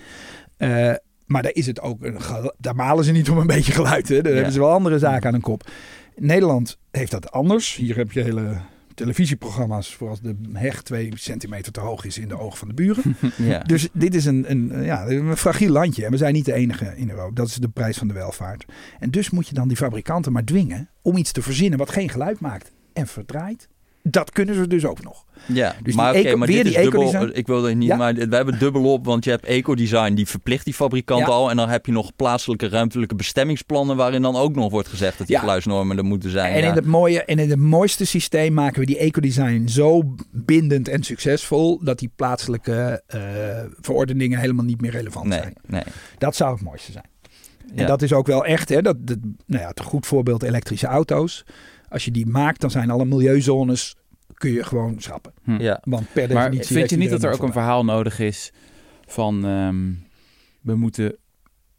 [1.26, 2.18] Maar daar is het ook, een,
[2.58, 4.08] daar malen ze niet om een beetje geluid.
[4.08, 4.22] Hè.
[4.22, 5.68] Daar hebben ze wel andere zaken aan hun kop.
[6.16, 7.74] Nederland heeft dat anders.
[7.74, 8.56] Hier heb je hele
[8.98, 12.74] televisieprogramma's voor als de heg twee centimeter te hoog is in de ogen van de
[12.74, 13.16] buren.
[13.36, 13.58] ja.
[13.58, 16.04] Dus dit is een, een, ja, een fragiel landje.
[16.04, 17.34] En we zijn niet de enige in Europa.
[17.34, 18.64] Dat is de prijs van de welvaart.
[18.98, 22.08] En dus moet je dan die fabrikanten maar dwingen om iets te verzinnen wat geen
[22.08, 22.72] geluid maakt.
[22.92, 23.68] En verdraait.
[24.10, 25.24] Dat kunnen ze dus ook nog.
[25.46, 27.02] Ja, Dus maar die oké, maar weer dit die is dubbel.
[27.02, 27.38] ecodesign?
[27.38, 27.96] Ik wil er niet, Ja.
[27.96, 31.26] maar we hebben dubbel op, want je hebt ecodesign die verplicht die fabrikant Ja.
[31.32, 35.18] al, en dan heb je nog plaatselijke ruimtelijke bestemmingsplannen waarin dan ook nog wordt gezegd
[35.18, 35.42] dat die Ja.
[35.42, 36.52] geluidsnormen er moeten zijn.
[36.54, 40.88] En in het mooie en in het mooiste systeem maken we die ecodesign zo bindend
[40.88, 43.20] en succesvol dat die plaatselijke eh,
[43.80, 45.54] verordeningen helemaal niet meer relevant nee, zijn.
[45.66, 45.82] nee.
[46.18, 47.06] Dat zou het mooiste zijn.
[47.74, 47.80] Ja.
[47.82, 50.86] En dat is ook wel echt, hè, dat, dat, nou ja, het goed voorbeeld elektrische
[50.86, 51.44] auto's.
[51.88, 53.96] Als je die maakt, dan zijn alle milieuzones,
[54.38, 55.32] kun je gewoon schrappen.
[55.58, 55.80] ja.
[55.84, 58.52] Want per Maar definitie vind je niet dat er ook een verhaal nodig is
[59.06, 59.92] van ehm,
[60.60, 61.16] we moeten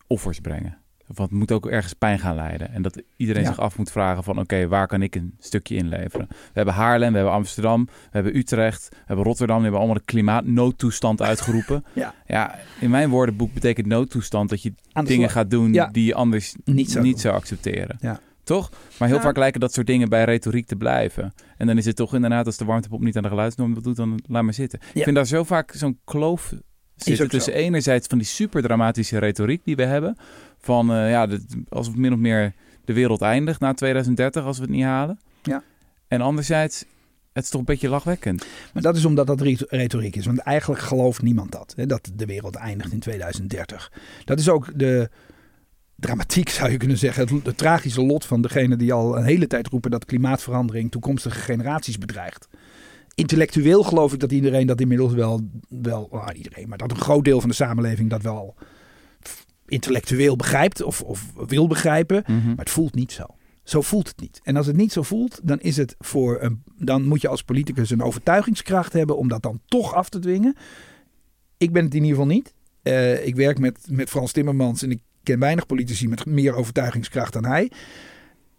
[0.07, 0.77] offers brengen?
[1.07, 2.71] Of het moet ook ergens pijn gaan leiden.
[2.73, 3.47] En dat iedereen Ja.
[3.47, 6.27] zich af moet vragen van oké, waar kan ik een stukje inleveren?
[6.29, 9.55] We hebben Haarlem, we hebben Amsterdam, we hebben Utrecht, we hebben Rotterdam.
[9.55, 11.83] Die hebben allemaal de klimaatnoodtoestand uitgeroepen.
[11.93, 12.13] Ja.
[12.27, 15.87] ja, in mijn woordenboek betekent noodtoestand dat je dingen gaat doen Ja.
[15.87, 17.97] die je anders Niet zo niet zou accepteren.
[17.99, 18.19] Ja.
[18.49, 18.69] Toch?
[18.99, 19.23] Maar heel Ja.
[19.23, 21.33] vaak lijken dat soort dingen bij retoriek te blijven.
[21.57, 24.19] En dan is het toch inderdaad, als de warmtepomp niet aan de geluidsnorm doet, dan
[24.27, 24.79] laat maar zitten.
[24.93, 26.53] Ik vind daar zo vaak zo'n kloof
[26.95, 27.31] zitten zo.
[27.31, 30.17] tussen enerzijds van die super dramatische retoriek die we hebben.
[30.59, 31.27] Van eh, ja,
[31.69, 32.53] alsof min of meer
[32.85, 35.19] de wereld eindigt na 2030 als we het niet halen.
[35.43, 35.63] Ja.
[36.07, 36.85] En anderzijds,
[37.33, 38.45] het is toch een beetje lachwekkend.
[38.73, 40.25] Maar dat is omdat dat re- retoriek is.
[40.25, 41.73] Want eigenlijk gelooft niemand dat.
[41.75, 43.91] Hè, dat de wereld eindigt in 2030.
[44.25, 45.09] Dat is ook de
[45.99, 47.35] dramatiek, zou je kunnen zeggen.
[47.35, 51.39] Het, het tragische lot van degene die al een hele tijd roepen dat klimaatverandering toekomstige
[51.39, 52.47] generaties bedreigt.
[53.15, 57.23] Intellectueel geloof ik dat iedereen dat inmiddels wel, wel nou, iedereen, maar dat een groot
[57.23, 58.55] deel van de samenleving dat wel
[59.65, 62.23] intellectueel begrijpt of, of wil begrijpen.
[62.27, 63.25] Maar het voelt niet zo.
[63.63, 64.39] Zo voelt het niet.
[64.43, 67.43] En als het niet zo voelt, dan is het voor een, dan moet je als
[67.43, 70.55] politicus een overtuigingskracht hebben om dat dan toch af te dwingen.
[71.57, 72.53] Ik ben het in ieder geval niet.
[72.81, 77.33] Eh, ik werk met, met Frans Timmermans en ik ken weinig politici met meer overtuigingskracht
[77.33, 77.71] dan hij.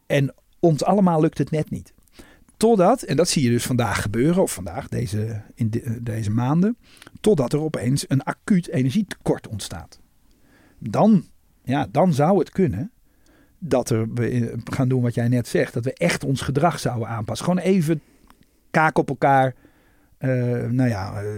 [0.07, 1.93] En ons allemaal lukt het net niet.
[2.57, 6.77] Totdat, en dat zie je dus vandaag gebeuren, of vandaag, deze, in de- deze maanden,
[7.21, 9.99] totdat er opeens een acuut energietekort ontstaat.
[10.79, 11.25] Dan,
[11.65, 12.91] ja, dan zou het kunnen
[13.59, 17.09] dat we eh, gaan doen wat jij net zegt, dat we echt ons gedrag zouden
[17.09, 17.47] aanpassen.
[17.47, 18.01] Gewoon even
[18.71, 19.55] kaak op elkaar,
[20.19, 20.31] eh,
[20.69, 21.29] nou ja, eh,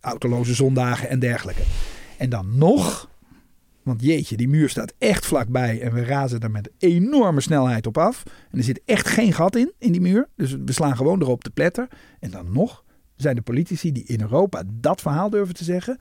[0.00, 1.62] autoloze zondagen en dergelijke.
[2.18, 3.10] En dan nog,
[3.82, 7.98] want jeetje, die muur staat echt vlakbij en we razen er met enorme snelheid op
[7.98, 8.22] af.
[8.50, 10.28] En er zit echt geen gat in, in die muur.
[10.36, 11.88] Dus we slaan gewoon erop te pletter.
[12.20, 12.84] En dan nog
[13.16, 15.98] zijn de politici die in Europa dat verhaal durven te zeggen,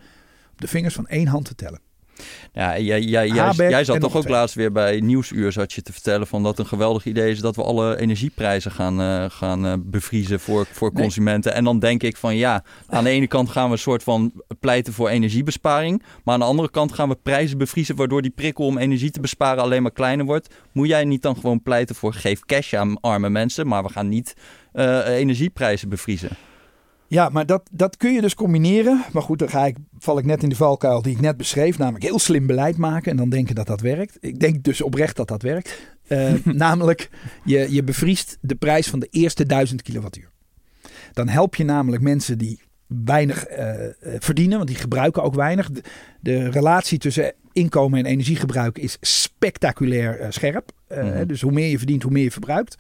[0.52, 1.82] op de vingers van één hand te tellen.
[2.54, 5.94] Ja, jij, jij, jij, jij zat toch ook laatst weer bij Nieuwsuur zat je te
[5.94, 9.74] vertellen van dat een geweldig idee is dat we alle energieprijzen gaan, eh, gaan eh,
[9.80, 11.04] bevriezen voor, voor Nee.
[11.04, 11.54] consumenten.
[11.54, 14.32] En dan denk ik van ja, aan de ene kant gaan we een soort van
[14.60, 16.04] pleiten voor energiebesparing.
[16.24, 19.20] Maar aan de andere kant gaan we prijzen bevriezen waardoor die prikkel om energie te
[19.20, 20.54] besparen alleen maar kleiner wordt.
[20.72, 24.10] Moet jij niet dan gewoon pleiten voor geef cash aan arme mensen, maar we gaan
[24.10, 24.34] niet
[24.74, 26.30] eh, energieprijzen bevriezen?
[27.12, 29.04] Ja, maar dat, dat kun je dus combineren.
[29.14, 31.78] Maar goed, dan ga ik, val ik net in de valkuil die ik net beschreef.
[31.78, 34.18] Namelijk heel slim beleid maken en dan denken dat dat werkt.
[34.20, 35.82] Ik denk dus oprecht dat dat werkt.
[36.08, 37.10] Eh, namelijk,
[37.44, 40.30] je, je bevriest de prijs van de eerste 1000 kilowattuur.
[41.14, 45.72] Dan help je namelijk mensen die weinig eh, eh, verdienen, want die gebruiken ook weinig.
[45.72, 45.82] De,
[46.20, 50.72] de relatie tussen inkomen en energiegebruik is spectaculair scherp.
[50.90, 51.28] Mhm.
[51.28, 52.76] Dus hoe meer je verdient, hoe meer je verbruikt.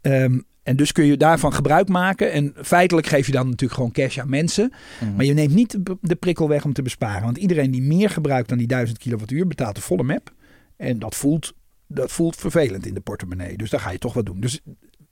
[0.00, 2.32] Ehm, en dus kun je daarvan gebruik maken.
[2.32, 4.72] En feitelijk geef je dan natuurlijk gewoon cash aan mensen.
[5.00, 5.14] Mhm.
[5.14, 7.22] Maar je neemt niet de, de prikkel weg om te besparen.
[7.22, 10.32] Want iedereen die meer gebruikt dan die 1000 kilowattuur betaalt de volle map.
[10.76, 11.54] En dat voelt,
[11.86, 13.56] dat voelt vervelend in de portemonnee.
[13.56, 14.40] Dus daar ga je toch wat doen.
[14.40, 14.60] Dus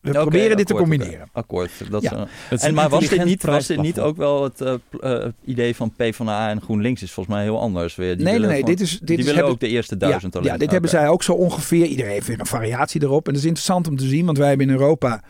[0.00, 1.28] we proberen dit te combineren.
[1.32, 1.70] Akkoord.
[1.90, 2.26] Dat Ja.
[2.50, 4.78] is, En, maar was dit, niet, was dit niet ook wel het eh, eh,
[5.22, 8.16] het idee van PvdA en GroenLinks is volgens mij heel anders weer.
[8.16, 8.58] Die nee, nee, willen nee.
[8.60, 10.52] gewoon- Dit is, dit die is, willen hebben- ook de eerste ja, duizend alleen.
[10.52, 11.84] Ja, dit hebben zij ook zo ongeveer.
[11.86, 13.26] Iedereen heeft weer een variatie erop.
[13.26, 14.24] En dat is interessant om te zien.
[14.26, 15.22] Want wij hebben in Europa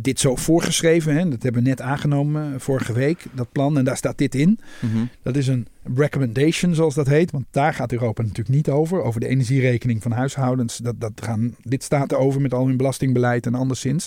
[0.00, 1.16] dit zo voorgeschreven.
[1.16, 1.28] Hè.
[1.28, 3.24] Dat hebben we net aangenomen eh, vorige week.
[3.32, 3.78] Dat plan.
[3.78, 4.58] En daar staat dit in.
[4.80, 5.04] Mhm.
[5.22, 7.30] Dat is een recommendation, zoals dat heet.
[7.30, 9.02] Want daar gaat Europa natuurlijk niet over.
[9.02, 10.76] Over de energierekening van huishoudens.
[10.76, 14.06] Dat, dat gaan, dit staat erover met al hun belastingbeleid en anderszins.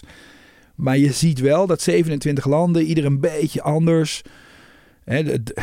[0.75, 4.21] Maar je ziet wel dat 27 landen, ieder een beetje anders.
[5.03, 5.53] Hè, de- de-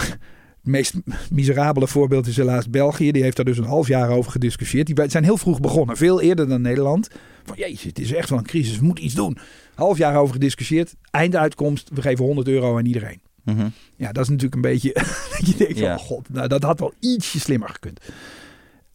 [0.64, 0.94] het meest
[1.30, 3.12] miserabele voorbeeld is helaas België.
[3.12, 4.86] Die heeft daar dus een half jaar over gediscussieerd.
[4.86, 7.08] Die zijn heel vroeg begonnen, veel eerder dan Nederland.
[7.44, 9.38] Van jeetje, het is echt wel een crisis, we moeten iets doen.
[9.74, 10.94] Half jaar over gediscussieerd.
[11.10, 13.20] Einduitkomst, we geven 100 euro aan iedereen.
[13.42, 13.68] Mhm.
[13.96, 14.92] Ja, dat is natuurlijk een beetje.
[15.38, 15.96] dat je denkt: Ja.
[15.96, 18.00] van, god, nou, dat had wel ietsje slimmer gekund.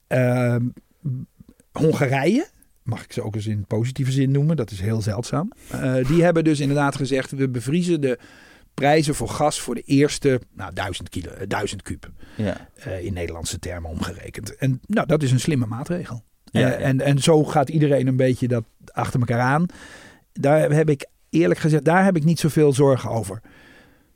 [0.07, 0.65] Ehm,
[1.71, 2.47] Hongarije,
[2.83, 5.51] mag ik ze ook eens in positieve zin noemen, dat is heel zeldzaam.
[5.69, 8.19] Eh, die hebben dus inderdaad gezegd: we bevriezen de
[8.73, 12.11] prijzen voor gas voor de eerste nou, 1000 kilo, eh, 1000 kub.
[12.35, 12.67] Ja.
[12.75, 14.55] eh, in Nederlandse termen omgerekend.
[14.55, 16.23] En nou, dat is een slimme maatregel.
[16.51, 16.71] Ja, ja.
[16.71, 19.65] En, en zo gaat iedereen een beetje dat achter elkaar aan.
[20.39, 23.41] Daar heb ik eerlijk gezegd, daar heb ik niet zoveel zorgen over.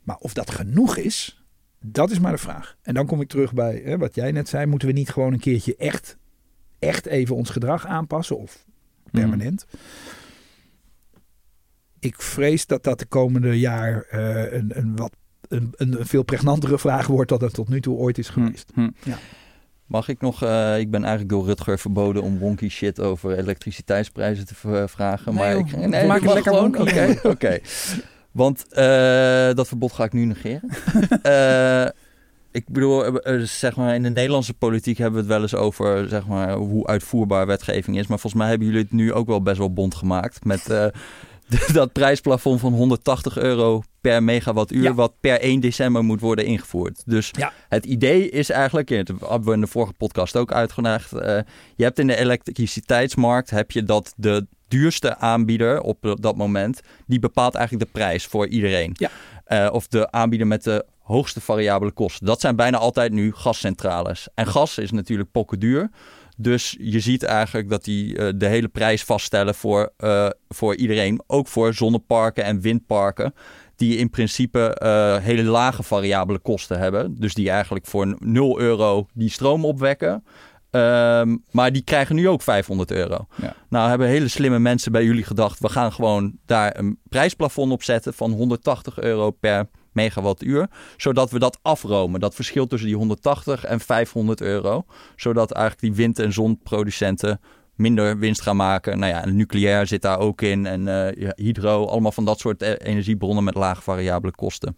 [0.02, 1.44] Maar of dat genoeg is,
[1.80, 2.76] dat is maar de vraag.
[2.82, 4.66] En dan kom ik terug bij hè, wat jij net zei.
[4.66, 6.16] Moeten we niet gewoon een keertje echt,
[6.78, 8.38] echt even ons gedrag aanpassen?
[8.38, 8.64] Of
[9.10, 9.66] permanent?
[11.98, 15.16] Ik vrees dat dat de komende jaar eh, een, een, wat,
[15.48, 18.70] een, een veel pregnantere vraag wordt dan het tot nu toe ooit is geweest.
[18.74, 18.90] Hm.
[19.86, 24.46] Mag ik nog, eh, ik ben eigenlijk door Rutger verboden om wonky shit over elektriciteitsprijzen
[24.46, 25.34] te v- vragen.
[25.34, 25.66] Nee, maar joh.
[25.68, 26.74] ik, Maak nee, het dat mag lekker gewoon.
[26.76, 26.90] wonky.
[26.90, 27.58] Oké, oké.
[28.30, 30.68] Want eh, dat verbod ga ik nu negeren.
[31.22, 31.86] Eh,
[32.50, 35.54] ik bedoel, eh, eh, zeg maar, in de Nederlandse politiek hebben we het wel eens
[35.54, 38.06] over zeg maar, hoe uitvoerbaar wetgeving is.
[38.06, 40.44] Maar volgens mij hebben jullie het nu ook wel best wel bond gemaakt.
[40.44, 40.86] Met eh,
[41.72, 44.94] dat prijsplafond van 180 euro per megawattuur, Ja.
[44.94, 47.02] wat per 1 december moet worden ingevoerd.
[47.06, 47.52] Dus Ja.
[47.68, 51.12] het idee is eigenlijk, en dat hebben we in de vorige podcast ook uitgelegd.
[51.12, 51.38] eh,
[51.76, 57.18] je hebt in de elektriciteitsmarkt heb je dat de duurste aanbieder op dat moment, die
[57.18, 58.90] bepaalt eigenlijk de prijs voor iedereen.
[58.94, 59.10] Ja.
[59.44, 62.26] Eh, of de aanbieder met de hoogste variabele kosten.
[62.26, 64.28] Dat zijn bijna altijd nu gascentrales.
[64.34, 65.90] En gas is natuurlijk pokken duur.
[66.36, 71.22] Dus je ziet eigenlijk dat die eh, de hele prijs vaststellen voor, eh, voor iedereen.
[71.26, 73.34] Ook voor zonneparken en windparken.
[73.76, 77.16] Die in principe eh, hele lage variabele kosten hebben.
[77.18, 80.24] Dus die eigenlijk voor 0 euro die stroom opwekken.
[80.70, 83.26] Ehm, maar die krijgen nu ook 500 euro.
[83.36, 83.54] Ja.
[83.68, 85.58] Nou hebben hele slimme mensen bij jullie gedacht...
[85.58, 90.68] we gaan gewoon daar een prijsplafond op zetten van 180 euro per megawattuur.
[90.96, 92.20] Zodat we dat afromen.
[92.20, 94.84] Dat verschil tussen die 180 en 500 euro.
[95.16, 97.40] Zodat eigenlijk die wind- en zonproducenten
[97.74, 98.98] minder winst gaan maken.
[98.98, 100.66] Nou ja, en nucleair zit daar ook in.
[100.66, 104.76] En eh, ja, hydro, allemaal van dat soort eh, energiebronnen met lage variabele kosten.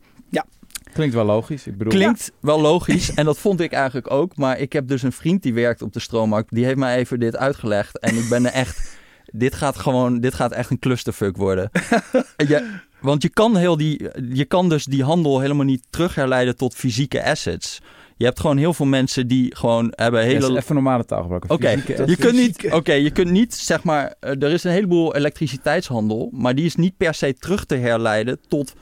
[0.96, 1.66] Klinkt wel logisch.
[1.66, 4.36] Ik bedoel, Klinkt wel logisch en dat vond ik eigenlijk ook.
[4.36, 6.54] Maar ik heb dus een vriend die werkt op de stroommarkt.
[6.54, 7.98] Die heeft mij even dit uitgelegd.
[7.98, 8.98] En ik ben er echt...
[9.32, 10.20] Dit gaat gewoon...
[10.20, 11.70] Dit gaat echt een clusterfuck worden.
[12.48, 12.70] Je,
[13.06, 17.24] want je kan, heel die, je kan dus die handel helemaal niet terugherleiden tot fysieke
[17.24, 17.80] assets.
[18.16, 20.56] Je hebt gewoon heel veel mensen die gewoon hebben hele...
[20.56, 21.50] even normale taal gebruiken.
[21.50, 21.70] Oké,
[22.06, 22.72] je kunt niet.
[22.72, 24.14] Oké, je kunt niet zeg maar.
[24.20, 28.38] eh, er is een heleboel elektriciteitshandel, maar die is niet per se terug te herleiden
[28.48, 28.74] tot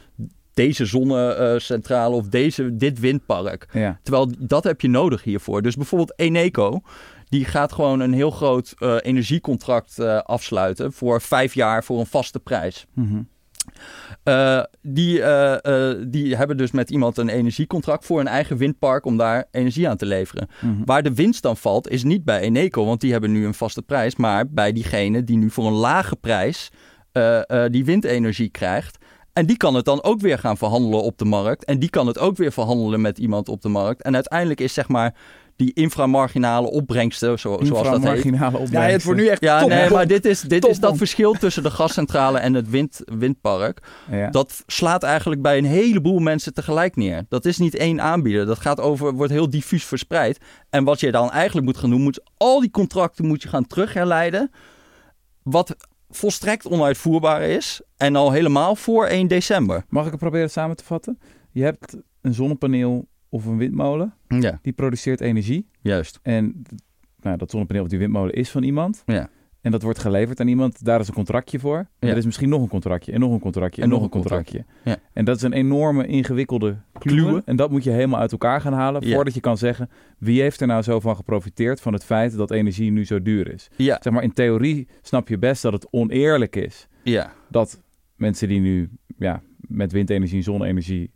[0.55, 3.69] deze zonnecentrale of deze, dit windpark.
[3.73, 3.99] Ja.
[4.03, 5.63] Terwijl dat heb je nodig hiervoor.
[5.63, 6.81] Dus bijvoorbeeld Eneco,
[7.29, 12.07] die gaat gewoon een heel groot eh, energiecontract eh, afsluiten voor vijf jaar voor een
[12.07, 12.87] vaste prijs.
[12.93, 13.23] Mhm.
[14.23, 19.05] Eh, die, eh, eh, die hebben dus met iemand een energiecontract voor een eigen windpark
[19.05, 20.49] om daar energie aan te leveren.
[20.61, 20.85] Mhm.
[20.85, 23.83] Waar de winst dan valt, is niet bij Eneco, want die hebben nu een vaste
[23.83, 26.71] prijs, maar bij diegene die nu voor een lage prijs
[27.71, 28.99] die windenergie krijgt.
[29.33, 31.65] En die kan het dan ook weer gaan verhandelen op de markt.
[31.65, 34.03] En die kan het ook weer verhandelen met iemand op de markt.
[34.03, 35.15] En uiteindelijk is zeg maar
[35.57, 38.25] die inframarginale opbrengsten, zo, zoals dat heet.
[38.25, 38.93] Inframarginale Ja, opbrengsten.
[38.93, 41.33] het wordt nu echt Ja, top, nee, maar dit is, dit Top, is dat verschil
[41.33, 43.83] tussen de gascentrale en het wind, windpark.
[44.11, 44.31] Ja.
[44.31, 47.25] Dat slaat eigenlijk bij een heleboel mensen tegelijk neer.
[47.29, 48.47] Dat is niet één aanbieder.
[48.47, 50.39] Dat gaat over, wordt heel diffuus verspreid.
[50.71, 53.67] En wat je dan eigenlijk moet gaan doen, moet al die contracten moet je gaan
[53.67, 54.51] terugherleiden.
[55.43, 55.77] Wat
[56.11, 57.81] volstrekt onuitvoerbaar is.
[57.97, 59.85] En al helemaal voor 1 december.
[59.89, 61.19] Mag ik het proberen samen te vatten?
[61.51, 64.15] Je hebt een zonnepaneel of een windmolen.
[64.29, 65.67] Ja, Die produceert energie.
[65.81, 66.19] juist.
[66.23, 66.63] En
[67.21, 69.03] nou, dat zonnepaneel of die windmolen is van iemand.
[69.07, 69.29] Ja.
[69.61, 70.85] En dat wordt geleverd aan iemand.
[70.85, 71.77] Daar is een contractje voor.
[71.77, 72.09] En Ja.
[72.09, 73.13] er is misschien nog een contractje.
[73.13, 73.83] En nog een contractje.
[73.83, 74.65] En, nog een contractje.
[74.85, 74.97] Ja.
[75.13, 77.43] En dat is een enorme ingewikkelde kluwe.
[77.45, 79.07] En dat moet je helemaal uit elkaar gaan halen.
[79.07, 79.15] Ja.
[79.15, 79.91] Voordat je kan zeggen.
[80.19, 83.53] Wie heeft er nou zo van geprofiteerd van het feit dat energie nu zo duur
[83.53, 83.69] is?
[83.77, 86.89] Ja, Zeg maar in theorie snap je best dat het oneerlijk is.
[87.03, 87.81] ja, Dat
[88.17, 91.11] mensen die nu ja, met windenergie en zonne-energie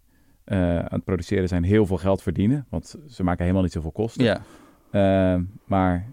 [0.57, 2.67] aan het produceren zijn heel veel geld verdienen.
[2.69, 4.25] Want ze maken helemaal niet zoveel kosten.
[4.25, 4.43] ja.
[4.91, 6.07] Eh, maar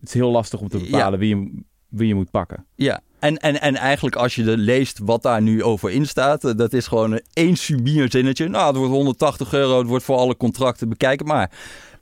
[0.00, 2.66] het is heel lastig om te bepalen wie, je, wie je moet pakken.
[2.74, 6.44] Ja, en, en, en eigenlijk als je de leest wat daar nu over in staat,
[6.44, 8.48] eh, dat is gewoon een één subier zinnetje.
[8.48, 11.26] Nou, het wordt 180 euro, het wordt voor alle contracten bekijken.
[11.26, 11.50] Maar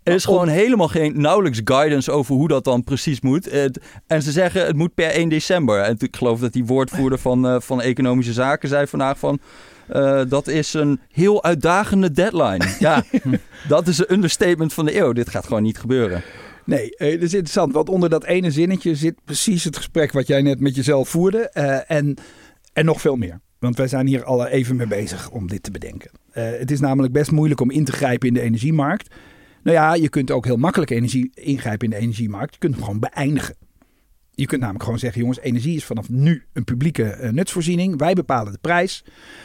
[0.02, 3.48] er is gewoon helemaal geen nauwelijks guidance over hoe dat dan precies moet.
[4.06, 5.80] En ze zeggen het moet per 1 december.
[5.80, 9.38] En ik geloof dat die woordvoerder van, eh, van Economische Zaken zei vandaag van...
[9.88, 12.74] eh, dat is een heel uitdagende deadline.
[12.78, 13.04] Ja,
[13.68, 15.12] dat is een understatement van de eeuw.
[15.12, 16.22] Dit gaat gewoon niet gebeuren.
[16.64, 17.72] Nee, eh, dat is interessant.
[17.72, 21.48] Want onder dat ene zinnetje zit precies het gesprek wat jij net met jezelf voerde.
[21.48, 22.16] eh, en,
[22.72, 23.40] en nog veel meer.
[23.58, 26.10] Want wij zijn hier al even mee bezig om dit te bedenken.
[26.30, 29.14] Eh, het is namelijk best moeilijk om in te grijpen in de energiemarkt.
[29.62, 32.52] Nou ja, je kunt ook heel makkelijk energie, ingrijpen in de energiemarkt.
[32.52, 33.54] Je kunt hem gewoon beëindigen.
[34.34, 37.98] Je kunt namelijk gewoon zeggen, jongens, energie is vanaf nu een publieke eh, nutsvoorziening.
[37.98, 39.04] Wij bepalen de prijs.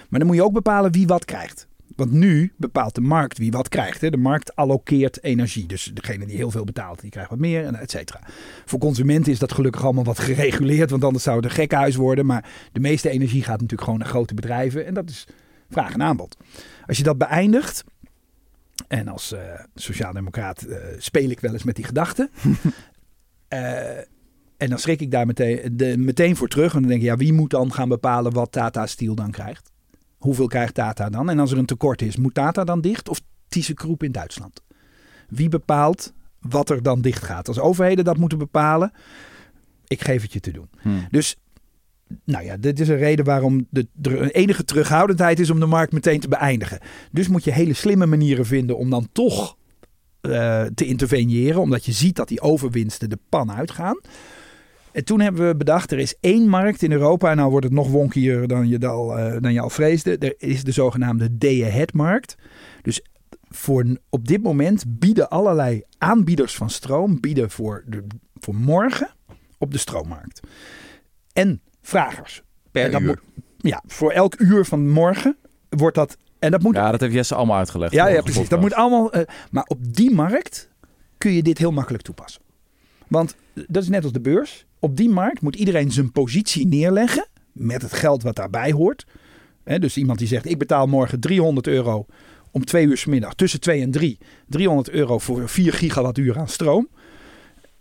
[0.09, 1.67] Maar dan moet je ook bepalen wie wat krijgt.
[1.95, 4.01] Want nu bepaalt de markt wie wat krijgt.
[4.01, 4.09] Hè.
[4.09, 5.65] De markt allokeert energie.
[5.65, 8.19] Dus degene die heel veel betaalt, die krijgt wat meer, en et cetera.
[8.65, 10.89] Voor consumenten is dat gelukkig allemaal wat gereguleerd.
[10.89, 12.25] Want anders zou het een gekhuis worden.
[12.25, 14.85] Maar de meeste energie gaat natuurlijk gewoon naar grote bedrijven.
[14.85, 15.27] En dat is
[15.69, 16.37] vraag en aanbod.
[16.85, 17.83] Als je dat beëindigt.
[18.87, 19.39] En als uh,
[19.75, 22.29] sociaaldemocraat uh, speel ik wel eens met die gedachten.
[23.53, 23.81] uh,
[24.59, 26.73] en dan schrik ik daar meteen, de, meteen voor terug.
[26.73, 29.71] En dan denk ik, ja, wie moet dan gaan bepalen wat Tata Steel dan krijgt?
[30.17, 31.29] Hoeveel krijgt Tata dan?
[31.29, 34.61] En als er een tekort is, moet Tata dan dicht of ThyssenKrupp in Duitsland?
[35.29, 37.47] Wie bepaalt wat er dan dicht gaat?
[37.47, 38.91] Als overheden dat moeten bepalen,
[39.87, 40.69] ik geef het je te doen.
[40.81, 41.07] Hmm.
[41.11, 41.35] Dus
[42.23, 45.93] nou ja, dit is een reden waarom de, de enige terughoudendheid is om de markt
[45.93, 46.79] meteen te beëindigen.
[47.11, 49.57] Dus moet je hele slimme manieren vinden om dan toch
[50.21, 53.99] uh, te interveneren, omdat je ziet dat die overwinsten de pan uitgaan.
[54.91, 57.73] En toen hebben we bedacht, er is één markt in Europa, en nou wordt het
[57.73, 60.17] nog wonkier dan je al, uh, dan je al vreesde.
[60.17, 62.35] Er is de zogenaamde day-ahead-markt.
[62.81, 63.01] Dus
[63.49, 68.03] voor, op dit moment bieden allerlei aanbieders van stroom bieden voor, de,
[68.39, 69.09] voor morgen
[69.57, 70.39] op de stroommarkt.
[71.33, 72.43] En vragers.
[72.71, 73.07] Per en uur.
[73.07, 73.19] Moet,
[73.57, 75.37] ja, voor elk uur van morgen
[75.69, 76.17] wordt dat...
[76.39, 77.93] En dat moet, ja, dat heeft Jesse allemaal uitgelegd.
[77.93, 78.49] Ja, ja precies.
[78.49, 79.15] Dat moet allemaal...
[79.15, 79.21] Uh,
[79.51, 80.69] maar op die markt
[81.17, 82.41] kun je dit heel makkelijk toepassen.
[83.07, 83.35] Want
[83.67, 84.67] dat is net als de beurs.
[84.79, 87.27] Op die markt moet iedereen zijn positie neerleggen.
[87.51, 89.05] Met het geld wat daarbij hoort.
[89.63, 92.05] Dus iemand die zegt: Ik betaal morgen 300 euro
[92.51, 94.17] om twee uur s middag, tussen 2 en 3.
[94.47, 96.87] 300 euro voor 4 gigawattuur aan stroom.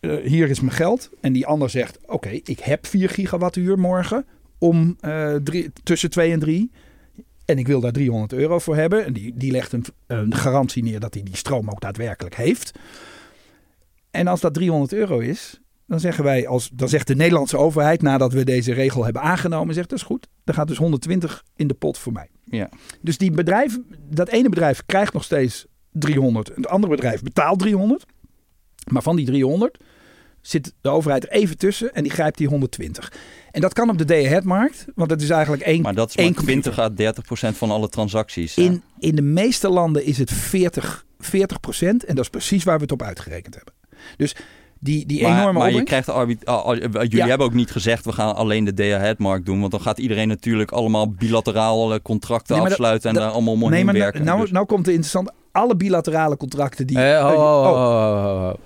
[0.01, 1.11] Uh, hier is mijn geld.
[1.21, 4.25] En die ander zegt: Oké, ik heb 4 gigawattuur morgen
[4.59, 4.97] om
[5.43, 6.71] drie, tussen 2 en 3.
[7.45, 9.05] En ik wil daar 300 euro voor hebben.
[9.05, 12.73] En die, die legt een, een garantie neer dat hij die stroom ook daadwerkelijk heeft.
[14.11, 18.03] En als dat 300 euro is, dan zeggen wij als, dan zegt de Nederlandse overheid,
[18.03, 20.29] nadat we deze regel hebben aangenomen, zegt dat is goed.
[20.45, 22.29] Dan gaat dus 120 in de pot voor mij.
[22.45, 22.69] Ja.
[23.01, 23.79] Dus die bedrijf,
[24.11, 26.51] dat ene bedrijf krijgt nog steeds 300.
[26.55, 28.05] Het andere bedrijf betaalt 300.
[28.91, 29.79] Maar van die 300
[30.41, 33.13] zit de overheid er even tussen en die grijpt die 120.
[33.51, 35.83] En dat kan op de day-ahead-markt, want dat is eigenlijk één.
[35.83, 38.57] Maar dat is maar 20 à 30 procent van alle transacties.
[38.57, 42.77] In, in de meeste landen is het 40, 40 procent en dat is precies waar
[42.77, 43.75] we het op uitgerekend hebben.
[44.17, 44.35] Dus
[44.81, 46.09] die, die maar, enorme maar je krijgt
[47.03, 47.27] jullie Ja.
[47.27, 50.71] hebben ook niet gezegd we gaan alleen de day-ahead-markt doen, want dan gaat iedereen natuurlijk
[50.73, 54.05] allemaal bilateraal contracten Nee, maar dat- afsluiten en dat- daar allemaal omheen Nee, maar nou,
[54.05, 54.25] werken.
[54.25, 55.33] nou, Dus- nou komt de interessante.
[55.53, 56.97] Alle bilaterale contracten die.
[56.99, 58.57] Eh, eh, oh, ho.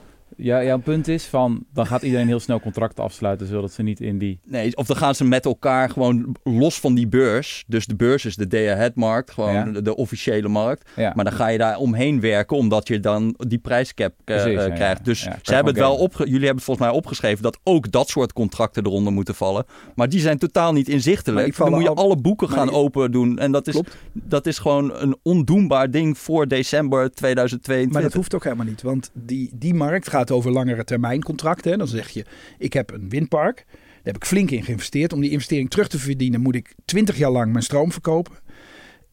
[0.43, 4.01] Ja, jouw punt is van, dan gaat iedereen heel snel contracten afsluiten, zodat ze niet
[4.01, 4.41] in die...
[4.45, 7.65] Nee, of dan gaan ze met elkaar gewoon los van die beurs.
[7.67, 9.65] Dus de beurs is de day-ahead-markt, gewoon Ja.
[9.65, 10.91] de, de officiële markt.
[10.97, 11.13] Ja.
[11.15, 14.75] Maar dan ga je daar omheen werken, omdat je dan die prijscap eh, Precies, eh,
[14.75, 14.99] krijgt.
[14.99, 15.05] ja.
[15.05, 18.33] Dus ze hebben het wel opge jullie hebben volgens mij opgeschreven dat ook dat soort
[18.33, 19.65] contracten eronder moeten vallen.
[19.95, 21.57] Maar die zijn totaal niet inzichtelijk.
[21.57, 23.39] Dan moet je al- alle boeken maar gaan die- open doen.
[23.39, 23.97] En dat is, Klopt.
[24.13, 27.93] dat is gewoon een ondoenbaar ding voor december 2022.
[27.93, 28.83] Maar dat hoeft ook helemaal niet.
[28.83, 31.79] Want die, die markt gaat over langere termijn contracten.
[31.79, 32.25] Dan zeg je,
[32.59, 33.65] ik heb een windpark.
[33.67, 35.13] Daar heb ik flink in geïnvesteerd.
[35.13, 38.41] Om die investering terug te verdienen moet ik 20 jaar lang mijn stroom verkopen.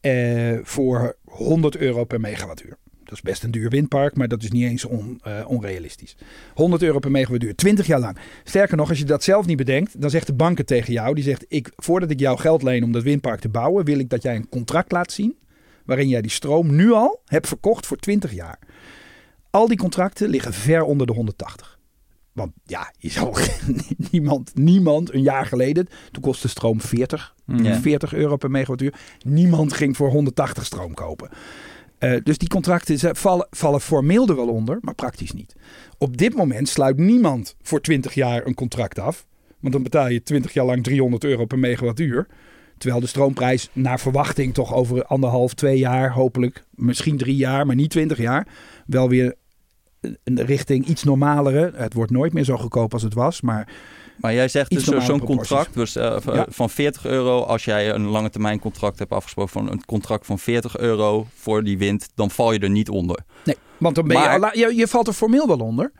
[0.00, 2.76] eh, voor 100 euro per megawattuur.
[3.04, 6.16] Dat is best een duur windpark, maar dat is niet eens on, eh, onrealistisch.
[6.54, 8.16] 100 euro per megawattuur, 20 jaar lang.
[8.44, 11.24] Sterker nog, als je dat zelf niet bedenkt, dan zegt de banken tegen jou: die
[11.24, 14.22] zegt, ik, voordat ik jou geld leen om dat windpark te bouwen, wil ik dat
[14.22, 15.38] jij een contract laat zien.
[15.84, 18.58] waarin jij die stroom nu al hebt verkocht voor 20 jaar.
[19.50, 21.78] Al die contracten liggen ver onder de 180.
[22.32, 23.36] Want ja, je zal
[24.10, 27.80] niemand, niemand een jaar geleden, toen kostte stroom 40, Ja.
[27.80, 28.94] 40 euro per megawattuur.
[29.24, 31.28] Niemand ging voor 180 stroom kopen.
[31.98, 35.54] Eh, dus die contracten ze- vallen, vallen formeel er wel onder, maar praktisch niet.
[35.98, 39.26] Op dit moment sluit niemand voor 20 jaar een contract af.
[39.60, 42.26] Want dan betaal je 20 jaar lang 300 euro per megawattuur.
[42.78, 47.76] Terwijl de stroomprijs naar verwachting toch over anderhalf, twee jaar, hopelijk misschien drie jaar, maar
[47.76, 48.46] niet 20 jaar,
[48.86, 49.34] wel weer
[50.24, 51.72] richting iets normalere.
[51.74, 53.68] Het wordt nooit meer zo goedkoop als het was, maar
[54.16, 56.46] Maar jij zegt Iets dus eh, zo'n contract dus, eh, Ja.
[56.48, 57.40] van 40 euro.
[57.42, 61.64] Als jij een lange termijn contract hebt afgesproken van een contract van 40 euro voor
[61.64, 63.18] die wind, dan val je er niet onder.
[63.44, 65.92] nee, want dan ben al je, je valt er formeel wel onder.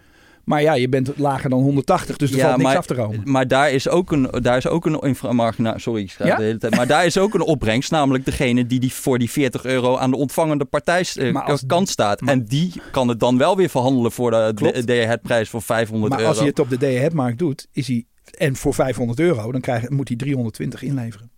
[0.44, 2.94] Maar ja, je bent lager dan 180, dus er Ja, valt niks maar- af te
[2.94, 3.20] komen.
[3.24, 6.36] Maar daar is ook een, daar is ook een inframargina, sorry, ik Ja?
[6.36, 6.74] de hele tijd.
[6.76, 10.10] Maar daar is ook een opbrengst, namelijk degene die, die voor die 40 euro aan
[10.10, 12.20] de ontvangende partij eh, Maar als- kant staat.
[12.20, 14.74] maar- en die kan het dan wel weer verhandelen voor de, Klopt.
[14.74, 16.30] de, de het prijs van 500 Maar euro.
[16.32, 18.04] als je het op de day-ahead-markt doet, is hij
[18.38, 21.30] en voor 500 euro, dan krijg, moet hij 320 inleveren.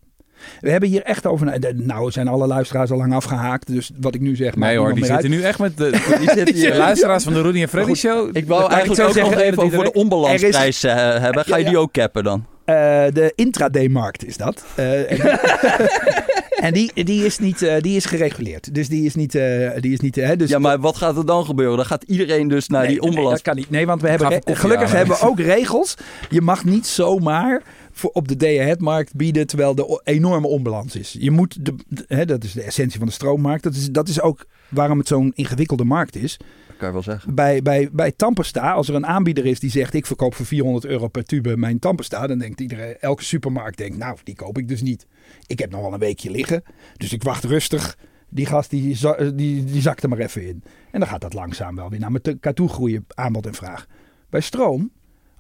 [0.61, 1.59] We hebben hier echt over.
[1.75, 3.67] Nou, zijn alle luisteraars al lang afgehaakt.
[3.73, 4.57] Dus wat ik nu zeg.
[4.57, 5.91] Nee hoor, die zitten nu echt met de,
[6.21, 8.37] Die zitten hier- luisteraars van de Rudy en Freddy Goed, show.
[8.37, 11.45] Ik wou eigenlijk zo ook nog zeggen, even over de onbalansprijs eh, hebben.
[11.45, 12.45] Ga je Ja, die ook cappen dan?
[12.65, 12.75] Eh,
[13.13, 14.65] de intraday-markt is dat.
[14.75, 15.19] Eh, en
[16.67, 18.75] en die, die, is niet, die is gereguleerd.
[18.75, 19.33] Dus die is niet...
[19.81, 21.77] die is niet hè, dus Ja, maar wat gaat er dan gebeuren?
[21.77, 23.33] Dan gaat iedereen dus naar Nee, die nee, onbalans.
[23.35, 23.71] dat kan niet.
[23.71, 25.95] Nee, want we hebben gelukkig hebben we ook regels.
[26.31, 27.63] Je mag niet zomaar
[27.93, 31.17] voor op de day-ahead-markt bieden terwijl er o- enorme onbalans is.
[31.19, 33.63] Je moet de, de- hè, dat is de essentie van de stroommarkt.
[33.63, 36.37] Dat is, dat is ook waarom het zo'n ingewikkelde markt is.
[36.67, 37.35] Dat kan je wel zeggen.
[37.35, 40.85] Bij, bij, bij Tampesta, als er een aanbieder is die zegt ik verkoop voor 400
[40.85, 44.69] euro per tube mijn Tampesta, dan denkt iedereen, elke supermarkt denkt, nou die koop ik
[44.69, 45.07] dus niet.
[45.47, 46.63] Ik heb nog wel een weekje liggen,
[46.97, 47.97] dus ik wacht rustig.
[48.29, 48.99] Die gast die,
[49.35, 50.63] die, die zakt er maar even in.
[50.91, 53.87] En dan gaat dat langzaam wel weer naar elkaar toe groeien, aanbod en vraag.
[54.31, 54.91] Bij stroom,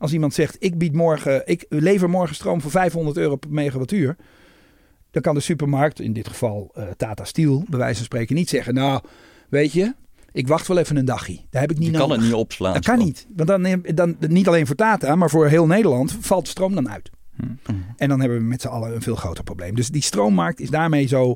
[0.02, 4.16] als iemand zegt ik bied morgen, ik lever morgen stroom voor 500 euro per megawattuur.
[5.10, 8.48] Dan kan de supermarkt, in dit geval eh, Tata Steel, bij wijze van spreken niet
[8.48, 9.00] zeggen, nou
[9.48, 9.94] weet je,
[10.32, 11.38] ik wacht wel even een dagje.
[11.50, 12.06] Daar heb ik niet Je nodig.
[12.08, 12.72] kan het niet opslaan.
[12.74, 13.26] Dat kan niet.
[13.36, 16.90] Want dan, dan, niet alleen voor Tata, maar voor heel Nederland valt de stroom dan
[16.90, 17.10] uit.
[17.96, 19.74] En dan hebben we met z'n allen een veel groter probleem.
[19.74, 21.34] Dus die stroommarkt is daarmee zo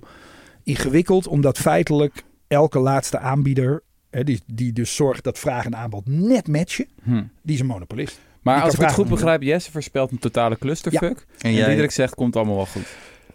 [0.62, 6.06] ingewikkeld, omdat feitelijk elke laatste aanbieder, hè, die, die dus zorgt dat vraag en aanbod
[6.08, 7.22] net matchen, Hm.
[7.42, 8.18] die is een monopolist.
[8.54, 11.18] Maar als ik het goed begrijp, Jesse voorspelt een totale clusterfuck.
[11.18, 12.86] En En jij, Diederik zegt, komt allemaal wel goed.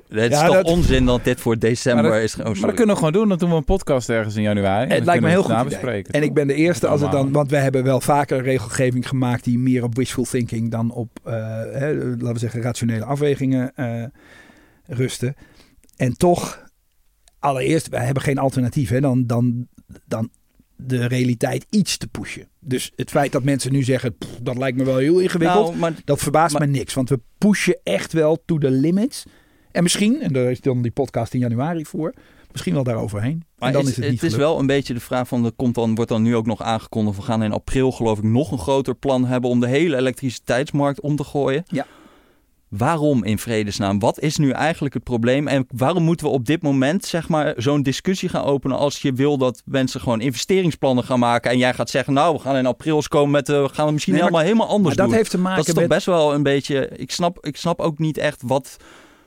[0.09, 2.35] het is Ja, toch dat- onzin dat dit voor december Maar dat- is.
[2.37, 3.29] Oh, maar dat kunnen we gewoon doen.
[3.29, 4.93] Dan doen we een podcast ergens in januari.
[4.93, 6.13] Het lijkt me heel goed bespreken.
[6.13, 9.43] En ik ben de eerste als het dan, want we hebben wel vaker regelgeving gemaakt
[9.43, 11.33] die meer op wishful thinking dan op, eh,
[11.71, 14.03] hè, laten we zeggen, rationele afwegingen eh,
[14.85, 15.35] rusten.
[15.97, 16.63] En toch,
[17.39, 19.67] allereerst, wij hebben geen alternatief hè, dan, dan,
[20.05, 20.29] dan
[20.85, 22.47] de realiteit iets te pushen.
[22.59, 25.77] Dus het feit dat mensen nu zeggen, "Pff, dat lijkt me wel heel ingewikkeld, Nou,
[25.77, 26.93] maar dat verbaast maar- me niks.
[26.93, 29.23] Want we pushen echt wel to the limits.
[29.71, 32.13] En misschien, en daar is dan die podcast in januari voor,
[32.51, 33.43] misschien wel daaroverheen.
[33.57, 34.49] Maar en dan is, is, het het niet is gelukt.
[34.49, 37.17] wel een beetje de vraag van, er komt dan, wordt dan nu ook nog aangekondigd,
[37.17, 41.01] we gaan in april geloof ik nog een groter plan hebben om de hele elektriciteitsmarkt
[41.01, 41.63] om te gooien.
[41.67, 41.85] Ja.
[42.77, 43.99] Waarom in vredesnaam?
[43.99, 45.47] Wat is nu eigenlijk het probleem?
[45.47, 49.13] En waarom moeten we op dit moment zeg maar zo'n discussie gaan openen als je
[49.13, 52.65] wil dat mensen gewoon investeringsplannen gaan maken en jij gaat zeggen, nou we gaan in
[52.65, 55.05] april komen met, eh, we gaan het misschien Nee, maar- helemaal helemaal anders Maar dat
[55.05, 55.15] doen.
[55.15, 55.91] heeft te maken dat is toch met...
[55.91, 58.77] best wel een beetje, ik snap, ik snap ook niet echt wat...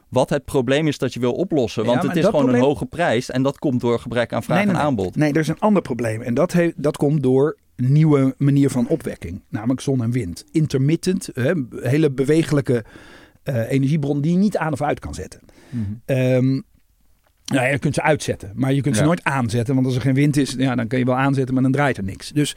[0.09, 1.85] Wat het probleem is dat je wil oplossen.
[1.85, 3.31] Want het is gewoon probleem- een hoge prijs.
[3.31, 5.17] En dat komt door gebrek aan vraag Nee, nee, en aanbod.
[5.17, 6.23] Nee, er is een ander probleem.
[6.23, 9.41] En dat, heeft, dat komt door nieuwe manier van opwekking.
[9.49, 10.45] Namelijk zon en wind.
[10.53, 12.85] Intermittent, hè, hele bewegelijke
[13.45, 15.41] eh, energiebron die je niet aan of uit kan zetten.
[16.05, 16.51] Ehm,
[17.45, 19.07] nou ja, je kunt ze uitzetten, maar je kunt ze Ja.
[19.07, 19.75] nooit aanzetten.
[19.75, 21.97] Want als er geen wind is, ja, dan kun je wel aanzetten, maar dan draait
[21.97, 22.31] er niks.
[22.31, 22.57] Dus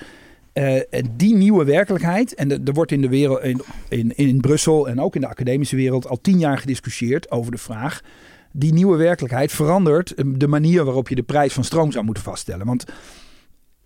[0.53, 0.81] eh,
[1.11, 5.15] die nieuwe werkelijkheid, en er wordt in de wereld, in, in, in Brussel en ook
[5.15, 8.01] in de academische wereld al tien jaar gediscussieerd over de vraag.
[8.51, 12.23] Die nieuwe werkelijkheid verandert eh, de manier waarop je de prijs van stroom zou moeten
[12.23, 12.65] vaststellen.
[12.65, 12.83] Want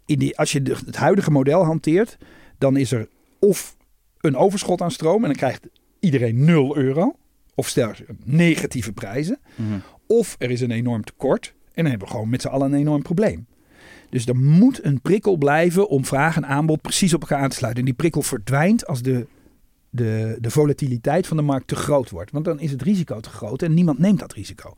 [0.06, 2.18] in die, als je de- het huidige model hanteert,
[2.58, 3.08] dan is er
[3.40, 3.76] of
[4.20, 5.68] een overschot aan stroom en dan krijgt
[6.02, 7.16] iedereen 0 euro.
[7.56, 9.40] Of sterker, negatieve prijzen.
[9.56, 9.80] Mhm.
[10.08, 12.80] Of er is een enorm tekort en dan hebben we gewoon met z'n allen een
[12.80, 13.48] enorm probleem.
[14.10, 17.56] Dus er moet een prikkel blijven om vraag en aanbod precies op elkaar aan te
[17.56, 17.82] sluiten.
[17.82, 19.28] En die prikkel verdwijnt als de,
[19.90, 22.32] de, de volatiliteit van de markt te groot wordt.
[22.32, 24.76] Want dan is het risico te groot en niemand neemt dat risico.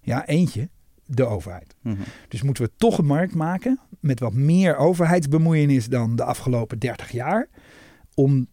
[0.00, 0.68] Ja, eentje,
[1.06, 1.74] de overheid.
[1.82, 1.96] Mhm.
[2.28, 7.10] Dus moeten we toch een markt maken met wat meer overheidsbemoeienis dan de afgelopen 30
[7.10, 7.48] jaar.
[8.14, 8.46] Om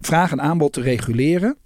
[0.00, 1.56] vraag en aanbod te reguleren.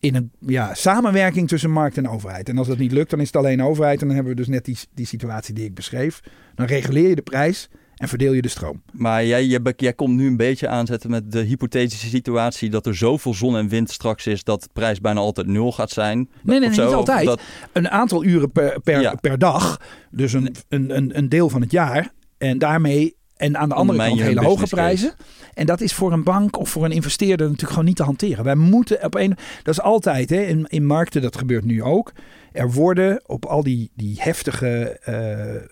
[0.00, 2.48] In een ja, samenwerking tussen markt en overheid.
[2.48, 4.00] En als dat niet lukt, dan is het alleen overheid.
[4.00, 6.20] En dan hebben we dus net die, die situatie die ik beschreef.
[6.54, 8.82] Dan reguleer je de prijs en verdeel je de stroom.
[8.92, 12.96] Maar jij, jij, jij komt nu een beetje aanzetten met de hypothetische situatie dat er
[12.96, 16.16] zoveel zon en wind straks is dat de prijs bijna altijd nul gaat zijn.
[16.18, 17.24] Nee, nee, nee, niet altijd.
[17.26, 17.40] dat-
[17.72, 19.14] Een aantal uren per, per, Ja.
[19.14, 19.80] per dag.
[20.10, 22.12] Dus een, een, een, een deel van het jaar.
[22.38, 23.18] En daarmee.
[23.40, 24.74] En aan de andere kant hele hoge case.
[24.74, 25.12] prijzen.
[25.54, 28.44] En dat is voor een bank of voor een investeerder natuurlijk gewoon niet te hanteren.
[28.44, 29.36] Wij moeten op een.
[29.62, 32.12] Dat is altijd hè, in, in markten, dat gebeurt nu ook.
[32.52, 35.68] Er worden op al die, die heftige eh,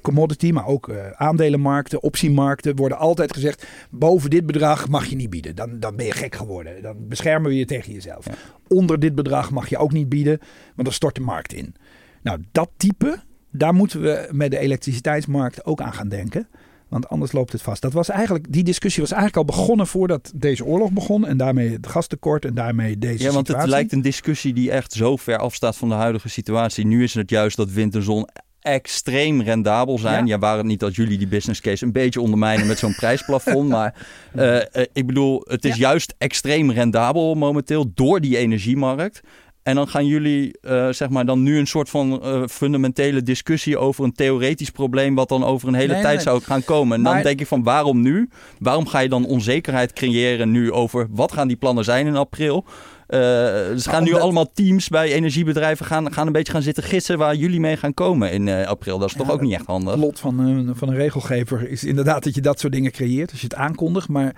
[0.00, 5.30] commodity, maar ook eh, aandelenmarkten, optiemarkten, worden altijd gezegd: boven dit bedrag mag je niet
[5.30, 5.56] bieden.
[5.56, 6.82] Dan, dan ben je gek geworden.
[6.82, 8.26] Dan beschermen we je tegen jezelf.
[8.26, 8.34] Ja.
[8.68, 10.38] Onder dit bedrag mag je ook niet bieden,
[10.74, 11.74] want dan stort de markt in.
[12.22, 13.18] Nou, dat type,
[13.50, 16.48] daar moeten we met de elektriciteitsmarkt ook aan gaan denken.
[16.92, 17.82] Want anders loopt het vast.
[17.82, 21.26] Dat was eigenlijk, die discussie was eigenlijk al begonnen voordat deze oorlog begon.
[21.26, 23.60] En daarmee het gastekort en daarmee deze Ja, want situatie.
[23.60, 26.86] het lijkt een discussie die echt zo ver afstaat van de huidige situatie.
[26.86, 28.28] Nu is het juist dat wind en zon
[28.60, 30.26] extreem rendabel zijn.
[30.26, 30.34] Ja.
[30.34, 33.68] Ja, waren het niet dat jullie die business case een beetje ondermijnen met zo'n prijsplafond.
[33.68, 33.94] Maar
[34.32, 35.80] eh, eh, ik bedoel, het is Ja.
[35.80, 39.20] juist extreem rendabel momenteel door die energiemarkt.
[39.62, 43.78] En dan gaan jullie, eh, zeg maar, dan nu een soort van eh, fundamentele discussie
[43.78, 46.24] over een theoretisch probleem, wat dan over een hele Nee, tijd nee.
[46.24, 46.96] zou gaan komen.
[46.96, 48.28] En dan denk ik van, waarom nu?
[48.58, 52.64] Waarom ga je dan onzekerheid creëren nu over wat gaan die plannen zijn in april?
[53.06, 57.18] Eh ze gaan nu allemaal teams bij energiebedrijven gaan, gaan een beetje gaan zitten gissen
[57.18, 58.98] waar jullie mee gaan komen in april.
[58.98, 59.92] Dat is toch ook niet echt handig?
[59.92, 63.30] Het lot van een, van een regelgever is inderdaad dat je dat soort dingen creëert.
[63.30, 64.08] Als je het aankondigt.
[64.08, 64.36] Maar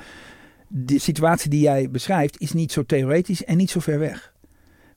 [0.68, 4.33] de situatie die jij beschrijft is niet zo theoretisch en niet zo ver weg.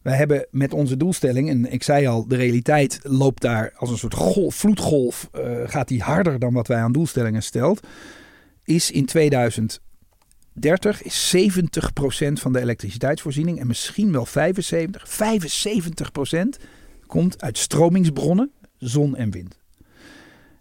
[0.08, 3.98] Wij hebben met onze doelstelling, en ik zei al, de realiteit loopt daar als een
[3.98, 7.88] soort golf, vloedgolf, eh, gaat die harder dan wat wij aan doelstellingen stelt.
[8.64, 16.58] Is in 2030 is 70% van de elektriciteitsvoorziening en misschien wel 75, 75%
[17.08, 19.60] komt uit stromingsbronnen, zon en wind.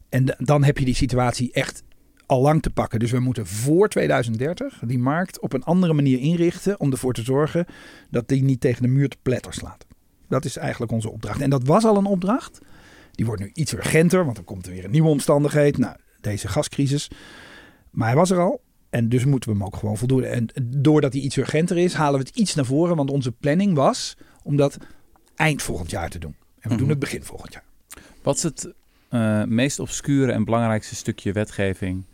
[0.08, 1.82] En dan heb je die situatie echt
[2.26, 2.98] al lang te pakken.
[2.98, 7.22] Dus we moeten voor 2030 die markt op een andere manier inrichten om ervoor te
[7.22, 7.66] zorgen
[8.10, 9.86] dat die niet tegen de muur te pletter slaat.
[10.28, 11.40] Dat is eigenlijk onze opdracht.
[11.40, 12.58] En dat was al een opdracht.
[13.12, 15.78] Die wordt nu iets urgenter, want dan komt er weer een nieuwe omstandigheid.
[15.78, 17.10] Nou, deze gascrisis.
[17.90, 18.60] Maar hij was er al.
[18.90, 20.22] En dus moeten we hem ook gewoon voldoen.
[20.24, 22.96] En doordat hij iets urgenter is, halen we het iets naar voren.
[22.96, 24.76] Want onze planning was om dat
[25.36, 26.34] eind volgend jaar te doen.
[26.58, 26.88] En we doen Mhm.
[26.90, 27.64] het begin volgend jaar.
[28.22, 28.72] Wat is het
[29.08, 32.04] eh, meest obscure en belangrijkste stukje wetgeving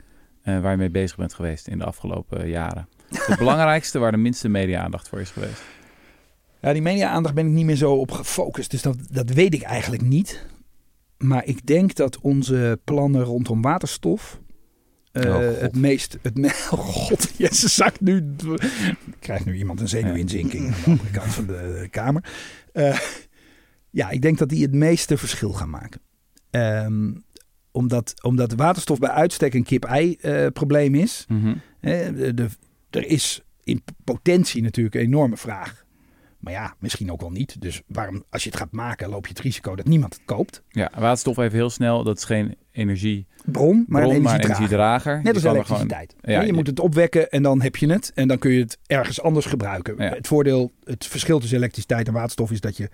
[0.43, 2.89] eh, waar je mee bezig bent geweest in de afgelopen jaren?
[3.13, 5.63] Het belangrijkste waar de minste media-aandacht voor is geweest.
[6.61, 8.71] Ja, die media-aandacht ben ik niet meer zo op gefocust.
[8.71, 10.47] Dus dat, dat weet ik eigenlijk niet.
[11.19, 14.41] Maar ik denk dat onze plannen rondom waterstof.
[15.13, 15.61] eh, Oh, God.
[15.61, 16.19] het meest.
[16.23, 18.35] Het me- oh god, Jesse zakt nu.
[19.19, 22.25] Krijgt nu iemand een zenuwinzinking aan de andere kant van de kamer.
[22.73, 22.99] Eh,
[23.91, 26.01] ja, ik denk dat die het meeste verschil gaan maken.
[26.51, 27.13] Ehm,
[27.73, 31.25] omdat, omdat waterstof bij uitstek een kip-ei-probleem is.
[31.29, 31.55] Mhm.
[31.81, 32.49] Hè, de, de-
[32.91, 35.85] er is in potentie natuurlijk een enorme vraag.
[36.39, 37.61] Maar ja, misschien ook wel niet.
[37.61, 40.63] Dus waarom, als je het gaat maken, loop je het risico dat niemand het koopt.
[40.69, 42.05] Ja, waterstof even heel snel.
[42.05, 44.45] Dat is geen energiebron, Bron, maar een maar een energiedrager.
[44.45, 45.23] energiedrager.
[45.23, 46.15] Net als gewoon- elektriciteit.
[46.21, 48.13] Ja, je moet het opwekken en dan heb je het.
[48.15, 49.95] En dan kun je het ergens anders gebruiken.
[49.99, 50.09] Ja.
[50.15, 52.89] Het voordeel, het verschil tussen elektriciteit en waterstof is dat je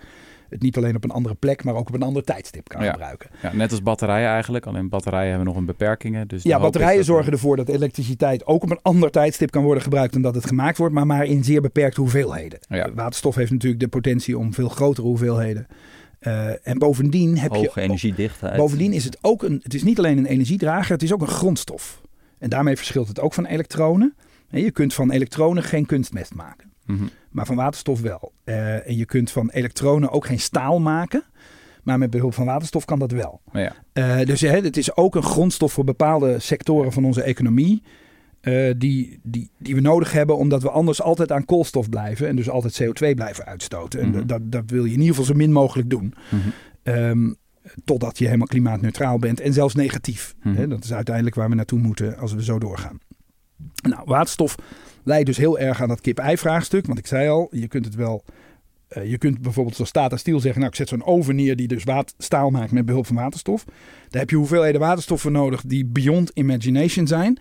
[0.50, 2.90] het niet alleen op een andere plek, maar ook op een ander tijdstip kan Ja.
[2.90, 3.30] gebruiken.
[3.42, 4.66] Ja, net als batterijen eigenlijk.
[4.66, 6.28] Alleen batterijen hebben nog een beperkingen.
[6.28, 9.82] Dus Ja, batterijen dat- zorgen ervoor dat elektriciteit ook op een ander tijdstip kan worden
[9.82, 12.58] gebruikt dan dat het gemaakt wordt, maar maar in zeer beperkte hoeveelheden.
[12.68, 12.92] Ja.
[12.94, 15.66] Waterstof heeft natuurlijk de potentie om veel grotere hoeveelheden.
[16.18, 17.80] Eh, en bovendien heb Hoge je.
[17.80, 18.56] energiedichtheid.
[18.56, 19.60] Bovendien is het ook een.
[19.62, 22.00] Het is niet alleen een energiedrager, het is ook een grondstof.
[22.38, 24.14] En daarmee verschilt het ook van elektronen.
[24.50, 27.04] En je kunt van elektronen geen kunstmest maken, Mhm.
[27.30, 28.32] maar van waterstof wel.
[28.44, 31.22] Eh, en je kunt van elektronen ook geen staal maken,
[31.82, 33.40] maar met behulp van waterstof kan dat wel.
[33.52, 37.82] Ja, Eh, dus hè, het is ook een grondstof voor bepaalde sectoren van onze economie.
[38.40, 42.28] eh, die, die, die we nodig hebben, omdat we anders altijd aan koolstof blijven.
[42.28, 44.00] En dus altijd CO2 blijven uitstoten.
[44.00, 44.26] En Mhm.
[44.26, 46.14] dat, dat wil je in ieder geval zo min mogelijk doen.
[46.30, 46.48] Mhm.
[46.82, 47.32] Ehm,
[47.84, 49.40] totdat je helemaal klimaatneutraal bent.
[49.40, 50.34] En zelfs negatief.
[50.40, 52.98] Hè, dat is uiteindelijk waar we naartoe moeten als we zo doorgaan.
[53.82, 54.54] Nou, waterstof
[55.02, 56.86] leidt dus heel erg aan dat kip-ei-vraagstuk.
[56.86, 58.24] Want ik zei al, je kunt het wel...
[58.88, 60.60] eh, je kunt bijvoorbeeld zoals Tata Steel zeggen...
[60.60, 61.84] nou, ik zet zo'n oven neer die dus
[62.18, 63.64] staal maakt met behulp van waterstof.
[64.08, 67.38] Daar heb je hoeveelheden waterstof voor nodig die beyond imagination zijn.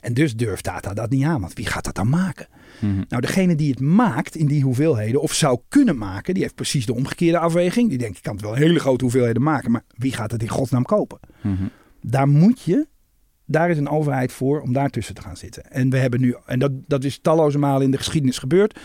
[0.00, 1.40] En dus durft Tata dat niet aan.
[1.40, 2.46] Want wie gaat dat dan maken?
[2.80, 3.02] Mhm.
[3.08, 6.86] Nou, degene die het maakt in die hoeveelheden, of zou kunnen maken, die heeft precies
[6.86, 7.88] de omgekeerde afweging.
[7.88, 10.48] Die denkt, ik kan het wel hele grote hoeveelheden maken, maar wie gaat het in
[10.48, 11.18] godsnaam kopen?
[11.40, 11.64] Mhm.
[12.00, 12.86] Daar moet je,
[13.50, 15.70] daar is een overheid voor om daartussen te gaan zitten.
[15.70, 18.78] En we hebben nu, en dat, dat is talloze malen in de geschiedenis gebeurd,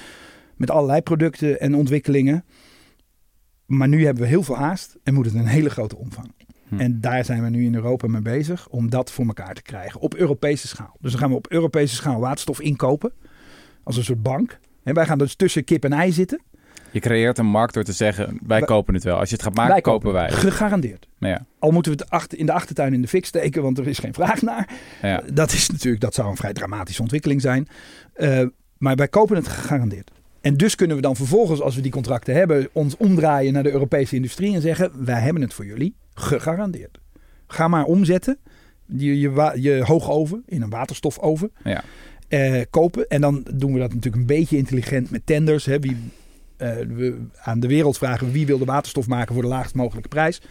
[0.56, 2.46] met allerlei producten en ontwikkelingen.
[3.66, 6.32] Maar nu hebben we heel veel haast en moet het een hele grote omvang.
[6.68, 6.80] Hm.
[6.80, 10.00] En daar zijn we nu in Europa mee bezig om dat voor elkaar te krijgen
[10.00, 10.98] op Europese schaal.
[11.00, 13.14] Dus dan gaan we op Europese schaal waterstof inkopen
[13.84, 14.60] als een soort bank.
[14.84, 16.42] En wij gaan dus tussen kip en ei zitten.
[16.96, 19.18] Je creëert een markt door te zeggen, wij kopen het wel.
[19.18, 20.32] Als je het gaat maken, wij kopen wij.
[20.32, 21.08] Gegarandeerd.
[21.18, 23.78] Nou ja, Al moeten we het achter, in de achtertuin in de fik steken, want
[23.78, 24.70] er is geen vraag naar.
[25.02, 25.22] ja.
[25.34, 27.68] Dat is natuurlijk, dat zou een vrij dramatische ontwikkeling zijn.
[28.14, 28.42] Eh,
[28.78, 30.12] maar wij kopen het gegarandeerd.
[30.42, 33.72] En dus kunnen we dan vervolgens, als we die contracten hebben, ons omdraaien naar de
[33.72, 37.00] Europese industrie en zeggen: wij hebben het voor jullie gegarandeerd.
[37.48, 38.38] Ga maar omzetten.
[38.86, 41.52] Je, je, je hoogoven in een waterstofoven.
[41.64, 41.84] Ja.
[42.28, 43.08] Eh, kopen.
[43.08, 45.66] En dan doen we dat natuurlijk een beetje intelligent met tenders.
[45.66, 45.80] Hè.
[45.80, 45.98] Wie, eh,
[46.57, 50.41] we aan de wereld vragen wie wil de waterstof maken voor de laagst mogelijke prijs.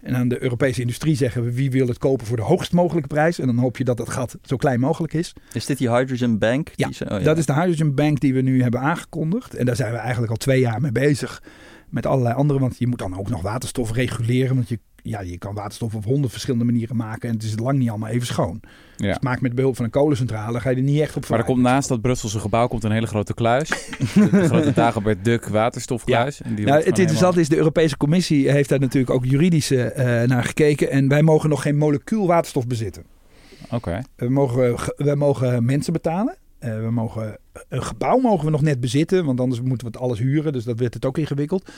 [0.00, 3.08] En aan de Europese industrie zeggen we wie wil het kopen voor de hoogst mogelijke
[3.08, 3.38] prijs.
[3.38, 5.32] En dan hoop je dat dat gat zo klein mogelijk is.
[5.52, 6.70] Is dit die Hydrogen Bank?
[6.74, 7.18] Ja, Die ze- oh ja.
[7.24, 9.54] Dat is de Hydrogen Bank die we nu hebben aangekondigd.
[9.54, 11.42] En daar zijn we eigenlijk al twee jaar mee bezig.
[11.88, 12.58] Met allerlei andere.
[12.58, 14.54] Want je moet dan ook nog waterstof reguleren.
[14.54, 17.28] Want je, ja, je kan waterstof op honderd verschillende manieren maken.
[17.28, 18.60] En het is lang niet allemaal even schoon.
[18.96, 19.08] Ja.
[19.08, 21.44] Dus maak met behulp van een kolencentrale, ga je er niet echt op Maar er
[21.44, 23.68] komt naast dat Brusselse gebouw komt een hele grote kluis.
[24.14, 26.42] de, grote Dagobert Duck waterstofkluis.
[26.42, 29.70] En die Nou, het gewoon interessante is, de Europese Commissie heeft daar natuurlijk ook juridisch
[29.70, 30.90] eh, naar gekeken.
[30.90, 33.02] En wij mogen nog geen molecuul waterstof bezitten.
[33.02, 34.00] helemaal- Oké.
[34.16, 36.36] We mogen, ge- we mogen mensen betalen.
[36.58, 37.38] Eh, we mogen,
[37.68, 40.52] een gebouw mogen we nog net bezitten, want anders moeten we het alles huren.
[40.52, 41.70] Dus dat werd het ook ingewikkeld.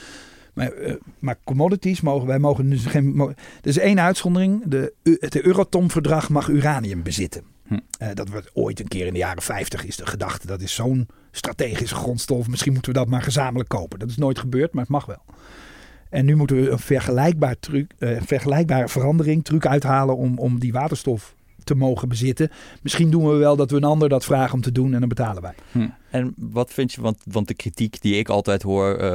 [0.55, 3.19] Maar, eh, maar commodities mogen wij mogen dus geen.
[3.19, 4.63] Er is één uitzondering.
[4.65, 7.43] De, het Euratom-verdrag mag uranium bezitten.
[7.67, 7.79] Hm.
[7.97, 10.47] Eh, dat wordt ooit een keer in de jaren 50 is de gedachte.
[10.47, 12.47] Dat is zo'n strategische grondstof.
[12.47, 13.99] Misschien moeten we dat maar gezamenlijk kopen.
[13.99, 15.21] Dat is nooit gebeurd, maar het mag wel.
[16.09, 20.71] En nu moeten we een vergelijkbaar truc, eh, vergelijkbare verandering, truc uithalen om, om die
[20.71, 21.35] waterstof
[21.65, 22.49] te mogen bezitten.
[22.81, 25.09] Misschien doen we wel dat we een ander dat vragen om te doen en dan
[25.09, 25.53] betalen wij.
[26.09, 29.11] En wat vind je, want, want de kritiek die ik altijd hoor, eh,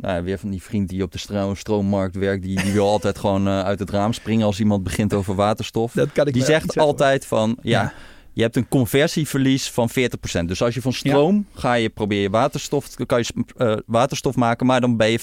[0.00, 2.88] nou ja, weer van die vriend die op de stro- stroommarkt werkt, die, die wil
[2.96, 5.92] altijd gewoon eh, uit het raam springen als iemand begint over waterstof.
[5.92, 7.92] Dat kan ik Die zegt zeggen, altijd van, ja, Ja.
[8.32, 10.44] je hebt een conversieverlies van 40%.
[10.46, 14.66] Dus als je van stroom ga je proberen je waterstof, kan je eh, waterstof maken,
[14.66, 15.22] maar dan ben je 40%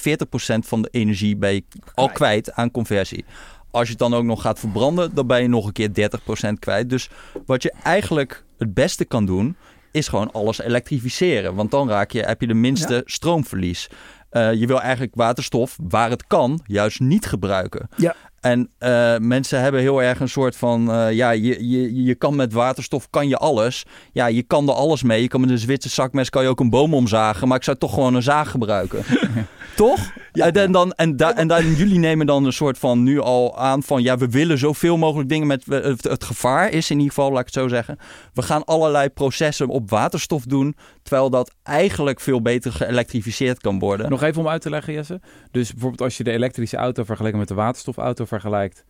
[0.68, 1.64] van de energie ben je
[1.94, 3.26] al kwijt aan conversie.
[3.72, 6.10] Als je het dan ook nog gaat verbranden, dan ben je nog een keer
[6.50, 6.90] 30% kwijt.
[6.90, 7.10] Dus
[7.46, 9.56] wat je eigenlijk het beste kan doen,
[9.92, 11.56] is gewoon alles elektrificeren.
[11.56, 13.02] Want dan raak je, heb je de minste Ja.
[13.06, 13.90] stroomverlies.
[14.30, 17.90] Eh, je wil eigenlijk waterstof, waar het kan, juist niet gebruiken.
[17.98, 18.16] Ja.
[18.42, 22.36] En eh, mensen hebben heel erg een soort van, eh, ja, je, je, je kan
[22.36, 23.86] met waterstof, kan je alles.
[24.12, 25.22] Ja, je kan er alles mee.
[25.22, 27.78] Je kan met een Zwitser zakmes kan je ook een boom omzagen, maar ik zou
[27.78, 29.04] toch gewoon een zaag gebruiken.
[29.76, 30.00] toch?
[30.32, 30.46] Ja.
[30.46, 33.58] En, dan- dan, en, da, en dan, jullie nemen dan een soort van nu al
[33.58, 37.14] aan van, ja, we willen zoveel mogelijk dingen met, het, het gevaar is in ieder
[37.14, 37.98] geval, laat ik het zo zeggen.
[38.34, 44.10] We gaan allerlei processen op waterstof doen, terwijl dat eigenlijk veel beter geëlektrificeerd kan worden.
[44.10, 45.20] Nog even om uit te leggen, Jesse.
[45.52, 48.86] Dus bijvoorbeeld als je de elektrische auto vergeleken met de waterstofauto vergelijkt.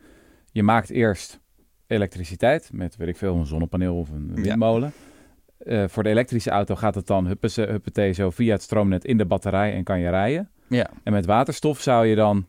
[0.51, 1.39] Je maakt eerst
[1.87, 4.41] elektriciteit met, weet ik veel, een zonnepaneel of een Ja.
[4.41, 4.93] windmolen.
[5.57, 9.17] Eh, voor de elektrische auto gaat het dan huppese- huppatee zo via het stroomnet in
[9.17, 10.49] de batterij en kan je rijden.
[10.67, 10.89] Ja.
[11.03, 12.45] En met waterstof zou je dan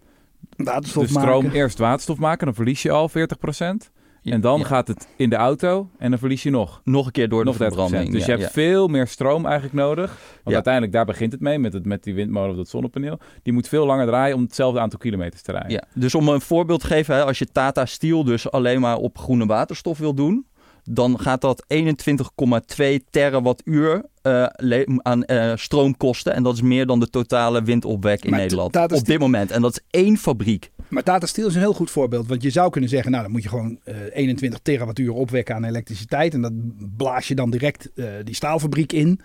[0.57, 1.59] Waterstof de stroom maken.
[1.59, 2.47] eerst waterstof maken.
[2.47, 3.91] Dan verlies je al 40%.
[4.25, 4.65] En dan ja.
[4.65, 6.81] gaat het in de auto en dan verlies je nog.
[6.85, 7.67] nog een keer door nog de 30%.
[7.67, 8.11] verbranding.
[8.13, 8.61] Dus ja, je hebt ja.
[8.63, 10.07] veel meer stroom eigenlijk nodig.
[10.09, 10.55] Want Ja.
[10.55, 13.19] uiteindelijk, daar begint het mee met, het, met die windmolen of dat zonnepaneel.
[13.43, 15.71] Die moet veel langer draaien om hetzelfde aantal kilometers te rijden.
[15.71, 18.97] Ja, dus om een voorbeeld te geven, hè, als je Tata Steel dus alleen maar
[18.97, 20.47] op groene waterstof wil doen,
[20.85, 26.35] dan gaat dat 21,2 terawattuur eh, le- aan eh, stroom kosten.
[26.35, 29.51] En dat is meer dan de totale windopwek in Maar Nederland op dit moment.
[29.51, 30.71] En dat is één fabriek.
[30.93, 32.29] Maar Tata Steel is een heel goed voorbeeld.
[32.29, 35.65] Want je zou kunnen zeggen, nou dan moet je gewoon eh, 21 terawattuur opwekken aan
[35.65, 36.35] elektriciteit.
[36.35, 36.53] En dat
[36.97, 39.21] blaas je dan direct eh, die staalfabriek in.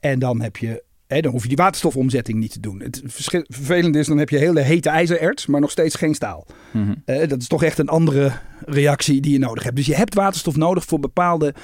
[0.00, 0.82] En dan heb je...
[1.06, 2.80] Hè, dan hoef je die waterstofomzetting niet te doen.
[2.80, 6.46] Het vervelende is, dan heb je hele hete ijzererts, maar nog steeds geen staal.
[6.72, 6.94] Mhm.
[7.04, 8.32] Eh, dat is toch echt een andere
[8.64, 9.76] reactie die je nodig hebt.
[9.76, 11.54] Dus je hebt waterstof nodig voor bepaalde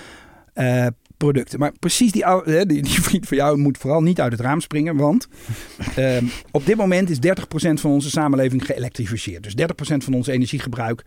[0.53, 1.59] eh, producten.
[1.59, 4.61] Maar precies die, oude- die, die vriend van jou moet vooral niet uit het raam
[4.61, 4.97] springen.
[4.97, 5.29] Want
[5.97, 7.21] ehm, op dit moment is 30%
[7.81, 9.43] van onze samenleving geëlektrificeerd.
[9.43, 9.65] Dus 30%
[9.97, 11.03] van ons energiegebruik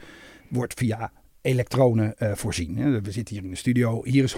[0.50, 1.12] wordt via
[1.42, 3.02] elektronen eh, voorzien.
[3.02, 4.02] We zitten hier in de studio.
[4.06, 4.38] Hier is 100%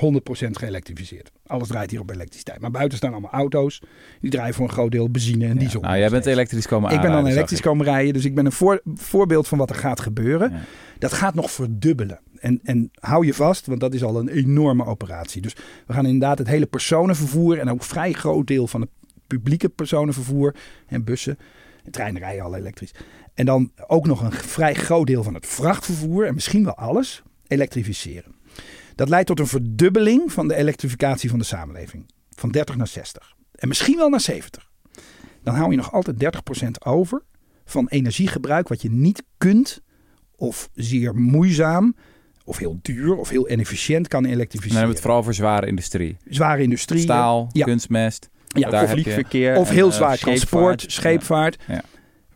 [0.52, 1.32] geëlektrificeerd.
[1.46, 2.60] Alles draait hier op elektriciteit.
[2.60, 3.82] Maar buiten staan allemaal auto's.
[4.20, 5.60] Die draaien voor een groot deel benzine en Ja.
[5.60, 5.82] diesel.
[5.82, 8.52] Nou, jij bent elektrisch komen Ik ben dan elektrisch komen rijden, dus ik ben een
[8.52, 10.52] voor- voorbeeld van wat er gaat gebeuren.
[10.52, 10.60] Ja.
[11.00, 12.20] Dat gaat nog verdubbelen.
[12.42, 15.42] En, en hou je vast, want dat is al een enorme operatie.
[15.42, 15.56] Dus
[15.88, 18.90] we gaan inderdaad het hele personenvervoer en ook vrij groot deel van het
[19.28, 20.56] publieke personenvervoer
[20.88, 21.38] en bussen.
[21.84, 22.94] En treinen rijden al elektrisch.
[23.34, 27.24] En dan ook nog een vrij groot deel van het vrachtvervoer en misschien wel alles
[27.48, 28.36] elektrificeren.
[28.96, 32.06] Dat leidt tot een verdubbeling van de elektrificatie van de samenleving.
[32.30, 33.36] Van 30 naar 60.
[33.52, 34.72] En misschien wel naar 70.
[35.44, 37.24] Dan hou je nog altijd 30% over
[37.66, 39.82] van energiegebruik wat je niet kunt
[40.36, 41.96] of zeer moeizaam
[42.46, 44.78] of heel duur of heel inefficiënt kan En dan elektrificeren.
[44.78, 46.18] hebben we het vooral voor zware industrie.
[46.30, 47.02] Zware industrie.
[47.02, 47.66] Staal, Ja.
[47.66, 48.30] kunstmest.
[48.48, 49.56] Ja, daar of vliegverkeer.
[49.56, 50.50] Of heel eh, zwaar scheepvaart.
[50.50, 51.58] transport, scheepvaart.
[51.68, 51.82] Ja.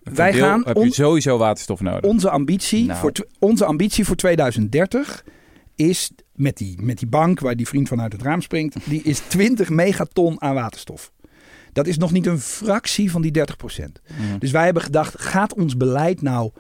[0.04, 2.02] Wij deel gaan heb je sowieso waterstof nodig.
[2.10, 3.00] Onze ambitie, Nou.
[3.00, 5.24] voor onze ambitie voor 2030
[5.76, 9.02] is met die, met die bank waar die vriend van uit het raam springt, die
[9.04, 11.12] is 20 megaton aan waterstof.
[11.74, 14.02] Dat is nog niet een fractie van die 30%.
[14.18, 14.38] Mhm.
[14.40, 16.52] Dus wij hebben gedacht, gaat ons beleid nou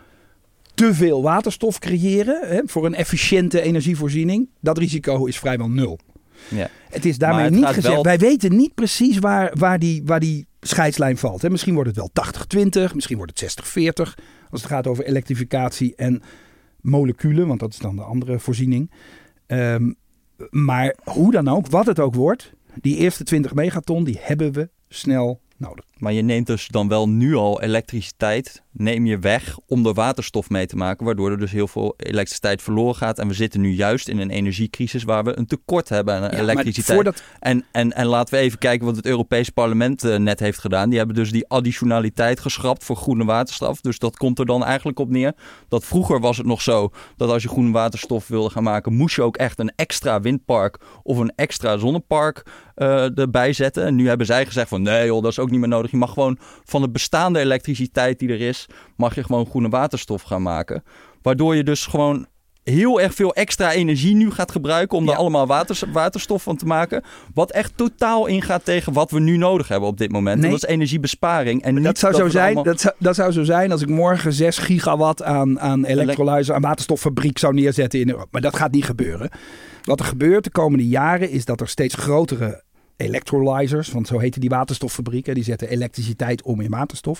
[0.75, 4.49] te veel waterstof creëren hè, voor een efficiënte energievoorziening?
[4.61, 5.99] Dat risico is vrijwel nul.
[6.47, 6.69] Ja.
[6.89, 7.87] Het is daarmee het niet gezegd.
[7.93, 11.41] wel- Wij weten niet precies waar, waar, die, waar die scheidslijn valt.
[11.41, 11.49] Hè.
[11.49, 12.09] Misschien wordt het wel
[12.89, 14.13] 80-20, misschien wordt het 60-40.
[14.49, 16.21] Als het gaat over elektrificatie en
[16.81, 18.91] moleculen, want dat is dan de andere voorziening.
[19.45, 19.91] Ehm,
[20.49, 24.69] maar hoe dan ook, wat het ook wordt, die eerste 20 megaton, die hebben we
[24.89, 25.85] snel nodig.
[25.99, 30.49] Maar je neemt dus dan wel nu al elektriciteit, neem je weg om er waterstof
[30.49, 33.19] mee te maken, waardoor er dus heel veel elektriciteit verloren gaat.
[33.19, 36.29] En we zitten nu juist in een energiecrisis waar we een tekort hebben aan Ja,
[36.31, 36.95] elektriciteit.
[36.95, 40.59] voordat, En, en, en laten we even kijken wat het Europese parlement eh, net heeft
[40.59, 40.89] gedaan.
[40.89, 43.81] Die hebben dus die additionaliteit geschrapt voor groene waterstof.
[43.81, 45.33] Dus dat komt er dan eigenlijk op neer.
[45.67, 49.15] Dat vroeger was het nog zo dat als je groene waterstof wilde gaan maken, moest
[49.15, 52.45] je ook echt een extra windpark of een extra zonnepark
[52.75, 53.85] eh, erbij zetten.
[53.85, 55.84] En nu hebben zij gezegd van nee joh, dat is ook niet meer nodig.
[55.91, 60.21] Je mag gewoon van de bestaande elektriciteit die er is, mag je gewoon groene waterstof
[60.21, 60.83] gaan maken.
[61.21, 62.25] Waardoor je dus gewoon
[62.63, 65.11] heel erg veel extra energie nu gaat gebruiken om Ja.
[65.11, 67.03] er allemaal waters, waterstof van te maken.
[67.33, 70.35] Wat echt totaal ingaat tegen wat we nu nodig hebben op dit moment.
[70.35, 70.45] Nee.
[70.45, 71.61] En dat is energiebesparing.
[71.61, 73.89] En niet dat zou zo zijn, allemaal- dat, zou, dat zou zo zijn als ik
[73.89, 78.27] morgen 6 gigawatt aan, aan electrolyzer, aan waterstoffabriek zou neerzetten in Europa.
[78.31, 79.29] Maar dat gaat niet gebeuren.
[79.83, 82.63] Wat er gebeurt de komende jaren is dat er steeds grotere
[82.97, 87.19] electrolyzers, want zo heten die waterstoffabrieken, die zetten elektriciteit om in waterstof.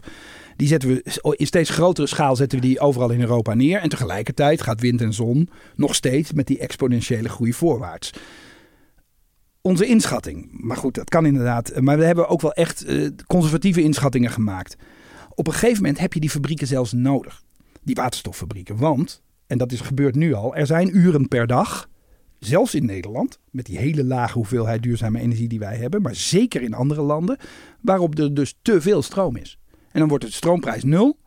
[0.56, 3.80] Die zetten we in steeds grotere schaal zetten we die overal in Europa neer.
[3.80, 8.12] En tegelijkertijd gaat wind en zon nog steeds met die exponentiële groei voorwaarts.
[9.62, 11.80] Onze inschatting, maar goed, dat kan inderdaad.
[11.80, 14.76] Maar we hebben ook wel echt eh, conservatieve inschattingen gemaakt.
[15.34, 17.44] Op een gegeven moment heb je die fabrieken zelfs nodig.
[17.84, 18.78] Die waterstoffabrieken.
[18.78, 21.90] Want, en dat is gebeurd nu al, er zijn uren per dag,
[22.46, 26.62] zelfs in Nederland, met die hele lage hoeveelheid duurzame energie die wij hebben, maar zeker
[26.62, 27.38] in andere landen,
[27.82, 29.58] waarop er dus te veel stroom is.
[29.92, 31.18] En dan wordt de stroomprijs nul,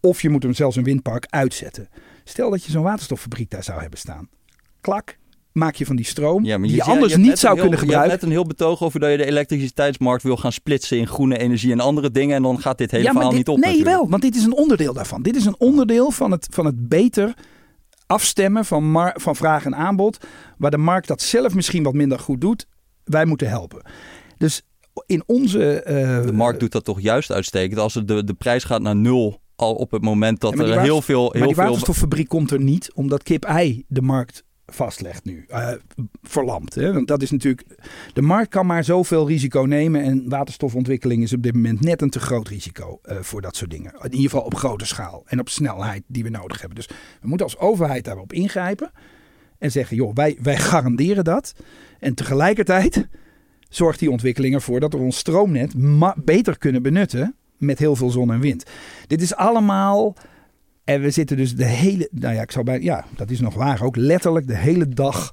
[0.00, 1.88] of je moet hem zelfs een windpark uitzetten.
[2.24, 4.28] Stel dat je zo'n waterstoffabriek daar zou hebben staan.
[4.80, 5.18] Klak,
[5.52, 7.68] maak je van die stroom, Ja, maar die je anders niet zou heel- kunnen Je
[7.68, 8.10] hebt gebruiken.
[8.12, 11.72] net een heel betoog over dat je de elektriciteitsmarkt wil gaan splitsen in groene energie
[11.72, 12.36] en andere dingen.
[12.36, 13.56] En dan gaat dit hele ja, verhaal dit- niet op.
[13.56, 13.96] Nee, natuurlijk.
[13.96, 15.22] wel, want dit is een onderdeel daarvan.
[15.22, 17.34] Dit is een onderdeel van het, van het beter
[18.06, 20.26] afstemmen van, van vraag en aanbod.
[20.58, 22.66] Waar de markt dat zelf misschien wat minder goed doet.
[23.04, 23.82] Wij moeten helpen.
[24.38, 24.62] Dus
[25.06, 25.82] in onze...
[25.82, 27.80] eh, De markt doet dat toch juist uitstekend.
[27.80, 30.74] Als de, de prijs gaat naar nul al op het moment dat Ja, maar die
[30.74, 31.22] er heel veel...
[31.22, 34.44] Maar Heel die veel waterstoffabriek komt er niet omdat kip-ei de markt
[34.76, 35.44] vastlegt nu.
[35.48, 35.72] Eh
[36.22, 36.74] verlamd.
[36.74, 36.92] Hè?
[36.92, 37.66] Want dat is natuurlijk.
[38.12, 40.02] De markt kan maar zoveel risico nemen.
[40.02, 43.70] En waterstofontwikkeling is op dit moment net een te groot risico eh, voor dat soort
[43.70, 43.92] dingen.
[43.94, 46.76] In ieder geval op grote schaal en op snelheid die we nodig hebben.
[46.76, 46.88] Dus
[47.20, 48.90] we moeten als overheid daarop ingrijpen.
[49.58, 51.54] En zeggen, joh, wij, wij garanderen dat.
[51.98, 53.08] En tegelijkertijd
[53.68, 55.74] zorgt die ontwikkeling ervoor dat we ons stroomnet
[56.24, 58.64] beter kunnen benutten met heel veel zon en wind.
[59.06, 60.16] Dit is allemaal.
[60.86, 62.08] En we zitten dus de hele.
[62.12, 62.80] Nou ja, ik zou bij.
[62.80, 63.82] Ja, dat is nog waar.
[63.82, 65.32] Ook letterlijk de hele dag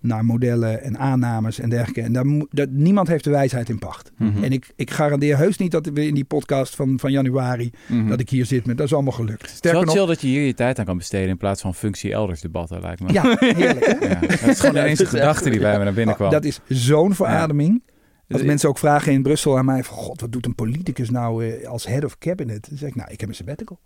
[0.00, 2.00] naar modellen en aannames en dergelijke.
[2.02, 4.10] En daar, dat, niemand heeft de wijsheid in pacht.
[4.18, 4.44] Mhm.
[4.44, 7.70] En ik, ik garandeer heus niet dat we in die podcast van, van januari.
[7.86, 8.08] Mhm.
[8.08, 8.76] dat ik hier zit met.
[8.76, 9.40] Dat is allemaal gelukt.
[9.42, 11.60] Het is Sterker wel chill dat je hier je tijd aan kan besteden in plaats
[11.60, 13.12] van functie elders debatten, lijkt me.
[13.12, 13.86] Ja, heerlijk.
[13.86, 14.06] Hè?
[14.08, 16.14] Ja, dat is gewoon Ja, ineens dat een is gedachte die bij me naar binnen
[16.14, 16.30] kwam.
[16.30, 17.82] dat is zo'n verademing.
[18.28, 21.10] Als Dus- mensen ook vragen in Brussel aan mij: van, God, wat doet een politicus
[21.10, 22.66] nou eh, als head of cabinet?
[22.68, 23.78] Dan zeg ik: Nou, ik heb een sabbatical.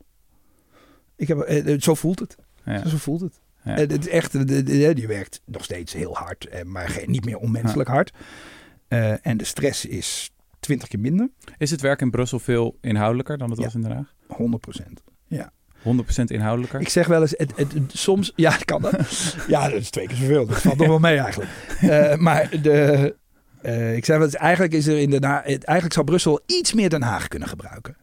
[1.17, 2.37] Ik heb, eh, eh, zo voelt het.
[2.65, 2.89] Ja.
[2.89, 3.41] Zo voelt het.
[3.65, 3.73] Ja.
[3.75, 4.57] Eh, het is echt,
[4.97, 8.13] die werkt nog steeds heel hard, maar geen- niet meer onmenselijk hard.
[9.23, 10.31] En de stress is
[10.61, 13.65] 20 keer minder, Is het werk in Brussel veel inhoudelijker dan het Ja.
[13.65, 14.15] was in Den Haag?
[14.27, 15.03] 100 procent.
[15.83, 16.81] 100% inhoudelijker?
[16.81, 19.35] Ik zeg wel eens, het, het, het- soms, ja, kan dat.
[19.49, 20.47] ja, dat is twee keer zoveel.
[20.47, 21.51] Dat valt nog wel mee eigenlijk.
[22.21, 23.17] Maar de,
[23.97, 26.89] ik zeg wel eens, eigenlijk is er in Den Haag, eigenlijk zou Brussel iets meer
[26.91, 27.97] Den Haag kunnen gebruiken.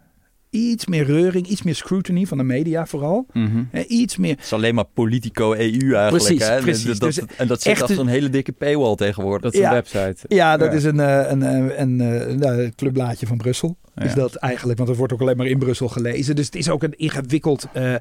[0.53, 3.25] Iets meer reuring, iets meer scrutiny van de media vooral.
[3.71, 5.57] Eh, iets meer, Het is alleen maar politico EU
[5.93, 6.09] eigenlijk.
[6.09, 6.61] Precies, hè?
[6.61, 6.85] precies.
[6.85, 9.41] Dat, Dus en dat zit echt achter een- een hele dikke paywall tegenwoordig.
[9.41, 10.15] Dat is een website.
[10.27, 10.77] ja, dat Ja.
[10.77, 13.77] is een, eh, een, een, een, eh, nou, het clubblaadje van Brussel.
[13.95, 14.03] Ja.
[14.03, 16.35] Is dat eigenlijk, want het wordt ook alleen maar in Brussel gelezen.
[16.35, 17.67] Dus het is ook een ingewikkeld.
[17.73, 17.95] eh,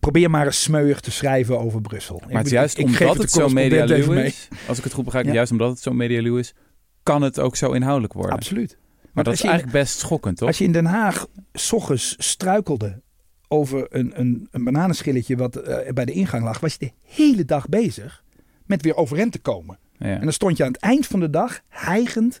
[0.00, 2.22] probeer maar eens smeuig te schrijven over Brussel.
[2.26, 5.32] Maar het is juist omdat het zo medialuw is, als ik het goed begrijp, Ja.
[5.32, 6.54] juist omdat het zo medialuw is,
[7.02, 8.32] kan het ook zo inhoudelijk worden.
[8.36, 8.78] Absoluut.
[9.12, 10.48] Maar dat is in- eigenlijk best schokkend, toch?
[10.48, 13.00] Als je in Den Haag s ochtends struikelde
[13.48, 17.44] over een, een, een bananenschilletje wat eh, bij de ingang lag, was je de hele
[17.44, 18.24] dag bezig
[18.66, 19.78] met weer overeind te komen.
[19.98, 20.06] Ja.
[20.06, 22.38] En dan stond je aan het eind van de dag, hijgend,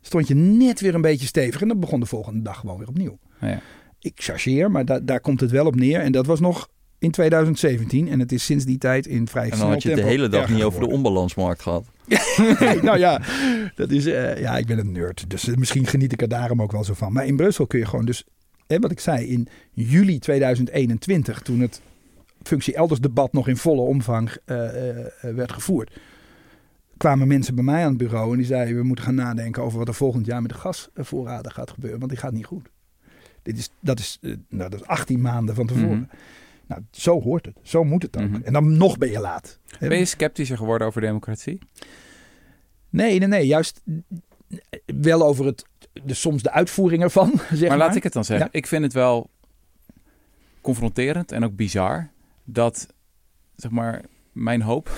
[0.00, 1.60] stond je net weer een beetje stevig.
[1.62, 3.18] En dan begon de volgende dag gewoon weer opnieuw.
[3.40, 3.60] Ja.
[4.00, 6.00] Ik chargeer, maar da- daar komt het wel op neer.
[6.00, 6.68] En dat was nog
[6.98, 8.08] in 2017.
[8.08, 10.04] En het is sinds die tijd in vrij En snel dan had je het de
[10.04, 11.86] hele dag niet over de onbalansmarkt gehad.
[12.82, 13.20] Nou ja,
[13.74, 15.30] dat is, eh, ja, ik ben een nerd.
[15.30, 17.12] Dus eh, misschien geniet ik er daarom ook wel zo van.
[17.12, 18.24] Maar in Brussel kun je gewoon dus,
[18.66, 21.80] hè, wat ik zei, in juli 2021, toen het
[22.42, 24.56] functie elders debat nog in volle omvang eh,
[25.20, 25.96] werd gevoerd,
[26.96, 29.78] kwamen mensen bij mij aan het bureau en die zeiden, we moeten gaan nadenken over
[29.78, 32.68] wat er volgend jaar met de gasvoorraden gaat gebeuren, want die gaat niet goed.
[33.42, 34.18] Dit is, dat, is,
[34.48, 35.98] nou, dat is 18 maanden van tevoren.
[35.98, 36.16] Mhm.
[36.66, 37.58] Nou, zo hoort het.
[37.62, 38.28] Zo moet het ook.
[38.28, 38.42] Mhm.
[38.42, 39.58] En dan nog ben je laat.
[39.78, 41.58] Ben je sceptischer geworden over democratie?
[42.90, 43.46] Nee, nee, nee.
[43.46, 43.82] Juist
[44.86, 45.64] wel over het
[46.04, 47.68] de, soms de uitvoering ervan, zeg maar.
[47.68, 48.48] maar laat ik het dan zeggen.
[48.52, 48.58] Ja.
[48.58, 49.30] Ik vind het wel
[50.60, 52.10] confronterend en ook bizar
[52.44, 52.94] dat,
[53.56, 54.02] zeg maar,
[54.32, 54.88] mijn hoop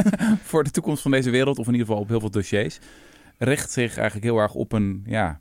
[0.50, 2.78] voor de toekomst van deze wereld, of in ieder geval op heel veel dossiers,
[3.38, 5.40] richt zich eigenlijk heel erg op een, ja,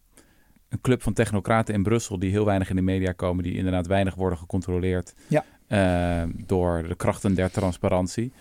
[0.69, 3.88] een club van technocraten in Brussel die heel weinig in de media komen, die inderdaad
[3.88, 5.45] weinig worden gecontroleerd Ja.
[5.68, 8.31] Eh, door de krachten der transparantie.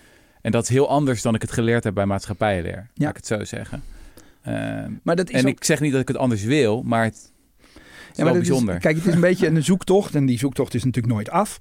[0.40, 3.04] En dat is heel anders dan ik het geleerd heb bij maatschappijleer, Ja.
[3.04, 3.82] laat ik het zo zeggen.
[4.42, 4.54] Eh,
[5.02, 7.14] Maar dat is en ook- ik zeg niet dat ik het anders wil, maar het
[7.14, 7.30] is
[8.16, 8.78] Ja, maar is- bijzonder.
[8.78, 10.14] kijk, het is een beetje een zoektocht.
[10.14, 11.60] En die zoektocht is natuurlijk nooit af.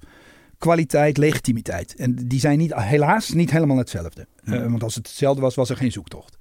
[0.57, 1.95] Kwaliteit, legitimiteit.
[1.95, 4.27] En die zijn niet, helaas niet helemaal hetzelfde.
[4.43, 6.37] Eh, want als het hetzelfde was, was er geen zoektocht.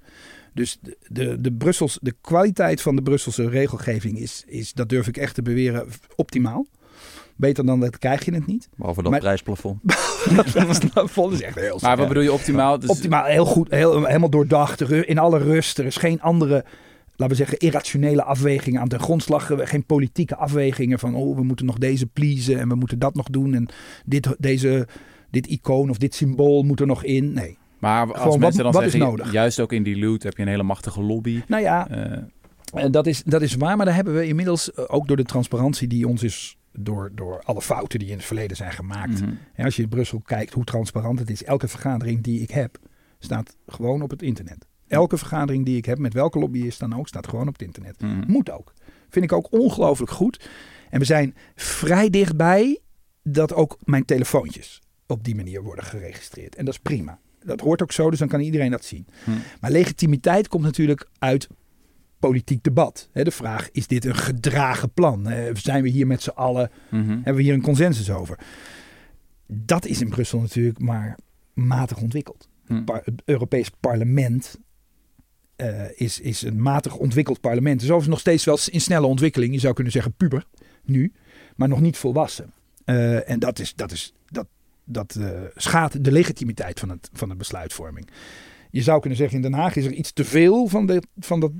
[0.53, 5.07] Dus de, de, de, Brussels, de kwaliteit van de Brusselse regelgeving is, is, dat durf
[5.07, 6.65] ik echt te beweren, optimaal.
[7.35, 8.69] Beter dan dat krijg je het niet.
[8.75, 9.79] Behalve dat Maar- prijsplafond.
[10.35, 10.45] dat
[11.33, 12.79] ik echt heel Maar wat bedoel je optimaal?
[12.79, 15.79] Dus, Optimaal, heel goed, heel, helemaal doordacht, in alle rust.
[15.79, 16.65] Er is geen andere,
[17.15, 19.51] laten we zeggen, irrationele afwegingen aan ten grondslag.
[19.57, 23.27] Geen politieke afwegingen van, oh, we moeten nog deze pleasen en we moeten dat nog
[23.29, 23.53] doen.
[23.53, 23.67] En
[24.05, 24.87] dit, deze,
[25.31, 27.33] dit icoon of dit symbool moet er nog in.
[27.33, 27.57] Nee.
[27.79, 29.31] Maar als Gewoon, mensen wat- dan wat is zeggen, nodig?
[29.31, 31.41] juist ook in die loot heb je een hele machtige lobby.
[31.47, 32.17] Nou ja, Eh,
[32.73, 35.23] Eh, dat, is, dat is waar, maar daar hebben we inmiddels eh, ook door de
[35.23, 36.57] transparantie die ons is.
[36.77, 39.21] Door, door alle fouten die in het verleden zijn gemaakt.
[39.21, 39.33] mhm.
[39.53, 42.79] En als je in Brussel kijkt hoe transparant het is, elke vergadering die ik heb,
[43.19, 44.65] staat gewoon op het internet.
[44.87, 48.01] Elke vergadering die ik heb, met welke lobbyist dan ook, staat gewoon op het internet.
[48.01, 48.31] Mhm.
[48.31, 48.73] Moet ook.
[49.09, 50.49] Vind ik ook ongelooflijk goed.
[50.89, 52.79] En we zijn vrij dichtbij
[53.23, 56.55] dat ook mijn telefoontjes op die manier worden geregistreerd.
[56.55, 57.19] En dat is prima.
[57.43, 59.07] Dat hoort ook zo, dus dan kan iedereen dat zien.
[59.23, 59.31] Hm.
[59.59, 61.47] Maar legitimiteit komt natuurlijk uit
[62.27, 63.09] politiek debat.
[63.13, 65.27] De vraag, is dit een gedragen plan?
[65.53, 67.09] Zijn we hier met z'n allen, Mhm.
[67.09, 68.39] hebben we hier een consensus over?
[69.47, 71.17] Dat is in Brussel natuurlijk maar
[71.53, 72.47] matig ontwikkeld.
[72.65, 72.83] Hm.
[72.83, 74.59] Par- het Europees parlement
[75.55, 77.81] eh, is, is een matig ontwikkeld parlement.
[77.81, 79.53] Is overigens nog steeds wel in snelle ontwikkeling.
[79.53, 80.45] Je zou kunnen zeggen puber
[80.83, 81.13] nu,
[81.55, 82.53] maar nog niet volwassen.
[82.85, 84.47] Eh, en dat, is, dat, is, dat,
[84.83, 88.09] dat eh, schaadt de legitimiteit van, het, van de besluitvorming.
[88.71, 91.39] Je zou kunnen zeggen, in Den Haag is er iets te veel van, de, van
[91.39, 91.51] dat,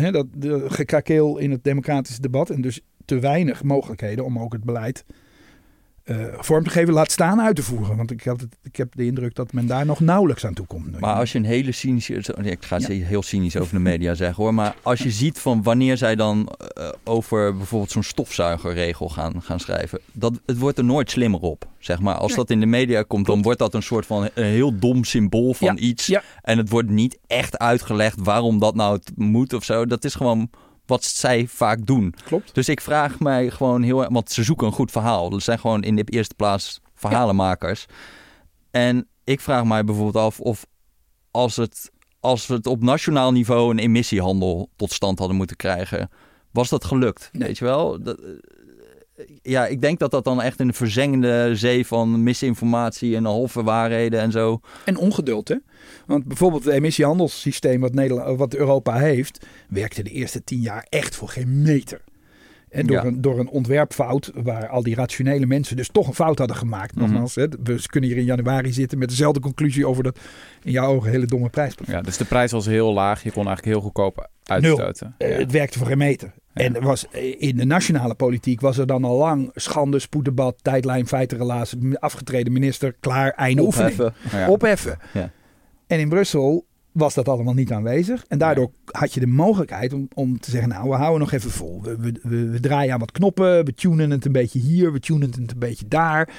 [0.00, 2.50] hè, dat de gekrakeel in het democratische debat.
[2.50, 5.04] En dus te weinig mogelijkheden om ook het beleid
[6.08, 7.96] eh, vorm te geven, laat staan uit te voeren.
[7.96, 10.66] Want ik, had het, ik heb de indruk dat men daar nog nauwelijks aan toe
[10.66, 11.00] komt.
[11.00, 12.14] Maar als je een hele cynische...
[12.42, 12.88] Ik ga Ja.
[12.88, 14.54] heel cynisch over de media zeggen hoor.
[14.54, 19.60] Maar als je ziet van wanneer zij dan eh, over bijvoorbeeld zo'n stofzuigerregel gaan, gaan
[19.60, 20.00] schrijven.
[20.12, 21.66] Dat, het wordt er nooit slimmer op.
[21.78, 22.14] Zeg maar.
[22.14, 25.04] Als dat in de media komt, dan wordt dat een soort van een heel dom
[25.04, 26.06] symbool van Ja, iets.
[26.06, 26.22] ja.
[26.42, 29.86] En het wordt niet echt uitgelegd waarom dat nou het moet of zo.
[29.86, 30.50] Dat is gewoon
[30.88, 32.14] wat zij vaak doen.
[32.24, 32.54] Klopt.
[32.54, 35.32] Dus ik vraag mij gewoon heel erg, want ze zoeken een goed verhaal.
[35.32, 37.86] Er zijn gewoon in de eerste plaats verhalenmakers.
[38.70, 40.66] En ik vraag mij bijvoorbeeld af of
[41.30, 41.90] als, het,
[42.20, 46.10] als we het op nationaal niveau een emissiehandel tot stand hadden moeten krijgen,
[46.50, 47.28] was dat gelukt?
[47.32, 47.48] Nee.
[47.48, 48.02] Weet je wel?
[48.02, 48.20] Dat,
[49.42, 53.62] ja, ik denk dat dat dan echt in een verzengende zee van misinformatie en halve
[53.62, 54.60] waarheden en zo.
[54.84, 55.56] En ongeduld, hè?
[56.06, 61.16] Want bijvoorbeeld het emissiehandelssysteem wat, Nederland, wat Europa heeft, werkte de eerste tien jaar echt
[61.16, 62.00] voor geen meter.
[62.68, 63.04] En door, Ja.
[63.04, 66.94] een, door een ontwerpfout, waar al die rationele mensen dus toch een fout hadden gemaakt.
[66.94, 67.04] Mhm.
[67.04, 70.18] Nogmaals, hè, we kunnen hier in januari zitten met dezelfde conclusie over dat
[70.62, 71.74] in jouw ogen hele domme prijs.
[71.86, 73.22] Ja, dus de prijs was heel laag.
[73.22, 75.14] Je kon eigenlijk heel goedkoop uitstoten.
[75.18, 75.36] Eh, Ja.
[75.38, 76.32] Het werkte voor geen meter.
[76.58, 77.04] En er was,
[77.38, 82.92] in de nationale politiek was er dan al lang schande, spoeddebat, tijdlijn, feitenrelatie, afgetreden minister,
[83.00, 84.00] klaar, einde oefening.
[84.00, 84.30] Opheffen.
[84.30, 84.50] Nou ja.
[84.50, 84.98] Opheffen.
[85.12, 85.30] Ja.
[85.86, 88.24] En in Brussel was dat allemaal niet aanwezig.
[88.28, 91.50] En daardoor had je de mogelijkheid om, om te zeggen, nou, we houden nog even
[91.50, 91.82] vol.
[91.82, 95.00] We, we, we, we draaien aan wat knoppen, we tunen het een beetje hier, we
[95.00, 96.30] tunen het een beetje daar.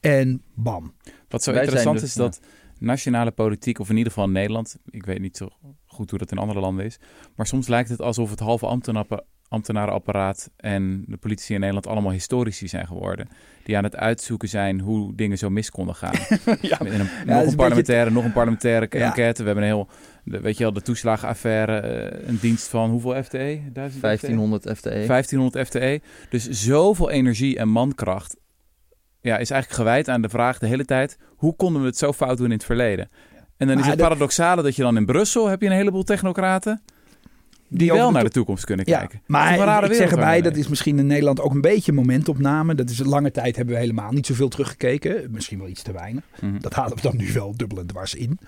[0.00, 0.94] En bam.
[1.28, 4.32] Wat zo Wij interessant zijn is dus- dat nationale politiek, of in ieder geval in
[4.32, 5.48] Nederland, ik weet niet zo
[5.86, 6.98] goed hoe dat in andere landen is,
[7.36, 12.12] maar soms lijkt het alsof het halve ambtenappen- ambtenarenapparaat en de politici in Nederland allemaal
[12.12, 13.28] historici zijn geworden.
[13.64, 16.12] Die aan het uitzoeken zijn hoe dingen zo mis konden gaan.
[16.60, 19.06] ja, een, nog een beetje- parlementaire, nog een parlementaire Ja.
[19.06, 19.40] enquête.
[19.40, 19.88] We hebben een heel,
[20.24, 23.60] de, weet je wel, de toeslagenaffaire, eh, een dienst van hoeveel FTE?
[23.72, 25.06] 1000 1500 FTE.
[25.06, 26.00] 1500 FTE.
[26.30, 28.36] Dus zoveel energie en mankracht
[29.20, 31.18] ja, is eigenlijk gewijd aan de vraag de hele tijd...
[31.36, 33.08] hoe konden we het zo fout doen in het verleden?
[33.56, 35.46] En dan is het paradoxale dat je dan in Brussel...
[35.46, 36.82] heb je een heleboel technocraten
[37.68, 39.22] die, wel naar de toekomst kunnen kijken.
[39.26, 42.74] Maar ik zeg erbij, we dat is misschien in Nederland ook een beetje momentopname.
[42.74, 45.30] Dat is lange tijd hebben we helemaal niet zoveel teruggekeken.
[45.30, 46.24] Misschien wel iets te weinig.
[46.40, 46.60] Mhm.
[46.60, 48.38] Dat halen we dan nu wel dubbel en dwars in.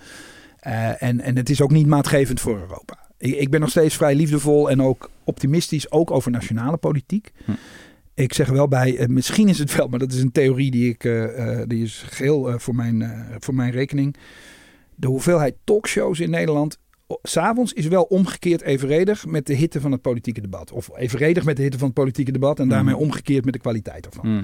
[0.59, 2.97] Eh, en, en het is ook niet maatgevend voor Europa.
[3.17, 7.31] Ik, ik ben nog steeds vrij liefdevol en ook optimistisch, ook over nationale politiek.
[7.45, 7.51] Hm.
[8.19, 10.71] Ik zeg er wel bij, eh, misschien is het wel, maar dat is een theorie
[10.71, 14.15] die ik, eh, die is geheel eh, voor, mijn, voor mijn rekening.
[14.95, 16.77] De hoeveelheid talkshows in Nederland
[17.23, 20.71] s'avonds is wel omgekeerd evenredig met de hitte van het politieke debat.
[20.71, 23.03] Of evenredig met de hitte van het politieke debat en daarmee Mhm.
[23.03, 24.27] omgekeerd met de kwaliteit ervan.
[24.29, 24.43] Mm.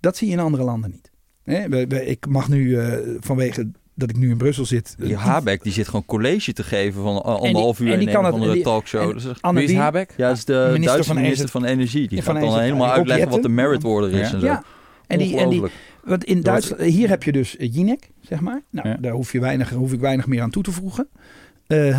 [0.00, 1.10] Dat zie je in andere landen niet.
[1.42, 4.94] Hè, we- we- ik mag nu eh, vanwege dat ik nu in Brussel zit.
[4.98, 8.10] Die eh, Habeck die zit gewoon college te geven van die- anderhalf uur en die
[8.10, 9.10] kan andere die- talkshow.
[9.10, 10.14] en is Anne Habeck?
[10.16, 12.08] ja, is de Minister Duitse van minister van Energie.
[12.08, 14.34] Die van gaat dan helemaal die uitleggen wat de merit order is Ja.
[14.34, 14.46] en zo.
[14.46, 14.64] Ja,
[15.06, 15.62] en die, en die,
[16.04, 18.62] want in Duitsland, hier heb je dus eh, Jinek, zeg maar.
[18.70, 18.96] Nou, Ja.
[19.00, 21.08] daar hoef, je weinig, hoef ik weinig meer aan toe te voegen.
[21.66, 21.98] Eh,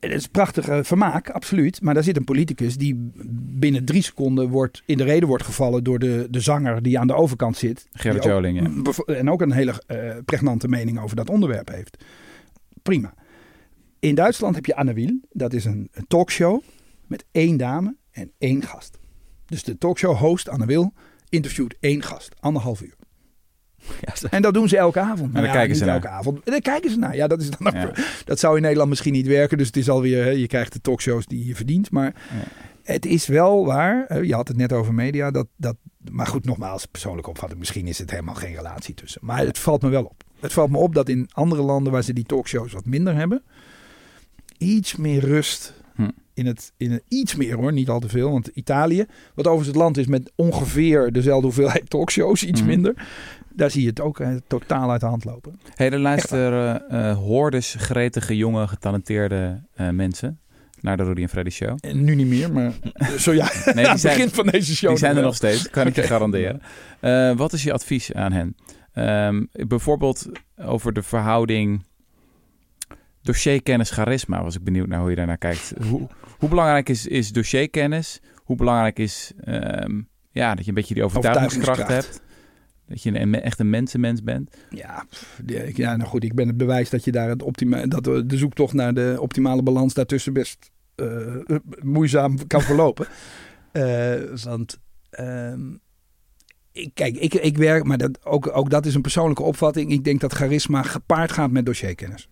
[0.00, 1.82] het is prachtig eh, vermaak, absoluut.
[1.82, 3.10] Maar daar zit een politicus die
[3.58, 7.06] binnen drie seconden wordt, in de reden wordt gevallen door de, de zanger die aan
[7.06, 7.86] de overkant zit.
[7.92, 9.14] Gerrit Joling, ja.
[9.14, 12.04] En ook een hele eh, pregnante mening over dat onderwerp heeft.
[12.82, 13.14] Prima.
[13.98, 15.20] In Duitsland heb je Anne Wiel.
[15.30, 16.62] Dat is een, een talkshow
[17.06, 18.98] met één dame en één gast.
[19.46, 20.92] Dus de talkshow-host Anne Wil
[21.28, 22.34] interviewt één gast.
[22.40, 22.97] Anderhalf uur.
[24.30, 25.32] En dat doen ze elke avond.
[25.34, 25.94] daar Nou kijken ze naar.
[25.94, 26.40] elke avond.
[26.44, 27.16] Daar kijken ze naar.
[27.16, 27.94] Ja, dat, is dan ook-
[28.24, 29.58] dat zou in Nederland misschien niet werken.
[29.58, 31.90] Dus het is alweer, je krijgt de talkshows die je verdient.
[31.90, 32.14] Maar
[32.82, 34.24] het is wel waar.
[34.24, 35.30] Je had het net over media.
[35.30, 35.76] Dat, dat,
[36.10, 37.58] maar goed, nogmaals, persoonlijke opvatting.
[37.58, 39.20] Misschien is het helemaal geen relatie tussen.
[39.24, 40.22] Maar het valt me wel op.
[40.40, 43.42] Het valt me op dat in andere landen waar ze die talkshows wat minder hebben.
[44.58, 45.72] Iets meer rust.
[45.94, 46.08] Hm.
[46.34, 48.30] In het, in het, iets meer hoor, niet al te veel.
[48.30, 49.04] Want Italië,
[49.34, 52.68] wat overigens het land is met ongeveer dezelfde hoeveelheid talkshows, iets Mhm.
[52.68, 52.94] minder.
[53.58, 55.60] Daar zie je het ook eh, totaal uit de hand lopen.
[55.74, 60.40] Hey, er luisteren eh hordes gretige, jonge, getalenteerde eh, mensen
[60.80, 61.76] naar de Rudy en Freddy Show.
[61.80, 62.72] En nu niet meer, maar
[63.18, 64.88] zo ja, Nee, aan die het zijn, begin van deze show.
[64.90, 66.60] die zijn er nog steeds, kan ik je garanderen.
[67.00, 68.56] Eh, wat is je advies aan hen?
[68.92, 70.26] Ehm, bijvoorbeeld
[70.56, 71.84] over de verhouding
[73.22, 74.42] dossierkennis, charisma.
[74.42, 75.72] Was ik benieuwd naar hoe je daarnaar kijkt.
[75.88, 76.08] Hoe,
[76.38, 78.20] hoe belangrijk is, is dossierkennis?
[78.36, 82.18] Hoe belangrijk is ehm, ja, dat je een beetje die overtuigingskracht, Overtuigingskracht.
[82.18, 82.26] hebt?
[82.88, 84.56] Dat je een, echt een mensenmens bent?
[84.70, 85.04] Ja,
[85.74, 88.36] ja, nou goed, ik ben het bewijs dat je daar het optima dat de de
[88.36, 91.34] zoektocht naar de optimale balans daartussen best eh,
[91.82, 93.06] moeizaam kan verlopen.
[93.72, 94.78] Eh, want
[95.10, 95.60] ehm,
[96.72, 99.90] ik, kijk, ik, ik werk, maar dat, ook, ook dat is een persoonlijke opvatting.
[99.90, 102.28] Ik denk dat charisma gepaard gaat met dossierkennis.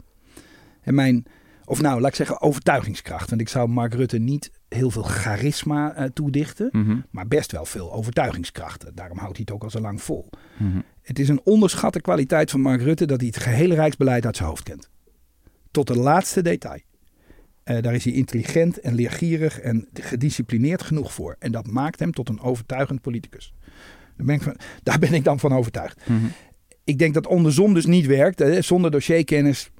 [0.80, 1.24] En mijn,
[1.68, 3.28] of nou, laat ik zeggen, overtuigingskracht.
[3.28, 7.64] Want ik zou Mark Rutte niet heel veel charisma eh, toedichten, Mhm, maar best wel
[7.64, 8.84] veel overtuigingskracht.
[8.94, 10.28] Daarom houdt hij het ook al zo lang vol.
[10.59, 10.78] mhm.
[11.02, 14.48] Het is een onderschatte kwaliteit van Mark Rutte dat hij het gehele rijksbeleid uit zijn
[14.48, 14.90] hoofd kent.
[15.70, 16.80] Tot de laatste detail.
[17.62, 21.36] Eh, daar is hij intelligent en leergierig en gedisciplineerd genoeg voor.
[21.38, 23.55] En dat maakt hem tot een overtuigend politicus.
[24.16, 26.09] Daar ben ik, van, daar ben ik dan van overtuigd.
[26.09, 26.24] Mhm.
[26.84, 28.38] Ik denk dat andersom dus niet werkt.
[28.38, 28.62] Hè.
[28.62, 29.70] Zonder dossierkennis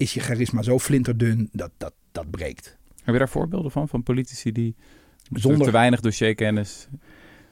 [0.00, 2.76] is je charisma zo flinterdun dat dat, dat breekt.
[3.02, 3.88] Heb je daar voorbeelden van?
[3.88, 4.74] Van politici die
[5.32, 6.88] Zonder- te weinig dossierkennis...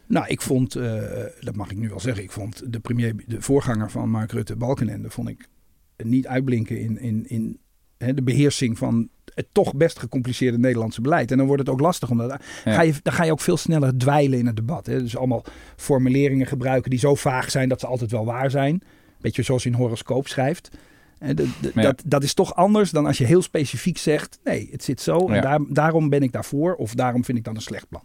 [0.07, 1.03] Nou, ik vond, eh,
[1.41, 4.57] dat mag ik nu wel zeggen, ik vond de premier, de voorganger van Mark Rutte,
[4.57, 5.49] Balkenende, vond ik
[5.97, 7.59] niet uitblinken in, in, in
[7.99, 11.31] hè, de beheersing van het toch best gecompliceerde Nederlandse beleid.
[11.31, 12.29] En dan wordt het ook lastig, omdat
[12.65, 12.73] Ja.
[12.73, 14.87] ga je, dan ga je ook veel sneller dweilen in het debat.
[14.87, 15.03] Hè.
[15.03, 15.45] Dus allemaal
[15.77, 18.83] formuleringen gebruiken die zo vaag zijn dat ze altijd wel waar zijn.
[19.21, 20.71] Beetje zoals je een horoscoop schrijft.
[21.75, 21.83] Ja.
[21.83, 25.19] dat, dat is toch anders dan als je heel specifiek zegt: nee, het zit zo
[25.29, 25.41] en Ja.
[25.41, 28.03] daar, daarom ben ik daarvoor of daarom vind ik dat een slecht plan.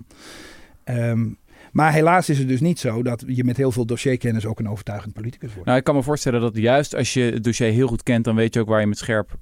[0.83, 1.27] Ehm,
[1.71, 4.69] maar helaas is het dus niet zo dat je met heel veel dossierkennis ook een
[4.69, 5.65] overtuigend politicus wordt.
[5.65, 8.35] Nou, ik kan me voorstellen dat juist als je het dossier heel goed kent, dan
[8.35, 9.37] weet je ook waar je met scherp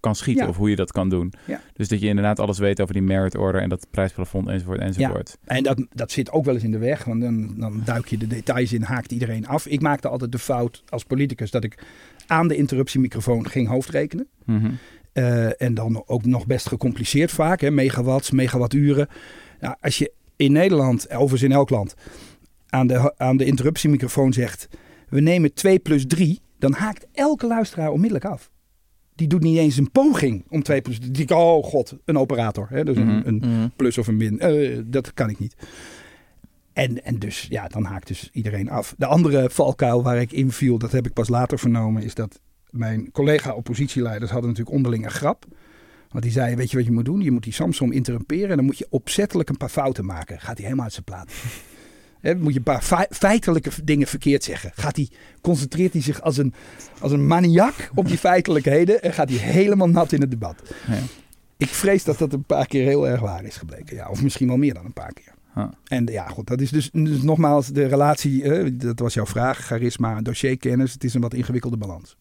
[0.00, 0.50] kan schieten Ja.
[0.50, 1.32] of hoe je dat kan doen.
[1.46, 1.60] Ja.
[1.72, 5.38] Dus dat je inderdaad alles weet over die merit order en dat prijsplafond enzovoort enzovoort.
[5.44, 8.18] En dat, dat zit ook wel eens in de weg, want dan, dan duik je
[8.18, 9.66] de details in, haakt iedereen af.
[9.66, 11.84] Ik maakte altijd de fout als politicus dat ik
[12.26, 14.26] aan de interruptiemicrofoon ging hoofdrekenen.
[14.44, 14.70] Mhm.
[15.12, 19.08] Eh, en dan ook nog best gecompliceerd vaak, hè, megawatts, megawatturen.
[19.60, 21.94] Nou, als je in Nederland, overigens in elk land,
[22.68, 24.68] aan de, aan de interruptiemicrofoon zegt...
[25.08, 28.50] we nemen 2 plus 3, dan haakt elke luisteraar onmiddellijk af.
[29.14, 31.10] Die doet niet eens een poging om 2 plus 3.
[31.10, 32.66] Die denkt, oh god, een operator.
[32.70, 32.84] Hè?
[32.84, 33.08] Dus Mhm.
[33.08, 33.68] een, een Mhm.
[33.76, 34.38] plus of een min.
[34.40, 35.54] Eh, dat kan ik niet.
[36.76, 38.94] En, en dus, ja, dan haakt dus iedereen af.
[38.98, 42.40] De andere valkuil waar ik inviel, dat heb ik pas later vernomen, is dat
[42.70, 45.44] mijn collega-oppositieleiders hadden natuurlijk onderling een grap.
[46.08, 47.20] Want die zeiden, weet je wat je moet doen?
[47.20, 50.40] Je moet die Samsung interrumperen en dan moet je opzettelijk een paar fouten maken.
[50.40, 51.32] Gaat hij helemaal uit zijn plaat.
[52.40, 54.70] Moet je een paar fei- feitelijke dingen verkeerd zeggen.
[54.74, 56.54] Gaat hij, concentreert hij zich als een,
[57.00, 60.62] als een maniak op die feitelijkheden en gaat hij helemaal nat in het debat.
[60.86, 60.98] Ja.
[61.56, 63.96] Ik vrees dat dat een paar keer heel erg waar is gebleken.
[63.96, 65.35] Ja, of misschien wel meer dan een paar keer.
[65.84, 69.58] En ja, goed, dat is dus, dus nogmaals de relatie, eh, dat was jouw vraag,
[69.58, 70.92] charisma, dossierkennis.
[70.92, 72.16] Het is een wat ingewikkelde balans.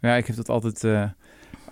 [0.00, 0.84] Ja, ik heb dat altijd.
[0.84, 1.10] eh,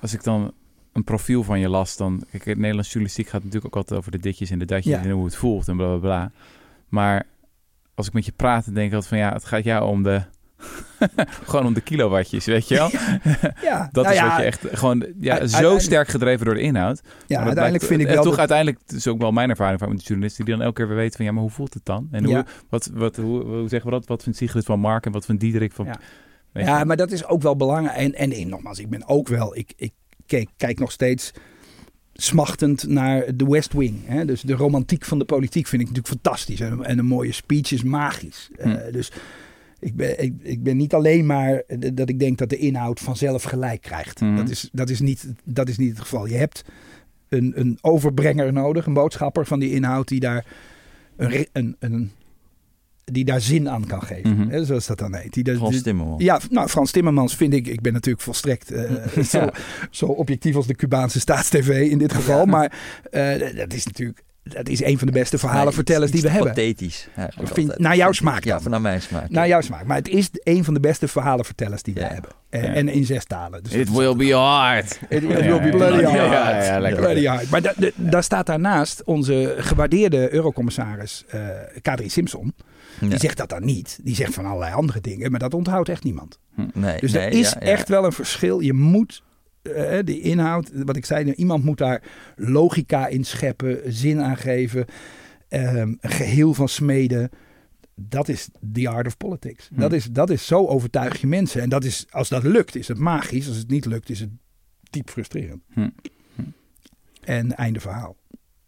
[0.00, 0.52] als ik dan
[0.92, 2.22] een profiel van je las, dan.
[2.30, 5.02] Kijk, het Nederlands journalistiek gaat natuurlijk ook altijd over de ditjes en de datjes Ja.
[5.02, 6.32] en hoe het voelt en bla bla bla.
[6.88, 7.26] Maar
[7.94, 10.02] als ik met je praat, dan denk ik altijd van ja, het gaat jou om
[10.02, 10.22] de,
[11.48, 12.90] gewoon om de kilowattjes, weet je wel?
[13.62, 16.60] Ja, Dat nou is ja, wat je echt gewoon ja, zo sterk gedreven door de
[16.60, 17.00] inhoud.
[17.00, 17.10] Ja,
[17.42, 18.22] uiteindelijk blijkt- vind ik en wel...
[18.22, 20.74] toch dat- uiteindelijk, is ook wel mijn ervaring van met de journalisten, die dan elke
[20.74, 22.08] keer weer weten van ja, maar hoe voelt het dan?
[22.10, 24.06] En hoe, wat, wat, hoe, hoe zeggen we dat?
[24.06, 25.86] Wat vindt Sigrid van Mark en wat vindt Diederik van...
[26.52, 26.84] Ja.
[26.84, 27.96] Maar dat is ook wel belangrijk.
[27.96, 29.56] En, en, en nogmaals, ik ben ook wel...
[29.56, 29.92] Ik, ik
[30.26, 31.32] kijk, kijk nog steeds
[32.14, 34.06] smachtend naar de West Wing.
[34.06, 34.24] Hè?
[34.24, 36.60] Dus de romantiek van de politiek vind ik natuurlijk fantastisch.
[36.60, 38.50] En, en een mooie speech is magisch.
[38.60, 38.68] Hm.
[38.68, 39.12] Eh, dus
[39.78, 41.62] ik ben, ik, ik ben niet alleen maar
[41.92, 44.20] dat ik denk dat de inhoud vanzelf gelijk krijgt.
[44.20, 44.36] Mhm.
[44.36, 46.26] Dat, is, dat, is niet, dat is niet het geval.
[46.26, 46.64] Je hebt
[47.28, 50.46] een, een overbrenger nodig, een boodschapper van die inhoud die daar,
[51.16, 52.10] een, een, een,
[53.04, 54.36] die daar zin aan kan geven.
[54.36, 54.48] Mhm.
[54.48, 55.32] Hè, zoals dat dan heet.
[55.32, 56.22] Die, Frans Timmermans.
[56.22, 59.48] ja, nou, Frans Timmermans vind ik, ik ben natuurlijk volstrekt eh, zo,
[59.90, 62.46] zo objectief als de Cubaanse staatstv in dit geval.
[62.46, 62.78] Maar
[63.10, 66.48] eh, dat is natuurlijk, dat is een van de beste verhalenvertellers die we hebben.
[66.48, 67.08] Pathetisch.
[67.16, 68.62] eigenlijk Vind- naar jouw smaak Ja, dan?
[68.62, 69.30] van naar mijn smaak.
[69.30, 69.84] Naar jouw smaak.
[69.84, 72.08] Maar het is een van de beste verhalenvertellers die we Ja.
[72.08, 72.30] hebben.
[72.50, 72.72] En, Ja.
[72.74, 73.62] en in zes talen.
[73.62, 74.98] Dus It will be hard.
[75.08, 76.30] It will Ja, be ja, bloody ja, hard.
[76.30, 77.00] ja, ja, lekker.
[77.02, 77.50] Bloody hard.
[77.50, 81.40] Maar da- da- daar staat daarnaast onze gewaardeerde eurocommissaris eh
[81.82, 82.54] Kadri Simpson.
[83.00, 83.08] Ja.
[83.08, 83.98] Die zegt dat dan niet.
[84.02, 85.30] Die zegt van allerlei andere dingen.
[85.30, 86.38] Maar dat onthoudt echt niemand.
[86.74, 87.66] Nee, Dus nee, er is ja, ja.
[87.66, 88.60] echt wel een verschil.
[88.60, 89.22] Je moet
[89.72, 92.02] eh, de inhoud, wat ik zei, iemand moet daar
[92.36, 94.86] logica in scheppen, zin aan geven,
[95.48, 97.30] ehm, een geheel van smeden.
[97.94, 99.68] Dat is the art of politics.
[99.72, 101.62] Dat, is, dat is zo overtuig je mensen.
[101.62, 103.48] En dat is, als dat lukt, is het magisch.
[103.48, 104.30] Als het niet lukt, is het
[104.90, 105.62] diep frustrerend.
[105.72, 105.88] Hm.
[106.34, 106.42] Hm.
[107.20, 108.16] En einde verhaal.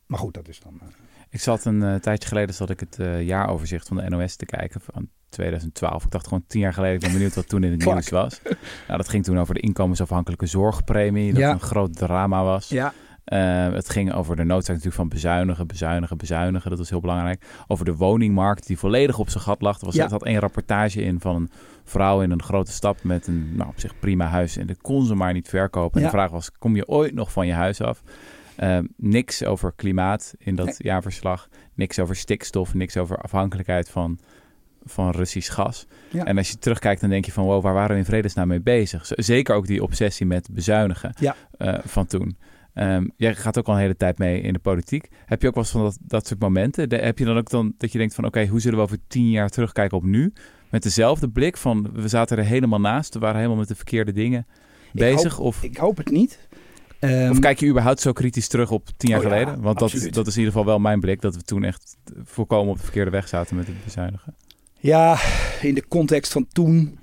[0.07, 0.79] Maar goed, dat is dan.
[0.81, 0.87] eh,
[1.31, 4.47] Ik zat een eh, tijdje geleden zat ik het eh, jaaroverzicht van de NOS te
[4.47, 6.05] kijken van 2012.
[6.05, 8.41] Ik dacht gewoon tien jaar geleden, ik ben benieuwd wat toen in het nieuws was.
[8.87, 11.51] Nou, dat ging toen over de inkomensafhankelijke zorgpremie, dat Ja.
[11.51, 12.69] een groot drama was.
[12.69, 12.93] ja.
[13.25, 16.71] Eh, het ging over de noodzaak natuurlijk van bezuinigen, bezuinigen, bezuinigen.
[16.71, 17.45] Dat was heel belangrijk.
[17.67, 19.79] Over de woningmarkt die volledig op zijn gat lag.
[19.79, 20.03] Er, was, Ja.
[20.05, 21.51] er zat één rapportage in van een
[21.85, 24.57] vrouw in een grote stad met een nou, op zich prima huis.
[24.57, 25.95] En dat kon ze maar niet verkopen.
[26.01, 26.13] En Ja.
[26.13, 28.03] de vraag was, kom je ooit nog van je huis af?
[28.59, 30.75] Eh, niks over klimaat in dat Nee.
[30.79, 31.49] jaarverslag.
[31.75, 32.75] Niks over stikstof.
[32.75, 34.19] Niks over afhankelijkheid van,
[34.85, 35.87] van Russisch gas.
[36.11, 36.25] Ja.
[36.25, 37.45] En als je terugkijkt, dan denk je van...
[37.45, 39.03] wow, waar waren we in vredesnaam mee bezig?
[39.15, 41.37] Zeker ook die obsessie met bezuinigen Ja.
[41.59, 42.37] eh, van toen.
[42.75, 45.09] Ehm, jij gaat ook al een hele tijd mee in de politiek.
[45.27, 46.89] Heb je ook wel eens van dat, dat soort momenten?
[46.89, 48.25] De- heb je dan ook dan dat je denkt van...
[48.25, 50.33] oké, hoe zullen we over tien jaar terugkijken op nu?
[50.71, 51.91] Met dezelfde blik van...
[51.93, 53.15] we zaten er helemaal naast.
[53.15, 54.47] We waren helemaal met de verkeerde dingen
[54.93, 55.39] bezig.
[55.39, 56.49] of, Ik hoop het niet.
[57.01, 59.61] Ehm, of kijk je überhaupt zo kritisch terug op tien jaar Oh ja, geleden?
[59.63, 60.15] Want dat, absoluut.
[60.15, 61.21] dat is in ieder geval wel mijn blik.
[61.21, 64.35] Dat we toen echt voorkomen op de verkeerde weg zaten met het bezuinigen.
[64.81, 65.19] Ja,
[65.63, 66.99] in de context van toen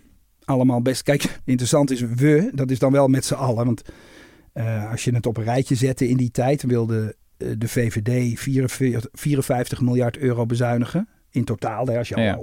[0.46, 1.04] allemaal best.
[1.04, 3.66] Kijk, interessant is we, dat is dan wel met z'n allen.
[3.66, 3.82] Want
[4.54, 8.40] eh, als je het op een rijtje zette in die tijd, wilde eh, de VVD
[8.40, 11.08] 44, 54 miljard euro bezuinigen.
[11.30, 12.40] In totaal, hè, als je Ja,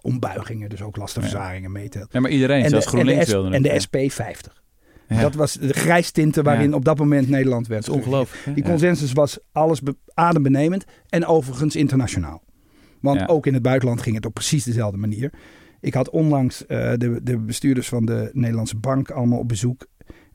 [0.00, 2.12] ombuigingen, dus ook lastenverzaringen meetelt.
[2.12, 3.72] Ja, maar iedereen, En zelfs de, en, de GroenLinks wilde en het.
[3.72, 4.62] de SP 50.
[5.08, 5.20] Ja.
[5.20, 6.76] Dat was de grijstinten waarin Ja.
[6.76, 7.86] op dat moment Nederland werd.
[7.86, 8.54] Dat is ongelooflijk.
[8.56, 12.42] Die consensus was alles be- adembenemend en overigens internationaal.
[13.00, 15.32] Want ook in het buitenland ging het op precies dezelfde manier.
[15.80, 19.86] Ik had onlangs eh, de, de bestuurders van de Nederlandse bank allemaal op bezoek.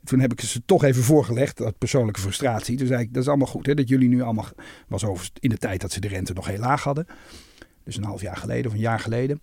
[0.04, 2.76] Toen heb ik ze toch even voorgelegd, dat persoonlijke frustratie.
[2.76, 4.48] Toen zei ik, dat is allemaal goed hè, dat jullie nu allemaal...
[4.88, 7.06] was overigens in de tijd dat ze de rente nog heel laag hadden.
[7.84, 9.40] Dus een half jaar geleden of een jaar geleden.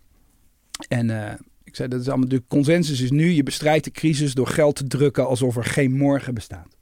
[0.88, 1.34] En eh,
[1.70, 4.76] ik zei, dat is allemaal, de consensus is nu, je bestrijdt de crisis door geld
[4.76, 6.78] te drukken alsof er geen morgen bestaat.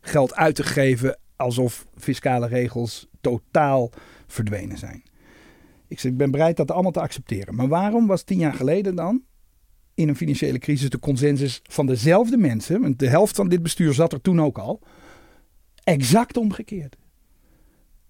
[0.00, 3.90] Geld uit te geven alsof fiscale regels totaal
[4.26, 5.02] verdwenen zijn.
[5.88, 7.54] Ik zeg, ik ben bereid dat allemaal te accepteren.
[7.54, 9.22] Maar waarom was tien jaar geleden dan
[9.94, 13.92] in een financiële crisis de consensus van dezelfde mensen, want de helft van dit bestuur
[13.92, 14.80] zat er toen ook al,
[15.84, 16.96] exact omgekeerd?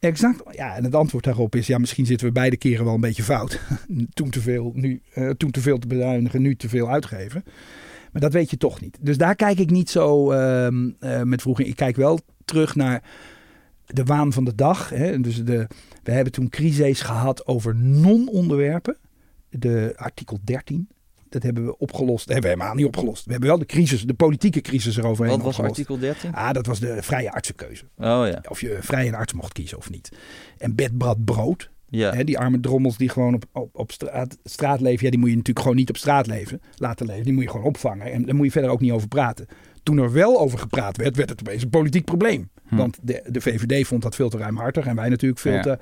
[0.02, 0.42] Exact.
[0.56, 3.22] Ja, en het antwoord daarop is: ja, misschien zitten we beide keren wel een beetje
[3.22, 3.60] fout.
[4.14, 7.42] toen, te veel, nu, eh, toen te veel te bezuinigen, nu te veel uitgeven.
[8.12, 8.98] Maar dat weet je toch niet.
[9.00, 11.66] Dus daar kijk ik niet zo ehm, eh, met vroeger.
[11.66, 13.02] Ik kijk wel terug naar
[13.86, 14.88] de waan van de dag.
[14.88, 15.20] Hè.
[15.20, 15.66] Dus de,
[16.02, 18.96] we hebben toen crises gehad over non-onderwerpen.
[19.50, 20.88] De artikel 13.
[21.32, 22.26] Dat hebben we opgelost.
[22.26, 23.24] Dat hebben we helemaal niet opgelost.
[23.24, 25.78] We hebben wel de crisis, de politieke crisis eroverheen Wat was opgelost.
[25.78, 26.34] artikel 13?
[26.34, 27.84] Ah, dat was de vrije artsenkeuze.
[27.96, 28.42] Oh ja.
[28.48, 30.08] Of je vrij een arts mocht kiezen of niet.
[30.58, 31.70] En bedbrad brood.
[31.88, 32.12] Ja.
[32.14, 35.04] Hè, die arme drommels die gewoon op, op, op straat, straat leven.
[35.04, 37.24] Ja, die moet je natuurlijk gewoon niet op straat leven, laten leven.
[37.24, 38.12] Die moet je gewoon opvangen.
[38.12, 39.46] En daar moet je verder ook niet over praten.
[39.82, 42.50] Toen er wel over gepraat werd, werd het opeens een politiek probleem.
[42.68, 42.76] Hm.
[42.76, 44.86] Want de, de VVD vond dat veel te ruimhartig.
[44.86, 45.62] En wij natuurlijk veel Ja.
[45.62, 45.78] te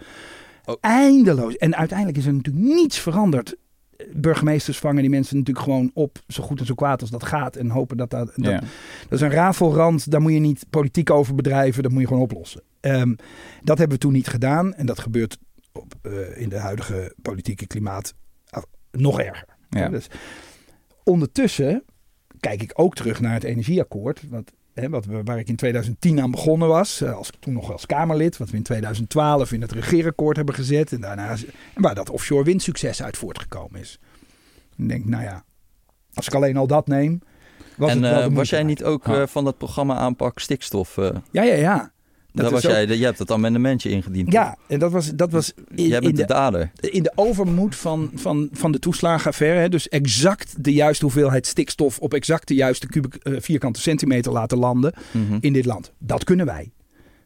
[0.80, 1.56] eindeloos.
[1.56, 3.56] En uiteindelijk is er natuurlijk niets veranderd.
[4.12, 6.18] Burgemeesters vangen die mensen natuurlijk gewoon op.
[6.28, 7.56] Zo goed en zo kwaad als dat gaat.
[7.56, 8.26] En hopen dat dat...
[8.26, 8.60] dat Ja.
[9.02, 12.22] dat is een rafelrand, daar moet je niet politiek over bedrijven, dat moet je gewoon
[12.22, 12.62] oplossen.
[12.80, 13.14] Ehm,
[13.62, 15.38] dat hebben we toen niet gedaan en dat gebeurt
[15.72, 18.14] op, eh, in de huidige politieke klimaat
[18.50, 19.48] af- nog erger.
[19.68, 19.88] Ja.
[19.88, 20.06] Dus
[21.04, 21.84] ondertussen
[22.40, 24.22] kijk ik ook terug naar het energieakkoord.
[24.28, 27.00] Wat, hè, wat we, waar ik in 2010 aan begonnen was.
[27.00, 28.36] eh, Als, toen nog als Kamerlid.
[28.36, 30.92] Wat we in 2012 in het regeerakkoord hebben gezet.
[30.92, 31.30] En, daarna,
[31.74, 33.98] en waar dat offshore windsucces uit voortgekomen is.
[34.76, 35.44] Ik denk, nou ja,
[36.14, 37.20] als ik alleen al dat neem.
[37.76, 39.20] Was en het wel eh, de was jij niet ook Ja.
[39.20, 40.96] eh, van dat programma aanpak stikstof?
[40.96, 41.12] Ja,
[41.42, 41.92] ja, ja.
[42.44, 44.32] Is was ook- jij, je hebt het amendmentje ingediend.
[44.32, 46.70] Ja, en dat was, dat was in, jij in de, de dader.
[46.80, 49.58] in de overmoed van, van, van de toeslagenaffaire.
[49.60, 52.86] Hè, dus exact de juiste hoeveelheid stikstof op exact de juiste
[53.22, 55.36] eh, vierkante centimeter laten landen Mhm.
[55.40, 55.92] in dit land.
[55.98, 56.70] Dat kunnen wij.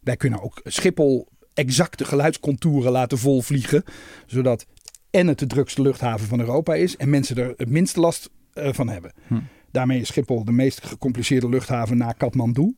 [0.03, 3.83] Wij kunnen ook Schiphol exacte geluidscontouren laten volvliegen.
[4.27, 4.67] Zodat
[5.11, 6.97] en het de drukste luchthaven van Europa is.
[6.97, 9.13] En mensen er het minste last eh, van hebben.
[9.27, 9.35] Hm.
[9.71, 12.75] Daarmee is Schiphol de meest gecompliceerde luchthaven na Kathmandu.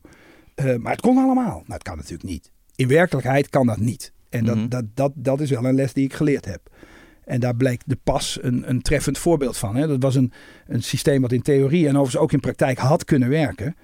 [0.56, 1.52] Eh, maar het kon allemaal.
[1.52, 2.50] Nou, het kan natuurlijk niet.
[2.76, 4.12] In werkelijkheid kan dat niet.
[4.28, 4.68] En dat, Mhm.
[4.68, 6.60] dat, dat, dat is wel een les die ik geleerd heb.
[7.24, 9.76] En daar bleek de pas een, een treffend voorbeeld van.
[9.76, 9.86] Hè.
[9.86, 10.32] Dat was een,
[10.66, 13.76] een systeem wat in theorie en overigens ook in praktijk had kunnen werken.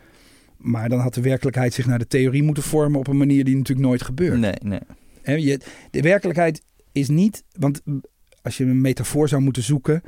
[0.57, 3.57] Maar dan had de werkelijkheid zich naar de theorie moeten vormen op een manier die
[3.57, 4.39] natuurlijk nooit gebeurt.
[4.39, 5.43] Nee, nee.
[5.43, 6.63] Je, de werkelijkheid
[6.93, 7.83] is niet, want
[8.43, 10.03] als je een metafoor zou moeten zoeken,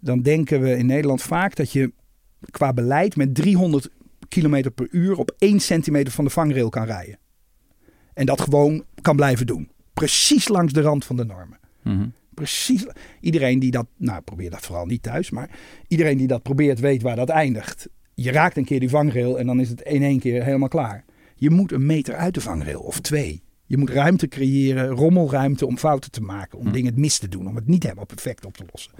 [0.00, 1.92] dan denken we in Nederland vaak dat je
[2.50, 3.88] qua beleid met 300
[4.28, 7.18] km per uur op 1 centimeter van de vangrail kan rijden.
[8.14, 9.70] En dat gewoon kan blijven doen.
[9.94, 11.58] Precies langs de rand van de normen.
[11.82, 12.08] Mhm.
[12.34, 12.86] Precies.
[13.20, 15.50] Iedereen die dat, nou probeer dat vooral niet thuis, maar
[15.88, 17.88] iedereen die dat probeert weet waar dat eindigt.
[18.14, 21.04] Je raakt een keer die vangrail en dan is het in één keer helemaal klaar.
[21.34, 23.42] Je moet een meter uit de vangrail of twee.
[23.66, 26.72] Je moet ruimte creëren, rommelruimte om fouten te maken, om Hm.
[26.72, 28.92] dingen mis te doen, om het niet helemaal perfect op te lossen.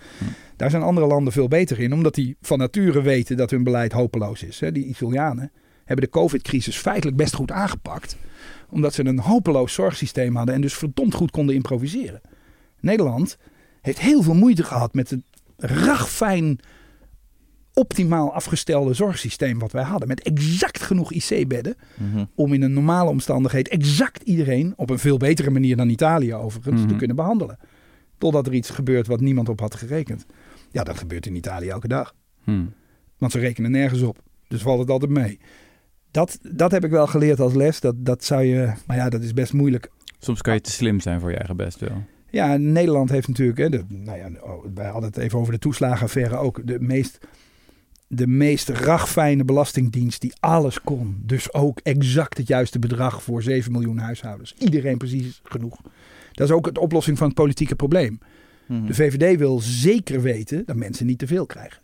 [0.57, 3.93] Daar zijn andere landen veel beter in, omdat die van nature weten dat hun beleid
[3.93, 4.59] hopeloos is.
[4.73, 5.53] Die Italianen
[5.85, 8.17] hebben de COVID-crisis feitelijk best goed aangepakt,
[8.71, 12.21] omdat ze een hopeloos zorgsysteem hadden en dus verdomd goed konden improviseren.
[12.81, 13.39] Nederland
[13.81, 15.21] heeft heel veel moeite gehad met het
[15.57, 16.59] ragfijn,
[17.79, 20.09] optimaal afgestelde zorgsysteem wat wij hadden.
[20.09, 22.25] Met exact genoeg IC-bedden Mhm.
[22.35, 26.81] om in een normale omstandigheid exact iedereen, op een veel betere manier dan Italië overigens,
[26.81, 26.97] te Mhm.
[26.97, 27.59] kunnen behandelen.
[28.19, 30.27] Totdat er iets gebeurt wat niemand op had gerekend.
[30.71, 32.15] Ja, dat gebeurt in Italië elke dag.
[32.45, 32.65] Hm.
[33.19, 34.19] Want ze rekenen nergens op.
[34.49, 35.39] Dus valt het altijd mee.
[36.11, 37.81] Dat, dat heb ik wel geleerd als les.
[37.81, 41.01] Dat, dat zou je, maar ja, dat is best moeilijk Soms kan je te slim
[41.01, 42.03] zijn voor je eigen best wel.
[42.31, 45.59] Ja, Nederland heeft natuurlijk, hè, de, nou ja, oh, wij hadden het even over de
[45.59, 47.19] toeslagenaffaire ook, de meest,
[48.09, 51.23] de meest ragfijne belastingdienst die alles kon.
[51.23, 54.55] Dus ook exact het juiste bedrag voor 7 miljoen huishoudens.
[54.59, 55.81] Iedereen precies genoeg.
[56.33, 58.19] Dat is ook de oplossing van het politieke probleem.
[58.67, 58.87] Mhm.
[58.87, 61.83] De VVD wil zeker weten dat mensen niet te veel krijgen.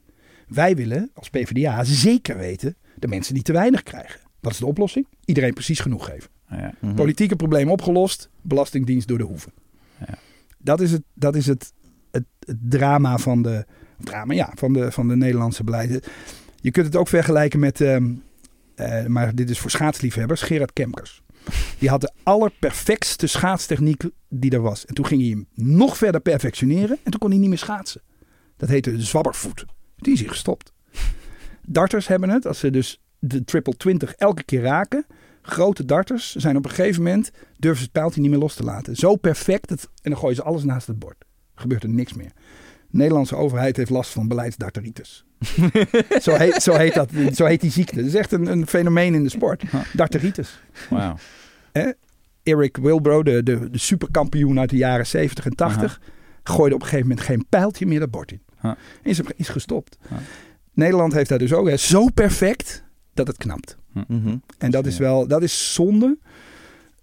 [0.49, 4.21] Wij willen als PvdA zeker weten dat mensen niet te weinig krijgen.
[4.41, 5.07] Wat is de oplossing?
[5.25, 6.31] Iedereen precies genoeg geven.
[6.51, 6.75] Ja.
[6.81, 6.95] Mhm.
[6.95, 9.53] Politieke probleem opgelost, belastingdienst door de hoeven.
[9.99, 10.19] Ja.
[10.59, 11.73] Dat is, het, dat is het,
[12.11, 13.67] het, het drama van de,
[13.99, 16.11] drama, ja, van, de, van de Nederlandse beleid.
[16.61, 18.13] Je kunt het ook vergelijken met, ehm,
[18.75, 21.23] eh, maar dit is voor schaatsliefhebbers, Gerard Kemkers.
[21.79, 24.87] Die had de allerperfectste schaatstechniek die er was.
[24.87, 28.03] En toen ging hij hem nog verder perfectioneren en toen kon hij niet meer schaatsen.
[28.57, 29.65] Dat heette de zwabbervoet.
[29.97, 30.73] Die is hij gestopt.
[31.63, 35.07] Darters hebben het, als ze dus de triple 20 elke keer raken,
[35.43, 38.63] grote darters zijn op een gegeven moment durven ze het pijltje niet meer los te
[38.63, 38.97] laten.
[38.97, 41.25] Zo perfect en dan gooien ze alles naast het bord.
[41.55, 42.33] Gebeurt er niks meer.
[42.93, 45.25] De Nederlandse overheid heeft last van beleidsdarteritis.
[46.23, 47.97] zo, heet, zo, heet dat, zo heet die ziekte.
[47.97, 49.63] Dat is echt een, een fenomeen in de sport.
[49.93, 50.61] Darteritis.
[50.91, 51.17] Wauw.
[52.43, 56.01] Eric Wilbro, de, de, de superkampioen uit de jaren 70 en 80,
[56.43, 58.43] gooide op een gegeven moment geen pijltje meer dat bord in.
[59.03, 59.99] Is, is gestopt.
[60.09, 60.19] Huh.
[60.73, 63.77] Nederland heeft daar dus ook hè, zo perfect dat het knapt.
[63.93, 64.37] Mhm.
[64.59, 66.19] En dat is wel, dat is zonde.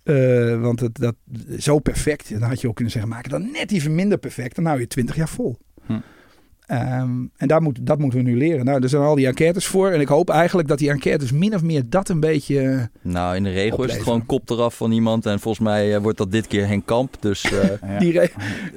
[0.04, 1.16] Eh, want het, dat,
[1.60, 4.56] zo perfect, dan had je ook kunnen zeggen, maak het dan net even minder perfect.
[4.56, 5.58] Dan hou je 20 jaar vol.
[5.90, 6.00] Hm.
[6.66, 8.66] Ehm, en daar moet, dat moeten we nu leren.
[8.66, 9.90] Nou, er zijn al die enquêtes voor.
[9.90, 12.90] En ik hoop eigenlijk dat die enquêtes min of meer dat een beetje...
[13.02, 15.26] Nou, in de regel is het gewoon kop eraf van iemand.
[15.26, 17.16] En volgens mij eh, wordt dat dit keer Henk Kamp.
[17.20, 18.00] Dus eh, Ja.
[18.00, 18.22] Die,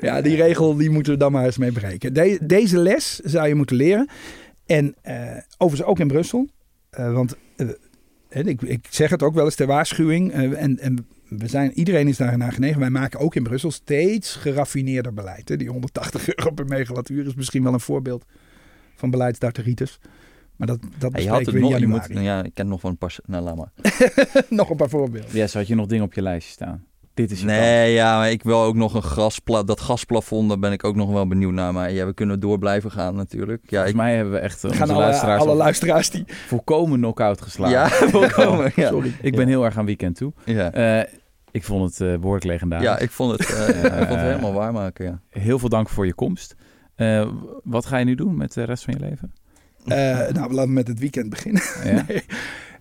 [0.01, 2.15] ja, die regel die moeten we dan maar eens mee breken.
[2.15, 4.09] De- deze les zou je moeten leren.
[4.67, 5.17] En eh,
[5.59, 6.49] overigens ook in Brussel.
[6.91, 10.33] Eh, want eh, ik, ik zeg het ook wel eens ter waarschuwing.
[10.33, 11.07] eh, en, en
[11.39, 12.81] we zijn, iedereen is daar naar genegen.
[12.81, 15.49] Wij maken ook in Brussel steeds geraffineerder beleid.
[15.49, 15.57] Hè.
[15.57, 18.25] Die 180 euro per megawattuur is misschien wel een voorbeeld
[18.97, 19.99] van beleidsdarteritis.
[20.57, 21.73] Maar dat, dat je had bespreken het we in nog.
[21.73, 22.13] Je januari.
[22.15, 23.17] moet, ja, ik ken nog wel een paar.
[23.27, 23.73] Nou, laat maar.
[24.49, 25.31] nog een paar voorbeelden.
[25.33, 26.85] Yes, had je nog dingen op je lijstje staan?
[27.15, 27.51] Dit is kans.
[27.53, 30.49] Nee, ja, maar ik wil ook nog een gaspla dat gasplafond.
[30.49, 31.73] Daar ben ik ook nog wel benieuwd naar.
[31.73, 33.61] Maar ja, we kunnen door blijven gaan natuurlijk.
[33.63, 35.57] Ja, Volgens ik, mij hebben we echt eh, We onze gaan alle, luisteraars alle al
[35.57, 36.25] luisteraars die...
[36.27, 37.77] volkomen knock-out geslagen.
[37.77, 37.89] ja,
[38.19, 38.73] volkomen.
[38.77, 38.89] Ja.
[38.89, 39.13] Sorry.
[39.23, 39.47] Ik ben Ja.
[39.47, 40.33] heel erg aan weekend toe.
[40.45, 40.73] Ja.
[40.73, 41.15] Eh,
[41.53, 42.87] ik vond het eh, behoorlijk legendarisch.
[42.87, 43.69] ja, ik vond het, eh,
[44.01, 45.05] ik vond het helemaal waarmaken.
[45.05, 45.21] Ja.
[45.41, 46.55] Heel veel dank voor je komst.
[46.95, 47.29] Eh,
[47.65, 49.33] wat ga je nu doen met de rest van je leven?
[49.85, 51.63] Eh, nou, we laten met het weekend beginnen.
[51.85, 52.05] Ja?
[52.09, 52.25] nee,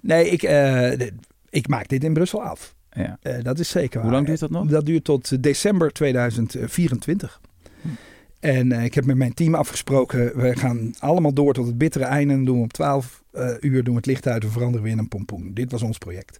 [0.01, 1.07] nee ik, eh,
[1.49, 2.75] ik maak dit in Brussel af.
[2.91, 3.17] Ja.
[3.21, 4.11] Eh, dat is zeker Hoe waar.
[4.11, 4.67] lang duurt dat nog?
[4.67, 7.41] Dat duurt tot december 2024.
[8.39, 12.03] En eh, ik heb met mijn team afgesproken, we gaan allemaal door tot het bittere
[12.03, 12.33] einde.
[12.33, 14.91] Dan doen we om 12 eh, uur doen we het licht uit en veranderen we
[14.91, 15.51] in een pompoen.
[15.53, 16.39] Dit was ons project.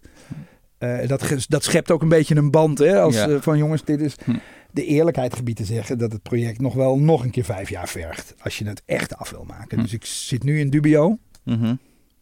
[0.82, 2.78] Eh, dat, dat schept ook een beetje een band.
[2.78, 3.28] Hè, als, Ja.
[3.28, 4.36] eh, van jongens, dit is Hm.
[4.70, 7.88] de eerlijkheid gebied te zeggen dat het project nog wel nog een keer vijf jaar
[7.88, 8.34] vergt.
[8.42, 9.76] Als je het echt af wil maken.
[9.76, 9.82] Hm.
[9.82, 11.74] Dus ik zit nu in dubio Mhm.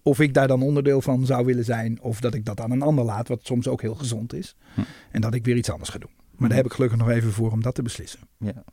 [0.02, 1.98] of ik daar dan onderdeel van zou willen zijn.
[2.02, 4.56] Of dat ik dat aan een ander laat, wat soms ook heel gezond is.
[4.74, 4.80] Hm.
[5.10, 6.10] En dat ik weer iets anders ga doen.
[6.36, 8.20] Maar daar heb ik gelukkig nog even voor om dat te beslissen.
[8.38, 8.64] Ja.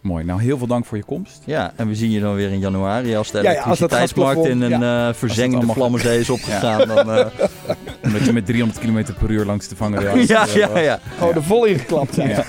[0.00, 0.24] Mooi.
[0.24, 1.42] Nou, heel veel dank voor je komst.
[1.44, 4.82] ja, en we zien je dan weer in januari als de Ja, elektriciteitsmarkt in een
[4.82, 6.88] eh, verzengde allemaal- vlammenzee is opgegaan.
[6.88, 7.26] Dan, eh,
[8.04, 10.98] Omdat je met 300 km per uur langs de vangrail ja, ja, ja.
[11.20, 12.28] Oh, er vol ingeklapt zijn.
[12.28, 12.44] Ja.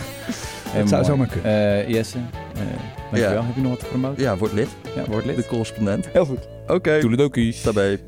[0.77, 1.79] Dat zou zomaar kunnen.
[1.79, 2.17] Eh Jesse,
[2.53, 2.61] eh
[3.11, 3.31] dankjewel.
[3.41, 3.45] Ja.
[3.45, 4.23] Heb je nog wat te promoten?
[4.23, 4.67] Ja, word lid.
[4.95, 5.35] Ja, word lid.
[5.35, 6.07] De correspondent.
[6.13, 6.47] Heel goed.
[6.67, 6.99] Oké.
[6.99, 7.61] Toeledokies.
[7.63, 7.99] Daarbij.